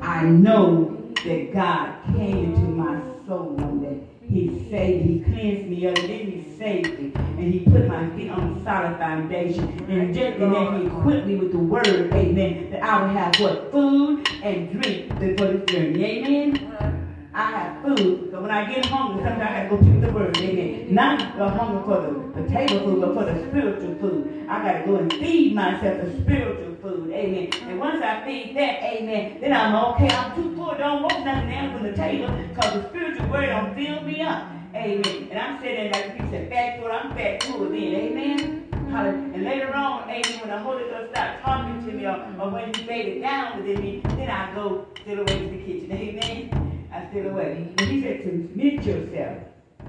I 0.00 0.22
know 0.24 1.12
that 1.24 1.52
God 1.52 1.94
came 2.06 2.52
into 2.52 2.60
my 2.62 3.00
soul 3.26 3.50
one 3.50 3.80
day. 3.80 4.00
He 4.28 4.68
saved 4.70 5.06
me. 5.06 5.18
He 5.18 5.20
cleansed 5.20 5.68
me 5.68 5.86
it. 5.86 5.96
Then 5.96 6.06
he 6.08 6.56
saved 6.58 6.98
me. 6.98 7.12
And 7.14 7.54
he 7.54 7.60
put 7.60 7.86
my 7.86 8.08
feet 8.16 8.30
on 8.30 8.58
a 8.58 8.64
solid 8.64 8.98
foundation. 8.98 9.68
And 9.88 10.12
just 10.14 10.38
and 10.38 10.52
then 10.52 10.80
he 10.80 10.86
equipped 10.86 11.26
me 11.26 11.36
with 11.36 11.52
the 11.52 11.58
word, 11.58 12.12
amen, 12.12 12.70
that 12.70 12.82
I 12.82 13.02
would 13.02 13.12
have 13.12 13.38
what? 13.38 13.70
Food 13.70 14.28
and 14.42 14.70
drink 14.82 15.08
for 15.38 15.46
this 15.46 15.64
journey. 15.70 16.04
Amen? 16.04 17.01
I 17.34 17.50
have 17.50 17.82
food. 17.82 18.30
but 18.30 18.42
when 18.42 18.50
I 18.50 18.70
get 18.70 18.84
hungry, 18.86 19.22
sometimes 19.24 19.40
I 19.40 19.68
gotta 19.68 19.68
go 19.70 19.76
pick 19.78 20.00
the 20.02 20.12
word. 20.12 20.36
Amen. 20.36 20.94
Not 20.94 21.38
the 21.38 21.48
hunger 21.48 21.82
for 21.82 22.00
the, 22.02 22.42
the 22.42 22.48
table 22.50 22.80
food, 22.80 23.00
but 23.00 23.14
for 23.14 23.24
the 23.24 23.48
spiritual 23.48 23.94
food. 24.00 24.46
I 24.50 24.62
gotta 24.62 24.86
go 24.86 24.96
and 24.96 25.10
feed 25.14 25.54
myself 25.54 26.02
the 26.02 26.22
spiritual 26.22 26.76
food. 26.82 27.10
Amen. 27.10 27.48
And 27.68 27.78
once 27.78 28.02
I 28.02 28.22
feed 28.26 28.54
that, 28.56 28.82
amen, 28.82 29.38
then 29.40 29.52
I'm 29.54 29.74
okay. 29.74 30.10
I'm 30.10 30.34
too 30.36 30.54
full. 30.54 30.74
Don't 30.76 31.02
want 31.02 31.24
nothing 31.24 31.54
else 31.54 31.74
on 31.74 31.82
the 31.84 31.94
table 31.94 32.28
because 32.48 32.74
the 32.74 32.88
spiritual 32.90 33.26
word 33.28 33.46
don't 33.46 33.74
fill 33.74 34.02
me 34.02 34.20
up. 34.20 34.48
Amen. 34.74 35.28
And 35.30 35.38
I'm 35.38 35.60
sitting 35.60 35.90
there 35.90 35.92
like 35.92 36.20
he 36.20 36.30
said, 36.30 36.50
fat 36.50 36.80
food, 36.80 36.90
I'm 36.90 37.16
fat 37.16 37.42
full 37.44 37.64
then. 37.64 37.74
Amen. 37.74 38.68
And 38.92 39.42
later 39.42 39.74
on, 39.74 40.02
amen, 40.10 40.40
when 40.40 40.50
the 40.50 40.58
Holy 40.58 40.84
Ghost 40.84 41.12
starts 41.12 41.40
talking 41.42 41.82
to 41.86 41.92
me 41.92 42.04
or, 42.04 42.26
or 42.38 42.50
when 42.50 42.74
he 42.74 42.84
made 42.84 43.06
it 43.16 43.20
down 43.20 43.56
within 43.56 43.82
me, 43.82 44.02
then 44.04 44.28
I 44.28 44.54
go 44.54 44.86
still 45.00 45.20
away 45.20 45.38
to 45.38 45.48
the 45.48 45.64
kitchen. 45.64 45.90
Amen. 45.92 46.71
Still 47.12 47.28
away. 47.28 47.68
And 47.76 47.90
he 47.90 48.00
said, 48.00 48.22
submit 48.22 48.84
yourself 48.84 49.36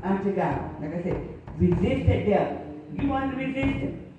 unto 0.04 0.36
God. 0.36 0.82
Like 0.82 0.94
I 0.94 1.04
said, 1.04 1.42
resist 1.58 2.06
the 2.06 2.24
devil. 2.30 2.82
You 3.00 3.08
want 3.08 3.32
to 3.32 3.38
resist 3.38 3.80
him? 3.80 4.14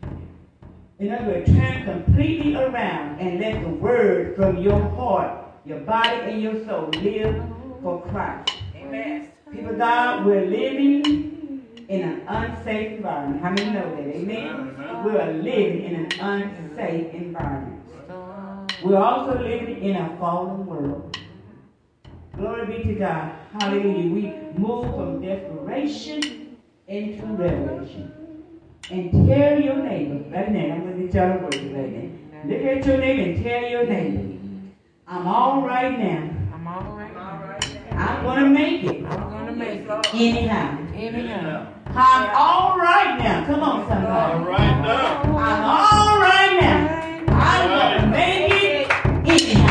In 0.98 1.12
other 1.12 1.26
words, 1.26 1.52
turn 1.52 1.84
completely 1.84 2.56
around 2.56 3.20
and 3.20 3.40
let 3.40 3.62
the 3.62 3.68
word 3.68 4.36
from 4.36 4.56
your 4.56 4.80
heart, 4.96 5.52
your 5.66 5.80
body, 5.80 6.16
and 6.32 6.40
your 6.40 6.64
soul 6.64 6.88
live 7.02 7.44
for 7.82 8.00
Christ. 8.08 8.54
Amen. 8.74 9.30
People 9.52 9.76
God, 9.76 10.24
we're 10.24 10.46
living 10.46 11.66
in 11.88 12.00
an 12.00 12.22
unsafe 12.26 12.92
environment. 12.92 13.42
How 13.42 13.50
many 13.50 13.70
know 13.70 13.96
that? 13.96 14.16
Amen. 14.16 15.04
We 15.04 15.10
are 15.18 15.30
living 15.30 15.84
in 15.84 15.94
an 16.06 16.20
unsafe 16.20 17.12
environment. 17.12 17.82
We're 18.82 18.96
also 18.96 19.38
living 19.42 19.82
in 19.82 19.96
a 19.96 20.16
fallen 20.16 20.64
world. 20.64 21.18
Glory 22.36 22.66
be 22.66 22.82
to 22.84 22.94
God. 22.94 23.32
Hallelujah. 23.60 24.10
We 24.10 24.22
move 24.58 24.94
from 24.94 25.22
desperation 25.22 26.56
into 26.88 27.26
revelation. 27.26 28.12
And 28.90 29.10
tell 29.28 29.60
your 29.60 29.76
neighbor, 29.76 30.28
right 30.30 30.50
now, 30.50 30.74
I'm 30.74 30.82
going 30.82 31.06
to 31.06 31.12
tell 31.12 31.30
a 31.30 31.42
word 31.42 31.54
right 31.54 31.92
now. 31.92 32.42
Look 32.44 32.62
at 32.62 32.86
your 32.86 32.98
neighbor 32.98 33.22
and 33.22 33.42
tell 33.42 33.70
your 33.70 33.86
neighbor, 33.86 34.38
I'm 35.06 35.26
all 35.26 35.62
right 35.62 35.98
now. 35.98 36.30
I'm 36.52 36.66
all 36.66 36.96
right 36.96 37.14
now. 37.14 37.96
I'm 37.96 38.22
going 38.24 38.44
to 38.44 38.50
make 38.50 38.84
it. 38.84 39.04
I'm 39.06 39.30
going 39.30 39.46
to 39.46 39.52
make 39.52 39.80
it. 39.80 40.14
Anyhow. 40.14 40.78
Anyhow. 40.94 41.72
I'm 41.86 42.30
all 42.34 42.78
right 42.78 43.16
now. 43.18 43.46
Come 43.46 43.62
on, 43.62 43.88
somebody. 43.88 44.32
All 44.34 44.44
right 44.44 44.80
now. 44.82 45.22
I'm 45.22 45.64
all 45.64 46.18
right 46.20 46.58
now. 46.60 46.84
I'm 47.28 47.68
going 47.68 48.00
to 48.00 48.06
make 48.08 48.52
it 48.52 48.90
anyhow. 49.24 49.63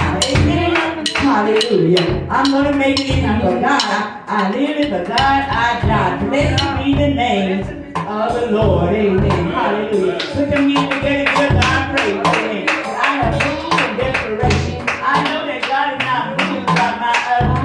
Hallelujah. 1.24 2.28
I'm 2.30 2.52
going 2.52 2.66
to 2.66 2.78
make 2.78 3.00
it 3.00 3.24
for 3.40 3.60
God. 3.62 3.82
I 4.28 4.52
live 4.52 4.78
it 4.78 4.90
for 4.90 5.08
God. 5.08 5.18
I 5.20 5.80
die. 5.88 6.28
Blessed 6.28 6.84
be 6.84 6.96
the 6.96 7.14
name 7.16 7.62
of 7.96 8.34
the 8.34 8.52
Lord. 8.52 8.94
Amen. 8.94 9.52
Hallelujah. 9.52 10.20
Put 10.20 10.50
them 10.50 10.70
hands 10.70 10.94
together 10.94 11.24
give 11.24 11.62
God 11.62 11.96
praise. 11.96 12.20
Amen. 12.28 12.68
I 12.68 13.24
have 13.24 13.40
in 13.40 13.98
desperation. 13.98 14.84
I 14.90 15.24
know 15.24 15.48
that 15.48 15.62
God 15.64 15.96
is 15.96 16.04
not 16.04 16.24
moved 16.38 16.68
by 16.68 16.92
my. 17.00 17.16
Uh, 17.32 17.64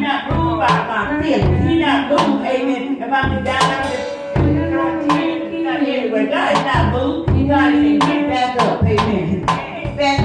not 0.00 0.20
moved 0.30 0.58
by 0.58 0.74
my 0.90 1.04
not 1.78 2.10
moved, 2.10 2.44
amen. 2.44 3.00
If 3.00 3.12
I'm 3.12 3.44
down 3.44 4.14
not 5.64 5.82
everywhere. 5.82 6.26
God 6.26 6.52
is 6.56 6.64
not 6.64 6.92
moved. 6.92 7.48
God 7.48 7.74
is 7.74 7.80
saying, 7.80 8.13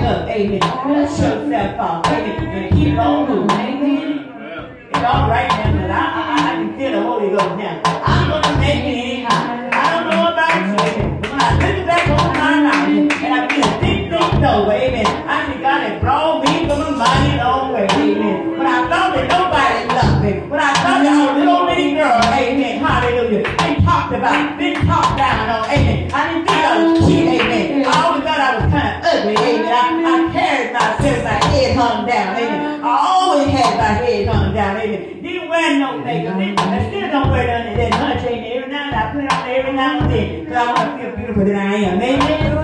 up. 0.10 0.28
Amen. 0.28 0.60
Push 0.60 1.20
yourself 1.22 1.80
off. 1.80 2.06
Amen. 2.08 2.64
And 2.64 2.76
keep 2.76 2.98
on 2.98 3.30
moving. 3.30 3.52
Amen. 3.52 4.26
It's 4.90 5.06
all 5.06 5.30
right 5.30 5.48
now, 5.48 5.72
but 5.82 5.92
I, 5.92 6.04
I, 6.20 6.34
I 6.34 6.52
can 6.58 6.78
feel 6.78 6.92
the 6.92 7.02
Holy 7.02 7.30
Ghost 7.30 7.56
now. 7.58 7.82
I'm 7.86 8.30
going 8.30 8.44
to 8.44 8.54
make 8.60 8.84
it 8.86 8.98
anyhow. 8.98 9.70
I 9.72 9.86
don't 9.94 10.06
know 10.10 10.24
about 10.34 10.56
you, 10.66 10.76
but 11.22 11.32
when 11.32 11.40
I 11.40 11.50
look 11.62 11.86
back 11.86 12.10
on 12.10 12.28
my 12.42 12.56
life 12.68 13.24
and 13.24 13.34
I 13.34 13.48
feel 13.48 13.64
a 13.64 13.80
big 13.80 14.10
thing 14.10 14.46
over, 14.46 14.72
amen, 14.72 15.29
I 36.10 36.90
still 36.90 37.12
don't 37.12 37.30
wear 37.30 37.46
none 37.46 37.68
of 37.72 37.78
that 37.78 37.92
much, 38.02 38.24
amen. 38.26 38.52
Every 38.52 38.72
now 38.72 38.90
I 38.90 39.14
put 39.14 39.24
it 39.24 39.32
on 39.32 39.48
every 39.48 39.74
now 39.74 40.00
and 40.00 40.12
then, 40.12 40.40
because 40.40 40.58
I 40.58 40.74
want 40.74 41.02
to 41.02 41.06
feel 41.06 41.16
beautiful 41.16 41.46
than 41.46 41.56
I 41.56 41.76
am, 41.76 42.02
amen. 42.02 42.20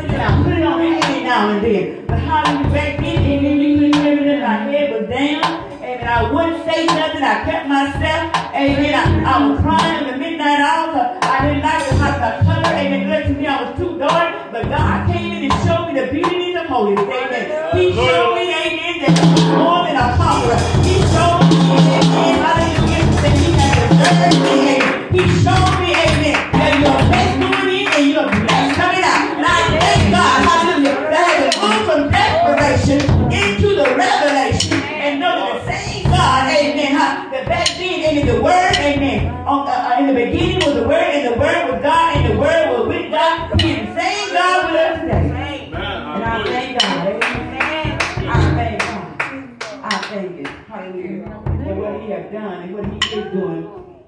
And 0.10 0.22
I 0.22 0.44
put 0.44 0.54
it 0.58 0.64
on 0.66 0.82
every 0.82 1.24
now 1.24 1.50
and 1.50 1.64
then. 1.64 2.06
But 2.08 2.20
hallelujah, 2.20 2.74
back 2.74 2.98
then, 2.98 3.22
amen, 3.22 3.58
you 3.62 3.78
couldn't 3.78 4.02
hear 4.02 4.16
me, 4.16 4.42
my 4.42 4.58
head 4.66 5.00
was 5.00 5.10
down. 5.10 5.66
Amen. 5.86 6.08
I 6.08 6.32
wouldn't 6.34 6.66
say 6.66 6.86
nothing. 6.88 7.22
I 7.22 7.44
kept 7.46 7.68
myself. 7.68 8.34
Amen. 8.56 8.94
I, 8.96 9.06
I 9.22 9.48
was 9.48 9.62
crying 9.62 10.02
in 10.02 10.12
the 10.12 10.18
midnight 10.18 10.60
hour. 10.60 11.14
I 11.22 11.46
didn't 11.46 11.62
like 11.62 11.86
the, 11.86 11.96
the 11.96 12.44
color. 12.50 12.74
Amen. 12.74 13.10
Look 13.10 13.24
to 13.26 13.34
me, 13.40 13.46
I 13.46 13.70
was 13.70 13.78
too 13.78 13.98
dark. 14.00 14.52
But 14.52 14.66
God 14.70 15.14
came 15.14 15.32
in 15.32 15.52
and 15.52 15.54
showed 15.62 15.94
me 15.94 16.00
the 16.02 16.08
beauty 16.10 16.56
of 16.56 16.64
the 16.64 16.68
holiness. 16.68 17.06
Amen. 17.06 17.78
He 17.78 17.94
me. 24.40 24.65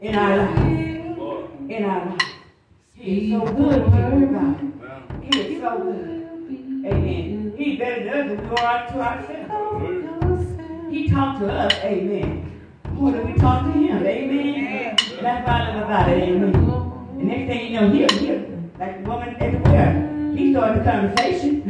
In 0.02 0.16
our 0.16 0.38
life. 0.38 0.58
In 1.70 1.84
our 1.84 2.06
life. 2.06 2.22
He 2.94 3.34
is 3.34 3.42
so 3.42 3.52
good, 3.54 3.82
of 3.82 3.92
God. 3.92 5.24
He 5.24 5.40
is 5.40 5.62
so 5.62 5.80
good. 5.80 6.86
Amen. 6.86 7.54
He 7.58 7.78
better 7.78 8.04
than 8.06 8.40
us 8.40 8.50
go 8.50 8.66
out 8.66 8.88
to 8.90 9.02
ourselves. 9.02 10.92
He 10.92 11.10
talked 11.10 11.40
to 11.40 11.52
us, 11.52 11.74
amen. 11.84 12.62
More 12.92 13.12
than 13.12 13.32
we 13.32 13.40
talk 13.40 13.66
to 13.66 13.72
him, 13.72 14.06
amen. 14.06 14.96
That's 15.22 15.48
why 15.48 15.62
I 15.62 15.76
love 15.76 15.84
about 15.84 16.10
it, 16.10 16.24
amen. 16.24 16.56
And 16.56 17.28
next 17.28 17.48
thing 17.48 17.74
you 17.74 17.82
know, 17.82 17.90
he'll, 17.92 18.10
he'll, 18.20 18.72
like 18.80 19.04
the 19.04 19.10
woman 19.10 19.36
the 19.40 19.70
well, 19.70 20.36
he 20.36 20.54
started 20.54 20.80
the 20.80 20.92
conversation. 20.92 21.62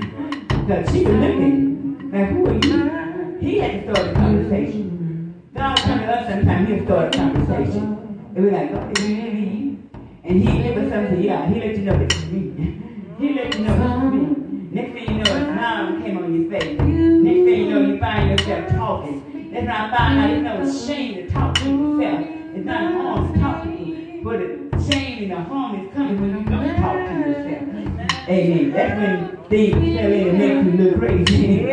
Because 0.47 0.91
she 0.91 1.05
was 1.05 1.15
looking, 1.15 2.11
like, 2.11 2.29
who 2.29 2.47
are 2.47 2.53
you? 2.53 3.37
He 3.39 3.59
had 3.59 3.85
to 3.85 3.93
start 3.93 4.07
the 4.07 4.13
conversation. 4.13 5.33
God 5.55 5.77
come 5.77 5.99
to 5.99 6.05
us 6.05 6.29
sometimes, 6.29 6.67
he'll 6.67 6.85
start 6.85 7.15
a 7.15 7.17
conversation. 7.17 8.06
Like, 8.37 8.69
it 8.69 8.99
really 8.99 9.49
you? 9.49 9.89
And 10.23 10.43
he 10.43 10.61
give 10.61 10.77
us 10.77 10.91
something, 10.93 11.23
yeah, 11.23 11.49
he 11.49 11.59
let 11.59 11.75
you 11.75 11.81
know 11.85 11.99
it's 11.99 12.23
me. 12.25 12.83
he 13.17 13.33
let 13.33 13.57
you 13.57 13.63
know 13.63 13.73
it's 13.73 14.13
me. 14.13 14.69
Next 14.71 14.93
thing 14.93 15.17
you 15.17 15.23
know, 15.23 15.35
a 15.35 15.53
smile 15.53 16.01
came 16.03 16.17
on 16.19 16.41
your 16.41 16.51
face. 16.51 16.79
Next 16.79 16.85
thing 16.85 17.59
you 17.61 17.69
know, 17.71 17.81
you 17.81 17.99
find 17.99 18.29
yourself 18.29 18.69
talking. 18.69 19.49
That's 19.51 19.65
when 19.65 19.69
I 19.71 19.97
find 19.97 20.47
out 20.47 20.61
it's 20.61 20.85
shame 20.85 21.15
to 21.15 21.29
talk 21.31 21.55
to 21.55 21.63
yourself. 21.63 22.27
It's 22.53 22.65
not 22.65 22.93
harm 22.93 23.33
to 23.33 23.39
talk 23.39 23.63
to 23.63 23.69
you. 23.71 24.21
But 24.23 24.37
the 24.71 24.91
shame 24.91 25.23
and 25.23 25.31
the 25.31 25.41
harm 25.41 25.79
is 25.79 25.93
coming 25.95 26.21
when 26.21 26.37
you 26.37 26.43
don't 26.43 26.75
talk 26.75 26.93
to 26.93 27.13
yourself. 27.29 27.86
Amen. 28.29 28.71
That's 28.71 28.99
when 28.99 29.37
things 29.49 29.73
fell 29.73 30.11
in 30.11 30.27
and 30.27 30.37
make 30.37 30.79
you 30.79 30.83
look 30.83 30.99
crazy. 30.99 31.63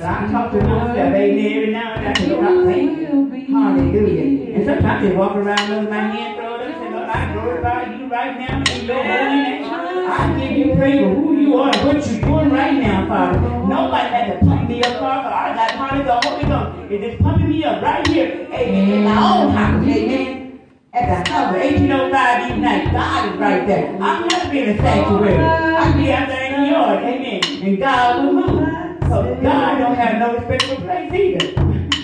so 0.00 0.06
I 0.06 0.28
talk 0.32 0.50
to 0.52 0.58
myself, 0.58 0.96
amen, 0.96 1.56
every 1.56 1.72
now 1.72 1.94
and 1.94 2.06
then. 2.06 2.16
I 2.16 2.18
say, 2.18 2.26
Lord, 2.30 2.44
I 2.46 2.64
thank 2.72 2.98
you. 2.98 3.54
Hallelujah. 3.54 4.54
And 4.56 4.66
sometimes 4.66 5.06
I 5.06 5.12
walk 5.14 5.36
around 5.36 5.70
with 5.70 5.88
my 5.90 6.00
hand 6.00 6.36
thrown 6.36 6.60
up 6.60 6.66
and 6.66 6.74
say, 6.74 6.90
Lord, 6.90 7.08
I 7.08 7.32
glorify 7.32 7.94
you 7.94 8.06
right 8.08 8.38
now 8.38 8.58
in 8.74 8.86
your 8.86 8.96
holy 8.96 9.06
name. 9.06 9.64
I 10.10 10.38
give 10.40 10.66
you 10.66 10.74
praise 10.74 10.98
for 11.00 11.14
who 11.14 11.36
you 11.38 11.56
are 11.56 11.70
and 11.76 11.86
what 11.86 12.06
you're 12.10 12.20
doing 12.20 12.50
right 12.50 12.74
now, 12.74 13.06
Father. 13.06 13.40
Nobody 13.40 14.08
had 14.08 14.40
to 14.40 14.46
pump 14.46 14.68
me 14.68 14.82
up, 14.82 14.98
Father. 14.98 15.28
I 15.28 15.54
got 15.54 15.90
Holy 15.90 16.04
Ghost, 16.04 16.24
Holy 16.26 16.44
Ghost. 16.44 16.92
It's 16.92 17.04
just 17.04 17.22
pumping 17.22 17.48
me 17.50 17.62
up 17.64 17.82
right 17.82 18.06
here. 18.08 18.48
Amen. 18.52 18.90
In 18.90 19.04
my 19.04 19.10
own 19.12 19.52
house. 19.52 19.84
Amen. 19.86 20.49
At 20.92 21.24
the 21.24 21.32
of 21.32 21.54
1805 21.54 22.50
each 22.50 22.58
night. 22.58 22.92
God 22.92 23.32
is 23.32 23.38
right 23.38 23.64
there. 23.64 23.94
I'm 23.94 24.26
not 24.26 24.50
being 24.50 24.70
a 24.70 24.76
sanctuary. 24.76 25.38
I 25.38 25.82
can 25.84 26.02
be 26.02 26.12
out 26.12 26.26
there 26.26 26.52
in 26.52 26.62
the 26.62 26.68
yard. 26.68 27.04
Amen. 27.04 27.62
And 27.62 27.78
God 27.78 28.24
will 28.24 28.32
move. 28.32 28.68
So 29.02 29.38
God 29.40 29.78
don't 29.78 29.94
have 29.94 30.18
no 30.18 30.34
respect 30.34 30.64
for 30.64 30.76
place 30.82 31.12
either 31.12 31.60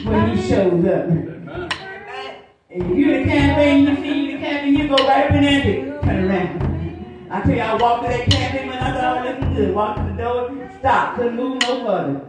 when 0.09 0.37
he 0.37 0.49
shows 0.49 0.87
up. 0.87 1.71
If 2.71 2.97
you're 2.97 3.25
the 3.25 3.31
and 3.33 3.89
you 3.89 3.97
see 3.97 4.33
the 4.33 4.39
cafe, 4.39 4.69
you 4.69 4.87
go 4.87 4.97
right 5.05 5.31
up 5.31 5.33
in 5.33 5.43
there 5.43 6.03
turn 6.03 6.31
around. 6.31 7.29
I 7.29 7.41
tell 7.41 7.57
you, 7.57 7.61
I 7.61 7.75
walked 7.75 8.05
to 8.05 8.09
that 8.11 8.31
cafe 8.31 8.69
when 8.69 8.79
I 8.79 8.93
thought 8.93 9.05
I 9.05 9.21
was 9.21 9.35
looking 9.35 9.55
good. 9.55 9.75
Walked 9.75 9.99
to 9.99 10.05
the 10.05 10.23
door, 10.23 10.71
stopped, 10.79 11.17
couldn't 11.17 11.35
move 11.35 11.61
no 11.63 11.85
further. 11.85 12.21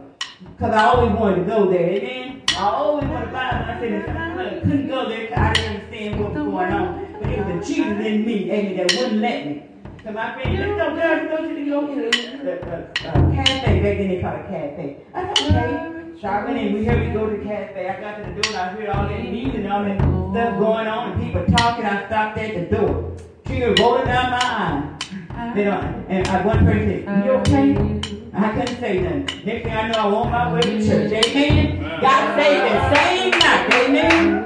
Because 0.56 0.74
I 0.74 0.86
always 0.86 1.20
wanted 1.20 1.36
to 1.36 1.44
go 1.44 1.70
there. 1.70 1.88
Amen. 1.88 2.42
I 2.58 2.70
always 2.70 3.08
wanted 3.08 3.28
to 3.28 3.32
buy 3.32 3.50
it. 3.50 3.54
I 3.54 3.80
said, 3.80 4.64
couldn't 4.64 4.88
go 4.88 5.08
there 5.08 5.22
because 5.22 5.38
I 5.38 5.54
didn't 5.54 5.76
understand 5.76 6.20
what 6.24 6.34
going 6.58 6.74
on. 6.74 7.18
But 7.22 7.32
it 7.32 7.46
was 7.46 7.68
the 7.68 7.74
Jesus 7.74 8.06
in 8.06 8.26
me, 8.26 8.52
amen, 8.52 8.78
that 8.78 8.96
wouldn't 8.98 9.22
let 9.22 9.46
me. 9.46 9.64
So 10.04 10.12
my 10.12 10.34
friend, 10.34 10.58
let's 10.58 10.76
go, 10.80 10.96
girls, 10.96 11.30
go 11.30 11.38
to 11.48 11.56
the, 11.56 11.70
go 11.70 11.88
to 11.88 11.96
the, 11.96 12.10
the, 12.38 12.54
the 12.66 13.10
uh, 13.10 13.32
cafe. 13.34 13.82
Back 13.82 13.98
then 13.98 14.08
they 14.08 14.22
called 14.22 14.40
it 14.40 14.48
cafe. 14.48 14.98
I 15.14 15.32
okay. 15.32 16.20
So 16.22 16.28
I 16.28 16.46
went 16.46 16.58
in, 16.58 16.74
we 16.74 16.86
heard 16.86 17.06
we 17.06 17.14
go 17.14 17.30
to 17.30 17.38
the 17.38 17.44
cafe. 17.44 17.90
I 17.90 18.02
got 18.02 18.18
to 18.18 18.24
the 18.24 18.42
door 18.42 18.52
and 18.54 18.58
I 18.58 18.68
heard 18.70 18.90
all 18.90 19.08
that 19.08 19.24
music 19.24 19.56
and 19.56 19.72
all 19.72 19.84
that 19.84 19.98
stuff 20.00 20.60
going 20.60 20.88
on 20.88 21.12
and 21.12 21.24
people 21.24 21.46
talking. 21.58 21.86
I 21.86 22.08
stopped 22.08 22.38
at 22.40 22.70
the 22.70 22.76
door. 22.76 23.16
Tears 23.46 23.80
rolling 23.80 24.06
down 24.06 24.32
my 24.32 24.40
eyes. 24.42 24.94
Know, 25.56 26.06
and 26.10 26.28
I, 26.28 26.46
one 26.46 26.66
person 26.66 27.06
said, 27.06 27.26
you 27.26 27.32
okay? 27.32 27.74
I 28.34 28.52
couldn't 28.54 28.80
say 28.80 29.02
nothing. 29.02 29.46
Next 29.46 29.64
thing 29.64 29.74
I 29.74 29.88
know, 29.90 30.00
I 30.00 30.04
on 30.04 30.32
my 30.32 30.54
way 30.54 30.62
to 30.62 30.86
church. 30.86 31.12
Amen. 31.14 32.02
Got 32.02 32.36
saved 32.36 32.64
that 32.66 32.98
same 32.98 33.32
night. 33.32 33.74
Amen. 33.74 34.37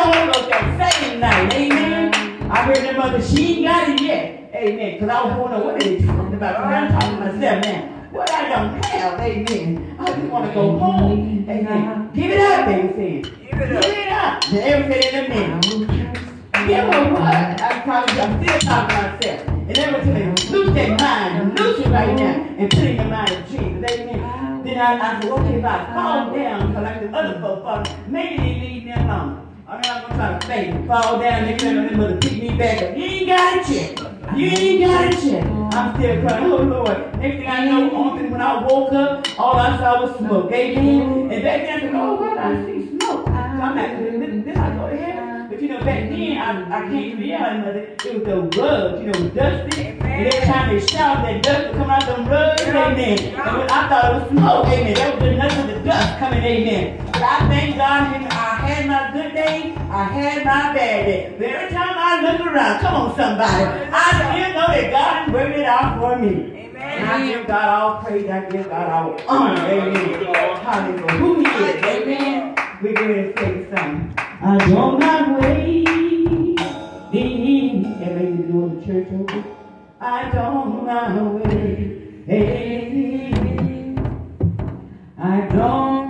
The 0.00 0.06
Holy 0.06 0.32
Ghost 0.32 0.48
that 0.48 0.96
same 0.98 1.20
night. 1.20 1.52
Amen. 1.52 2.50
I 2.50 2.64
heard 2.64 2.78
their 2.78 2.96
mother, 2.96 3.20
she 3.20 3.56
ain't 3.56 3.66
got 3.66 3.90
it 3.90 4.00
yet. 4.00 4.50
Amen. 4.54 4.94
Because 4.94 5.10
I 5.10 5.24
was 5.24 5.36
wondering 5.36 5.64
what 5.64 5.78
they 5.78 6.00
talking 6.00 6.34
about. 6.34 6.56
I'm 6.58 6.90
talking 6.90 7.18
to 7.18 7.24
myself 7.26 7.64
now. 7.64 8.08
What 8.10 8.30
I 8.30 8.48
don't 8.48 8.82
have, 8.86 9.20
amen. 9.20 9.96
I 10.00 10.06
just 10.06 10.22
want 10.22 10.48
to 10.48 10.54
go 10.54 10.78
home. 10.78 11.44
Amen. 11.50 12.10
Give 12.14 12.30
it 12.30 12.40
up, 12.40 12.64
baby. 12.64 13.28
Give 13.28 13.60
it 13.60 13.76
up. 13.76 13.82
Give 13.82 13.92
it 13.92 14.08
up. 14.08 14.42
And 14.48 14.58
everything 14.58 15.02
in 15.04 15.24
a 15.24 15.28
minute. 15.28 15.66
Give 16.66 16.94
her 16.94 17.12
what? 17.12 17.60
I 17.60 17.80
probably, 17.84 18.20
I'm 18.22 18.42
still 18.42 18.58
talking 18.58 18.96
to 18.96 19.02
myself. 19.02 19.48
And 19.48 19.78
everything, 19.78 20.50
lose 20.50 20.74
that 20.76 20.98
mind. 20.98 21.58
Lose 21.58 21.78
it 21.78 21.88
right 21.88 22.16
now. 22.16 22.56
And 22.56 22.70
put 22.70 22.80
it 22.80 22.90
in 22.92 22.96
the 22.96 23.04
mind 23.04 23.32
of 23.32 23.46
Jesus. 23.50 24.00
Amen. 24.00 24.64
Then 24.64 24.78
I, 24.78 25.18
I 25.18 25.20
said, 25.20 25.30
okay, 25.30 25.58
if 25.58 25.64
I 25.64 25.92
fall 25.92 26.34
down, 26.34 26.72
like 26.72 27.00
the 27.02 27.14
other 27.14 27.38
folks 27.38 27.62
fall, 27.62 27.98
maybe 28.08 28.36
they 28.38 28.60
leave 28.60 28.84
me 28.84 28.92
alone. 28.92 29.46
I'm 29.70 29.80
not 29.82 30.08
gonna 30.08 30.16
try 30.16 30.38
to 30.38 30.46
fake 30.48 30.86
Fall 30.88 31.20
down, 31.20 31.44
they 31.44 31.56
come 31.56 31.78
and 31.78 31.96
mother 31.96 32.16
pick 32.16 32.42
me 32.42 32.58
back 32.58 32.82
up. 32.82 32.96
You 32.96 33.04
ain't 33.04 33.26
got 33.28 33.56
it 33.56 33.68
yet. 33.68 34.36
You 34.36 34.46
ain't 34.48 34.80
got 34.80 35.14
it 35.14 35.24
yet. 35.24 35.46
I'm 35.46 35.94
still 35.94 36.20
crying, 36.22 36.44
oh 36.44 36.56
Lord. 36.56 37.18
Next 37.18 37.36
thing 37.36 37.46
I 37.46 37.64
know, 37.66 37.94
on 37.94 38.30
when 38.32 38.40
I 38.40 38.66
woke 38.66 38.92
up, 38.92 39.38
all 39.38 39.54
I 39.54 39.78
saw 39.78 40.02
was 40.02 40.18
smoke. 40.18 40.50
Amen. 40.50 41.30
And 41.30 41.42
back 41.44 41.62
then 41.62 41.76
I 41.76 41.80
said, 41.82 41.94
oh, 41.94 42.14
what 42.14 42.36
I 42.36 42.66
see 42.66 42.98
smoke. 42.98 43.28
I'm 43.28 43.76
like, 43.76 43.96
did, 43.96 44.44
did 44.44 44.56
I 44.56 44.76
go 44.76 44.90
to 44.90 44.96
heaven? 44.96 45.48
But 45.48 45.62
you 45.62 45.68
know, 45.68 45.78
back 45.84 46.10
then 46.10 46.38
I, 46.38 46.78
I 46.78 46.80
can't 46.90 47.18
reality, 47.20 47.58
mother. 47.60 47.78
It 47.78 48.14
was 48.14 48.22
the 48.24 48.60
rugs, 48.60 49.00
you 49.00 49.06
know, 49.12 49.28
dusty. 49.28 49.82
And 49.86 50.26
every 50.26 50.46
time 50.48 50.74
they 50.74 50.84
shout, 50.84 51.22
that 51.22 51.42
dust 51.44 51.68
would 51.68 51.76
come 51.76 51.90
out 51.90 52.06
them 52.06 52.26
rugs. 52.26 52.62
Amen. 52.62 53.18
And 53.20 53.58
when 53.58 53.70
I 53.70 53.88
thought 53.88 54.14
it 54.16 54.20
was 54.20 54.30
smoke. 54.30 54.66
Amen. 54.66 54.94
That 54.94 55.14
was 55.14 55.22
just 55.22 55.38
nothing 55.38 55.66
the 55.78 55.84
dust 55.84 56.18
coming. 56.18 56.42
Amen. 56.42 57.09
But 57.20 57.28
I 57.28 57.48
thank 57.48 57.76
God 57.76 58.32
I 58.32 58.54
had 58.64 58.86
my 58.86 59.10
good 59.12 59.34
day. 59.34 59.74
I 59.90 60.04
had 60.04 60.38
my 60.42 60.72
bad 60.72 61.04
day. 61.04 61.34
But 61.36 61.48
every 61.48 61.76
time 61.76 61.94
I 61.98 62.22
look 62.22 62.40
around, 62.46 62.80
come 62.80 62.94
on, 62.94 63.14
somebody, 63.14 63.64
I 63.92 64.08
still 64.32 64.50
know 64.56 64.68
that 64.72 64.90
God 64.90 65.28
is 65.28 65.34
working 65.34 65.60
it 65.60 65.66
out 65.66 66.00
for 66.00 66.16
me. 66.18 66.70
And 66.80 67.04
I 67.04 67.26
give 67.26 67.46
God 67.46 67.68
all 67.68 68.02
praise. 68.02 68.26
I 68.26 68.48
give 68.48 68.70
God 68.70 68.88
all 68.88 69.20
honor. 69.28 69.60
Amen. 69.66 70.24
Hallelujah. 70.64 71.12
Who 71.18 71.40
he 71.40 71.46
is. 71.46 71.84
Amen. 71.84 72.54
We're 72.80 72.94
going 72.94 73.12
to 73.12 73.38
say 73.38 73.68
something. 73.68 74.14
I 74.40 74.56
don't 74.70 74.98
mind 74.98 75.42
waiting. 75.42 76.58
And 77.12 78.16
maybe 78.16 78.42
doing 78.50 78.80
the 78.80 78.86
church 78.86 79.08
over. 79.12 79.44
I 80.00 80.30
don't 80.30 80.86
mind 80.86 81.34
waiting. 81.34 81.98
I 85.18 85.40
don't 85.48 86.09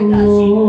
我。 0.00 0.68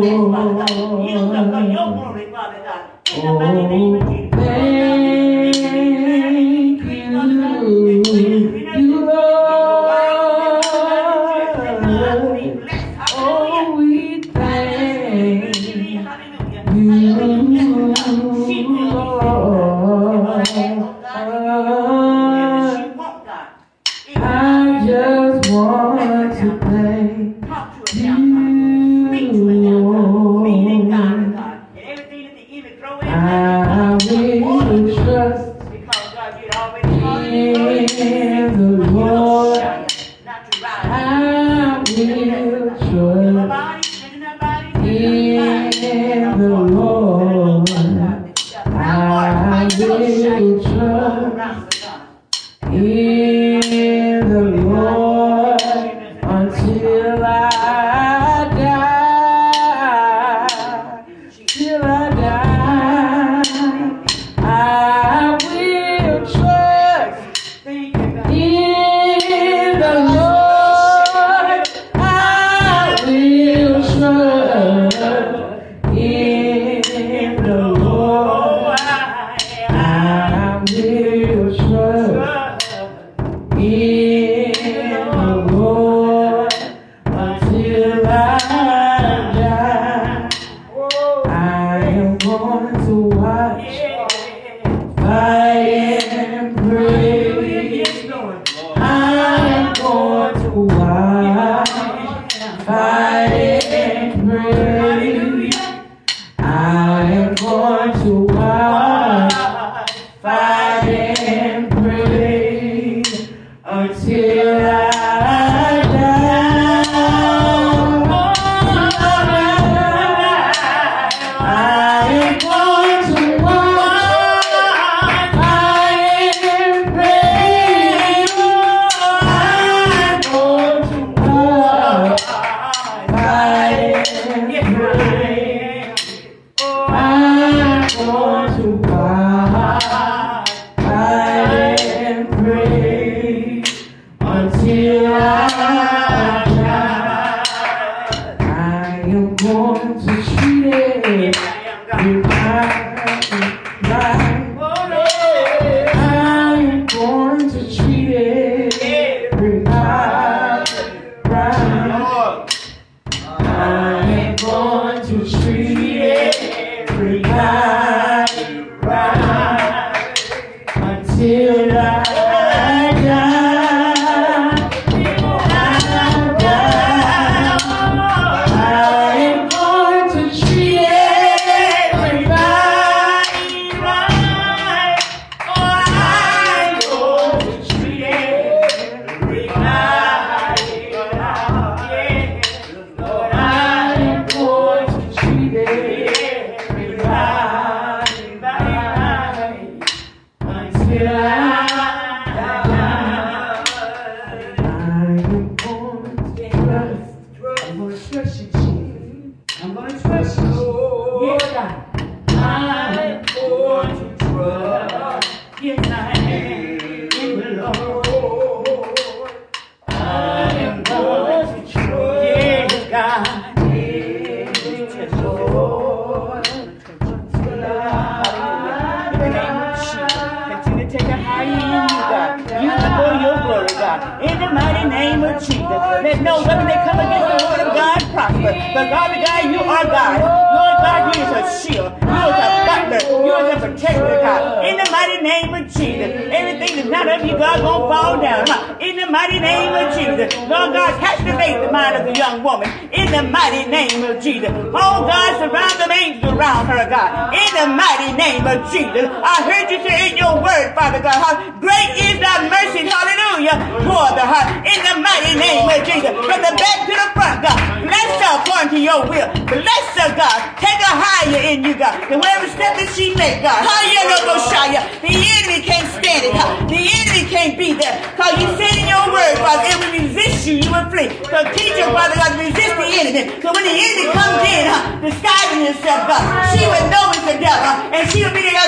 Jesus, 236.09 236.21
let 236.21 236.23
no 236.23 236.41
weapon 236.41 236.65
that 236.67 236.81
come 236.89 236.99
against 236.99 237.27
the 237.29 237.37
word 237.45 237.61
of 237.67 237.73
God 237.73 237.99
prosper. 238.13 238.53
But 238.73 238.89
God, 238.89 239.09
God, 239.13 239.43
you 239.53 239.59
are 239.61 239.85
God. 239.85 240.17
Lord 240.57 240.75
God, 240.81 241.01
you 241.15 241.21
is 241.21 241.31
a 241.37 241.43
shield. 241.61 241.91
You 242.01 242.21
is 242.25 242.39
a 242.41 242.49
butler. 242.65 243.01
You 243.25 243.33
is 243.37 243.49
a 243.53 243.57
protector, 243.59 244.17
God. 244.21 244.65
In 244.65 244.75
the 244.77 244.89
mighty 244.91 245.21
name 245.21 245.53
of 245.53 245.63
Jesus, 245.69 246.09
everything 246.33 246.75
that's 246.77 246.89
not 246.89 247.07
of 247.07 247.25
you, 247.25 247.37
God, 247.37 247.61
gonna 247.61 247.93
fall 247.93 248.21
down. 248.21 248.81
In 248.81 248.95
the 248.97 249.05
mighty 249.05 249.39
name 249.39 249.73
of 249.73 249.93
Jesus, 249.93 250.33
Lord 250.49 250.73
God, 250.73 250.99
captivate 250.99 251.61
the 251.65 251.71
mind 251.71 251.95
of 251.97 252.05
the 252.05 252.17
young 252.17 252.43
woman. 252.43 252.69
In 253.09 253.25
the 253.25 253.31
mighty 253.33 253.65
name 253.65 254.05
of 254.05 254.21
Jesus, 254.21 254.53
oh 254.53 255.01
God, 255.09 255.31
surround 255.41 255.81
them 255.81 255.89
angels 255.89 256.29
around 256.29 256.69
her, 256.69 256.85
God. 256.85 257.33
In 257.33 257.49
the 257.57 257.65
mighty 257.73 258.13
name 258.13 258.45
of 258.45 258.69
Jesus, 258.69 259.09
I 259.09 259.49
heard 259.49 259.65
you 259.73 259.81
say 259.81 260.13
in 260.13 260.13
your 260.13 260.37
word, 260.37 260.77
Father 260.77 261.01
God, 261.01 261.17
how 261.17 261.33
great 261.57 261.89
is 261.97 262.21
thy 262.21 262.45
mercy, 262.45 262.85
hallelujah, 262.85 263.57
toward 263.81 264.13
the 264.13 264.21
heart. 264.21 264.61
In 264.61 264.77
the 264.85 265.01
mighty 265.01 265.33
name 265.41 265.65
of 265.65 265.81
Jesus, 265.89 266.13
from 266.21 266.37
the 266.37 266.53
back 266.53 266.85
to 266.85 266.93
the 266.93 267.07
front, 267.17 267.41
God, 267.49 267.57
bless 267.89 268.09
her 268.21 268.31
according 268.45 268.69
to 268.77 268.79
your 268.79 269.01
will. 269.09 269.25
Bless 269.57 269.85
her, 269.97 270.13
God. 270.13 270.37
Take 270.61 270.77
her 270.77 270.93
higher 270.93 271.41
in 271.49 271.65
you, 271.65 271.73
God. 271.73 271.97
And 272.13 272.21
wherever 272.21 272.45
step 272.53 272.77
that 272.77 272.93
she 272.93 273.09
make, 273.17 273.41
God, 273.41 273.57
hallelujah, 273.65 274.85
the 275.01 275.17
enemy 275.17 275.65
can't 275.65 275.89
stand 275.97 276.29
it. 276.29 276.37
The 276.69 276.77
enemy 276.77 277.25
can't 277.25 277.57
be 277.57 277.73
there. 277.73 277.97
Because 278.13 278.37
you 278.37 278.53
said 278.53 278.77
in 278.77 278.85
your 278.85 279.09
word, 279.09 279.33
Father, 279.41 279.65
if 279.65 279.77
we 279.81 280.05
resist 280.05 280.45
you, 280.45 280.61
you 280.61 280.69
will 280.69 280.85
flee. 280.93 281.09
So 281.33 281.41
teach 281.57 281.73
her, 281.81 281.89
Father 281.89 282.13
God, 282.13 282.37
resist 282.37 282.77
the 282.77 282.85
enemy. 282.85 282.98
So 282.99 283.53
when 283.55 283.63
the 283.63 283.75
enemy 283.79 284.11
comes 284.11 284.43
in, 284.43 284.63
huh, 284.67 284.99
disguising 284.99 285.63
himself, 285.71 286.11
God, 286.11 286.21
she 286.51 286.67
will 286.67 286.85
know 286.91 287.15
it's 287.15 287.23
the 287.23 287.39
devil. 287.39 287.95
And 287.95 288.03
she 288.11 288.23
will 288.27 288.35
be 288.35 288.43
there 288.43 288.59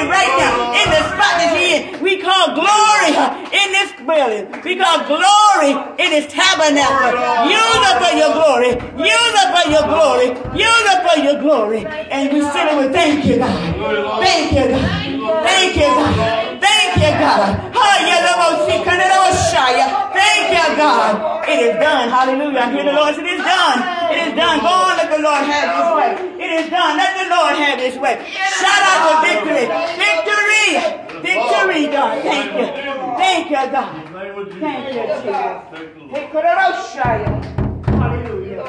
it 0.00 0.08
right 0.10 0.34
now. 0.42 0.74
In 0.74 0.86
the 0.90 1.02
spot 1.14 1.32
that 1.38 1.54
she 1.54 1.64
in. 1.76 2.02
We 2.02 2.18
call 2.18 2.58
glory 2.58 3.12
huh, 3.14 3.30
in 3.52 3.68
this 3.70 3.90
building. 4.02 4.44
We 4.64 4.74
call 4.74 5.06
glory 5.06 5.72
in 6.02 6.08
this 6.10 6.26
tabernacle. 6.32 7.14
Use 7.46 7.80
her 7.86 7.96
for 8.02 8.12
your 8.16 8.32
glory. 8.34 8.72
Use 8.98 9.32
her 9.38 9.48
for 9.54 9.64
your 9.70 9.84
glory. 9.86 10.28
Use 10.58 10.84
her 10.90 10.98
for 11.06 11.16
your 11.22 11.38
glory. 11.40 11.86
And 11.86 12.32
we 12.32 12.40
sit 12.42 12.66
and 12.66 12.76
we 12.82 12.92
thank 12.92 13.24
you, 13.24 13.38
God. 13.38 14.24
Thank 14.24 14.52
you, 14.52 14.74
God. 14.74 15.19
Thank 15.48 15.76
you, 15.76 15.88
God. 15.88 16.60
Thank 16.60 16.92
you, 17.02 17.10
God. 17.22 17.72
Thank 20.12 20.44
you, 20.56 20.66
God. 20.76 21.48
It 21.48 21.58
is 21.66 21.74
done. 21.80 22.08
Hallelujah. 22.10 22.60
I 22.60 22.70
hear 22.72 22.84
the 22.84 22.92
Lord 22.92 23.14
It 23.18 23.26
is 23.26 23.42
done. 23.42 23.78
It 24.12 24.18
is 24.28 24.32
done. 24.36 24.56
Go 24.60 24.66
on, 24.68 24.96
let 24.96 25.10
the 25.10 25.22
Lord 25.22 25.42
have 25.52 25.68
his 25.78 25.88
way. 25.98 26.10
It 26.44 26.50
is 26.60 26.66
done. 26.70 26.96
Let 26.96 27.12
the 27.20 27.26
Lord 27.34 27.54
have 27.56 27.78
his 27.80 27.96
way. 27.98 28.14
Shout 28.60 28.82
out 28.90 29.00
to 29.06 29.14
victory. 29.28 29.64
Victory. 30.04 30.66
Victory, 31.22 31.82
God. 31.96 32.22
Thank 32.22 32.50
you. 32.58 32.66
Thank 33.18 33.50
you, 33.50 33.64
God. 33.70 33.92
Thank 34.60 34.78
you, 34.78 35.24
Jesus. 35.26 35.72
Hallelujah. 38.00 38.62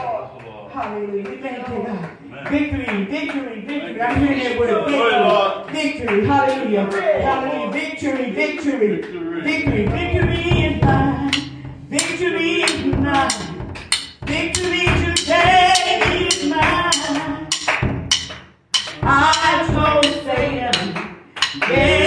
Hallelujah. 0.73 1.37
Thank 1.41 1.67
you, 1.69 1.79
God. 1.87 2.20
Victory, 2.49 3.05
victory, 3.05 3.61
victory. 3.61 4.01
I'm 4.01 4.19
hearing 4.19 4.39
that 4.39 4.59
word. 4.59 4.85
Victory. 5.69 5.99
Victory. 5.99 6.25
Hallelujah. 6.25 6.85
Hallelujah. 7.21 7.71
Victory, 7.71 8.31
victory. 8.31 9.01
Victory. 9.41 9.85
Victory 9.85 10.41
is 10.65 10.81
mine. 10.83 11.31
Victory 11.89 12.61
is 12.63 12.85
mine. 12.85 13.75
Victory 14.23 14.85
today 15.15 16.27
is 16.27 16.49
mine. 16.49 17.47
I 19.03 19.67
told 19.73 20.05
Satan, 20.23 21.17
get 21.67 22.00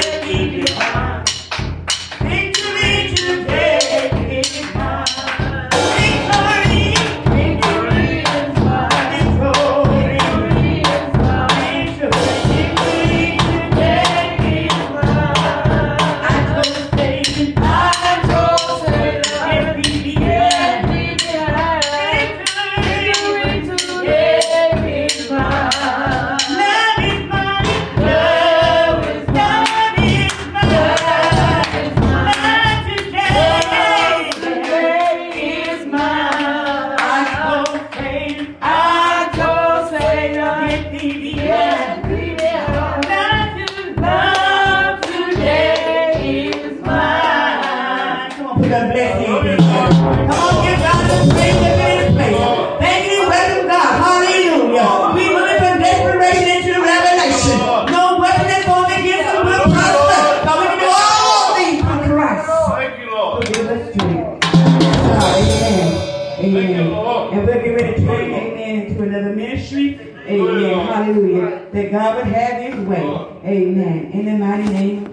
God 71.95 72.17
would 72.17 72.27
have 72.27 72.61
his 72.61 72.87
way. 72.89 73.05
Amen. 73.45 74.11
In 74.13 74.25
the 74.25 74.33
mighty 74.33 74.69
name 74.69 75.04